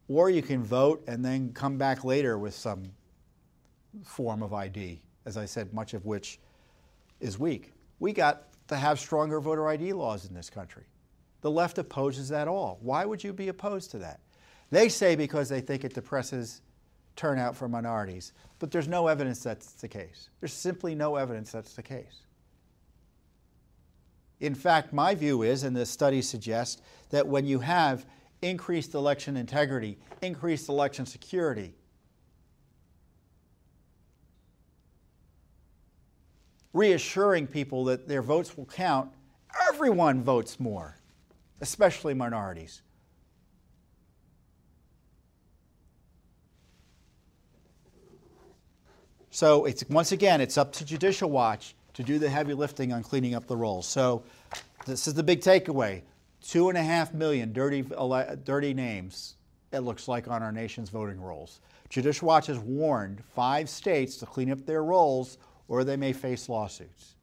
Or 0.08 0.30
you 0.30 0.42
can 0.42 0.62
vote 0.62 1.02
and 1.06 1.24
then 1.24 1.52
come 1.52 1.78
back 1.78 2.04
later 2.04 2.38
with 2.38 2.54
some 2.54 2.84
form 4.04 4.42
of 4.42 4.52
ID 4.52 5.00
as 5.26 5.36
I 5.36 5.44
said, 5.44 5.72
much 5.72 5.94
of 5.94 6.06
which 6.06 6.38
is 7.20 7.38
weak. 7.38 7.72
We 7.98 8.12
got 8.12 8.44
to 8.68 8.76
have 8.76 8.98
stronger 8.98 9.40
voter 9.40 9.68
ID 9.68 9.92
laws 9.92 10.26
in 10.26 10.34
this 10.34 10.50
country. 10.50 10.84
The 11.42 11.50
left 11.50 11.78
opposes 11.78 12.28
that 12.28 12.48
all. 12.48 12.78
Why 12.80 13.04
would 13.04 13.22
you 13.22 13.32
be 13.32 13.48
opposed 13.48 13.90
to 13.92 13.98
that? 13.98 14.20
They 14.70 14.88
say 14.88 15.16
because 15.16 15.48
they 15.48 15.60
think 15.60 15.84
it 15.84 15.94
depresses 15.94 16.62
turnout 17.16 17.56
for 17.56 17.68
minorities, 17.68 18.32
but 18.58 18.70
there's 18.70 18.88
no 18.88 19.06
evidence 19.08 19.42
that's 19.42 19.72
the 19.72 19.88
case. 19.88 20.30
There's 20.40 20.52
simply 20.52 20.94
no 20.94 21.16
evidence 21.16 21.52
that's 21.52 21.74
the 21.74 21.82
case. 21.82 22.26
In 24.40 24.54
fact, 24.54 24.92
my 24.92 25.14
view 25.14 25.42
is, 25.42 25.64
and 25.64 25.76
the 25.76 25.84
studies 25.84 26.28
suggest, 26.28 26.82
that 27.10 27.26
when 27.26 27.44
you 27.44 27.60
have 27.60 28.06
increased 28.42 28.94
election 28.94 29.36
integrity, 29.36 29.98
increased 30.22 30.68
election 30.68 31.04
security, 31.04 31.74
reassuring 36.72 37.46
people 37.46 37.84
that 37.84 38.08
their 38.08 38.22
votes 38.22 38.56
will 38.56 38.66
count, 38.66 39.10
everyone 39.68 40.22
votes 40.22 40.58
more, 40.58 40.98
especially 41.60 42.14
minorities. 42.14 42.82
So 49.30 49.64
it's 49.64 49.84
once 49.88 50.12
again, 50.12 50.40
it's 50.40 50.58
up 50.58 50.72
to 50.74 50.84
Judicial 50.84 51.30
Watch 51.30 51.74
to 51.94 52.02
do 52.02 52.18
the 52.18 52.28
heavy 52.28 52.54
lifting 52.54 52.92
on 52.92 53.02
cleaning 53.02 53.34
up 53.34 53.46
the 53.46 53.56
rolls. 53.56 53.86
So 53.86 54.24
this 54.86 55.06
is 55.06 55.14
the 55.14 55.22
big 55.22 55.40
takeaway: 55.40 56.02
two 56.42 56.68
and 56.68 56.76
a 56.76 56.82
half 56.82 57.14
million 57.14 57.52
dirty, 57.52 57.82
dirty 58.44 58.74
names. 58.74 59.36
It 59.72 59.80
looks 59.80 60.08
like 60.08 60.26
on 60.26 60.42
our 60.42 60.50
nation's 60.50 60.90
voting 60.90 61.20
rolls. 61.20 61.60
Judicial 61.88 62.26
Watch 62.26 62.48
has 62.48 62.58
warned 62.58 63.22
five 63.34 63.68
states 63.68 64.16
to 64.16 64.26
clean 64.26 64.50
up 64.50 64.66
their 64.66 64.82
rolls 64.82 65.38
or 65.68 65.84
they 65.84 65.96
may 65.96 66.12
face 66.12 66.48
lawsuits. 66.48 67.14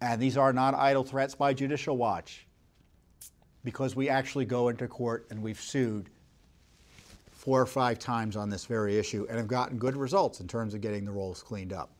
And 0.00 0.20
these 0.20 0.36
are 0.38 0.52
not 0.52 0.74
idle 0.74 1.04
threats 1.04 1.34
by 1.34 1.52
Judicial 1.52 1.96
Watch 1.96 2.46
because 3.64 3.94
we 3.94 4.08
actually 4.08 4.46
go 4.46 4.68
into 4.68 4.88
court 4.88 5.26
and 5.30 5.42
we've 5.42 5.60
sued 5.60 6.08
four 7.38 7.60
or 7.60 7.66
five 7.66 8.00
times 8.00 8.36
on 8.36 8.50
this 8.50 8.64
very 8.64 8.98
issue 8.98 9.24
and 9.28 9.38
have 9.38 9.46
gotten 9.46 9.78
good 9.78 9.96
results 9.96 10.40
in 10.40 10.48
terms 10.48 10.74
of 10.74 10.80
getting 10.80 11.04
the 11.04 11.12
rolls 11.12 11.40
cleaned 11.40 11.72
up. 11.72 11.92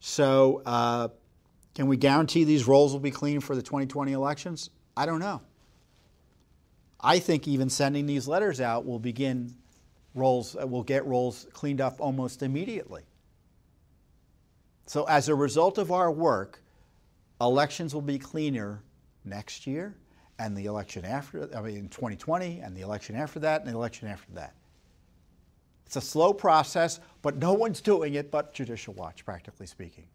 So, 0.00 0.60
uh, 0.66 1.08
Can 1.74 1.86
we 1.86 1.96
guarantee 1.96 2.44
these 2.44 2.66
rolls 2.66 2.92
will 2.92 3.00
be 3.00 3.12
clean 3.12 3.40
for 3.40 3.54
the 3.56 3.62
2020 3.62 4.12
elections? 4.12 4.70
I 4.94 5.06
don't 5.06 5.20
know. 5.20 5.40
I 7.00 7.18
think 7.18 7.48
even 7.48 7.70
sending 7.70 8.04
these 8.06 8.28
letters 8.28 8.60
out 8.60 8.84
will 8.84 8.98
begin 8.98 9.54
rolls, 10.14 10.54
uh, 10.60 10.66
will 10.66 10.82
get 10.82 11.06
rolls 11.06 11.46
cleaned 11.52 11.80
up 11.80 12.00
almost 12.00 12.42
immediately. 12.42 13.04
So, 14.86 15.04
as 15.04 15.28
a 15.28 15.34
result 15.34 15.78
of 15.78 15.92
our 15.92 16.10
work, 16.10 16.60
elections 17.40 17.94
will 17.94 18.02
be 18.02 18.18
cleaner 18.18 18.82
next 19.24 19.66
year 19.66 19.94
and 20.38 20.56
the 20.56 20.66
election 20.66 21.04
after, 21.04 21.48
I 21.56 21.62
mean, 21.62 21.76
in 21.76 21.88
2020 21.88 22.58
and 22.58 22.76
the 22.76 22.82
election 22.82 23.16
after 23.16 23.38
that 23.40 23.62
and 23.62 23.70
the 23.70 23.74
election 23.74 24.08
after 24.08 24.32
that. 24.32 24.54
It's 25.86 25.96
a 25.96 26.00
slow 26.00 26.32
process, 26.32 27.00
but 27.20 27.36
no 27.36 27.52
one's 27.52 27.80
doing 27.80 28.14
it 28.14 28.30
but 28.30 28.54
Judicial 28.54 28.94
Watch, 28.94 29.24
practically 29.24 29.66
speaking. 29.66 30.06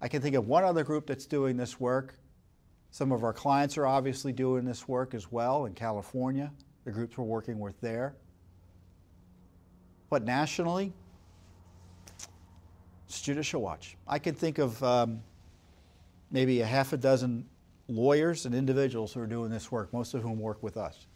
I 0.00 0.08
can 0.08 0.20
think 0.20 0.36
of 0.36 0.46
one 0.46 0.64
other 0.64 0.84
group 0.84 1.06
that's 1.06 1.26
doing 1.26 1.56
this 1.56 1.80
work. 1.80 2.14
Some 2.90 3.12
of 3.12 3.24
our 3.24 3.32
clients 3.32 3.78
are 3.78 3.86
obviously 3.86 4.32
doing 4.32 4.64
this 4.64 4.88
work 4.88 5.14
as 5.14 5.30
well 5.30 5.66
in 5.66 5.74
California, 5.74 6.52
the 6.84 6.90
groups 6.90 7.16
we're 7.16 7.24
working 7.24 7.58
with 7.58 7.80
there. 7.80 8.14
But 10.08 10.24
nationally, 10.24 10.92
it's 13.06 13.20
Judicial 13.20 13.60
Watch. 13.60 13.96
I 14.06 14.18
can 14.18 14.34
think 14.34 14.58
of 14.58 14.82
um, 14.82 15.20
maybe 16.30 16.60
a 16.60 16.66
half 16.66 16.92
a 16.92 16.96
dozen 16.96 17.46
lawyers 17.88 18.46
and 18.46 18.54
individuals 18.54 19.12
who 19.12 19.20
are 19.20 19.26
doing 19.26 19.50
this 19.50 19.70
work, 19.70 19.92
most 19.92 20.14
of 20.14 20.22
whom 20.22 20.40
work 20.40 20.62
with 20.62 20.76
us, 20.76 21.06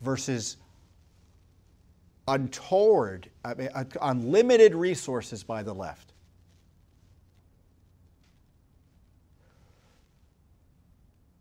versus 0.00 0.56
untoward, 2.28 3.28
I 3.44 3.54
mean, 3.54 3.68
unlimited 4.00 4.74
resources 4.74 5.42
by 5.42 5.62
the 5.62 5.74
left. 5.74 6.12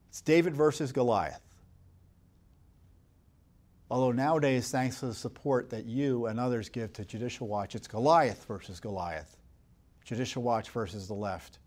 It's 0.10 0.22
David 0.22 0.56
versus 0.56 0.92
Goliath. 0.92 1.42
Although 3.90 4.14
nowadays, 4.14 4.72
thanks 4.72 5.02
to 5.02 5.08
the 5.08 5.14
support 5.14 5.70
that 5.72 5.86
you 5.86 6.28
and 6.28 6.40
others 6.40 6.70
give 6.70 6.94
to 6.94 7.04
Judicial 7.04 7.48
Watch, 7.48 7.76
it's 7.76 7.88
Goliath 7.88 8.46
versus 8.46 8.80
Goliath. 8.80 9.36
Judicial 10.06 10.44
Watch 10.44 10.70
versus 10.70 11.08
the 11.08 11.14
left. 11.14 11.60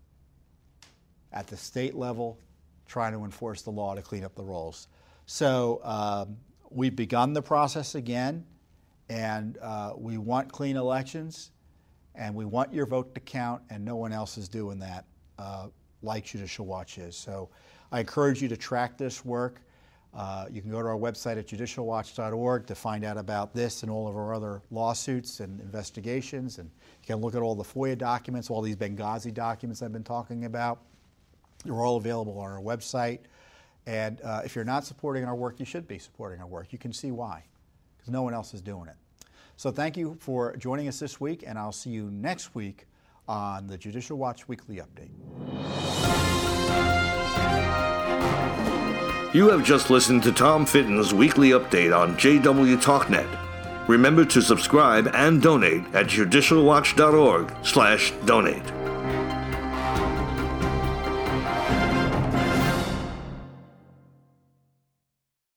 At 1.31 1.47
the 1.47 1.57
state 1.57 1.95
level, 1.95 2.39
trying 2.87 3.13
to 3.13 3.23
enforce 3.23 3.61
the 3.61 3.69
law 3.69 3.93
to 3.93 4.01
clean 4.01 4.23
up 4.23 4.35
the 4.35 4.43
rolls. 4.43 4.87
So 5.25 5.81
um, 5.83 6.37
we've 6.69 6.95
begun 6.95 7.33
the 7.33 7.41
process 7.41 7.95
again. 7.95 8.45
And 9.09 9.57
uh, 9.61 9.93
we 9.97 10.17
want 10.17 10.51
clean 10.51 10.77
elections, 10.77 11.51
and 12.15 12.33
we 12.33 12.45
want 12.45 12.73
your 12.73 12.85
vote 12.85 13.13
to 13.13 13.21
count, 13.21 13.61
and 13.69 13.85
no 13.85 13.95
one 13.95 14.11
else 14.11 14.37
is 14.37 14.49
doing 14.49 14.79
that 14.79 15.05
uh, 15.37 15.67
like 16.01 16.25
Judicial 16.25 16.65
Watch 16.65 16.97
is. 16.97 17.15
So 17.15 17.49
I 17.91 17.99
encourage 17.99 18.41
you 18.41 18.47
to 18.49 18.57
track 18.57 18.97
this 18.97 19.23
work. 19.23 19.61
Uh, 20.13 20.45
you 20.49 20.61
can 20.61 20.71
go 20.71 20.81
to 20.81 20.87
our 20.87 20.97
website 20.97 21.37
at 21.37 21.45
judicialwatch.org 21.45 22.65
to 22.65 22.75
find 22.75 23.03
out 23.03 23.17
about 23.17 23.53
this 23.53 23.83
and 23.83 23.91
all 23.91 24.07
of 24.07 24.15
our 24.15 24.33
other 24.33 24.61
lawsuits 24.71 25.41
and 25.41 25.59
investigations. 25.59 26.57
And 26.57 26.69
you 27.01 27.07
can 27.07 27.17
look 27.17 27.35
at 27.35 27.41
all 27.41 27.53
the 27.53 27.65
FOIA 27.65 27.97
documents, 27.97 28.49
all 28.49 28.61
these 28.61 28.77
Benghazi 28.77 29.33
documents 29.33 29.81
I've 29.81 29.91
been 29.91 30.05
talking 30.05 30.45
about. 30.45 30.79
They're 31.65 31.73
all 31.73 31.97
available 31.97 32.39
on 32.39 32.49
our 32.49 32.61
website. 32.61 33.19
And 33.87 34.21
uh, 34.21 34.41
if 34.45 34.55
you're 34.55 34.63
not 34.63 34.85
supporting 34.85 35.25
our 35.25 35.35
work, 35.35 35.59
you 35.59 35.65
should 35.65 35.87
be 35.87 35.99
supporting 35.99 36.39
our 36.39 36.47
work. 36.47 36.71
You 36.71 36.79
can 36.79 36.93
see 36.93 37.11
why 37.11 37.43
because 38.05 38.13
no 38.13 38.21
one 38.21 38.33
else 38.33 38.53
is 38.53 38.61
doing 38.61 38.87
it. 38.87 38.95
So 39.57 39.71
thank 39.71 39.97
you 39.97 40.15
for 40.19 40.55
joining 40.57 40.87
us 40.87 40.99
this 40.99 41.19
week, 41.19 41.43
and 41.47 41.57
I'll 41.57 41.71
see 41.71 41.89
you 41.89 42.11
next 42.11 42.53
week 42.53 42.85
on 43.27 43.65
the 43.67 43.77
Judicial 43.77 44.17
Watch 44.17 44.47
Weekly 44.47 44.77
Update. 44.77 45.09
You 49.33 49.49
have 49.49 49.63
just 49.63 49.89
listened 49.89 50.21
to 50.23 50.31
Tom 50.31 50.67
Fitton's 50.67 51.13
weekly 51.13 51.49
update 51.49 51.93
on 51.97 52.15
JW 52.15 52.81
TalkNet. 52.81 53.27
Remember 53.87 54.25
to 54.25 54.41
subscribe 54.41 55.07
and 55.13 55.41
donate 55.41 55.83
at 55.93 56.07
judicialwatch.org/donate. 56.07 58.84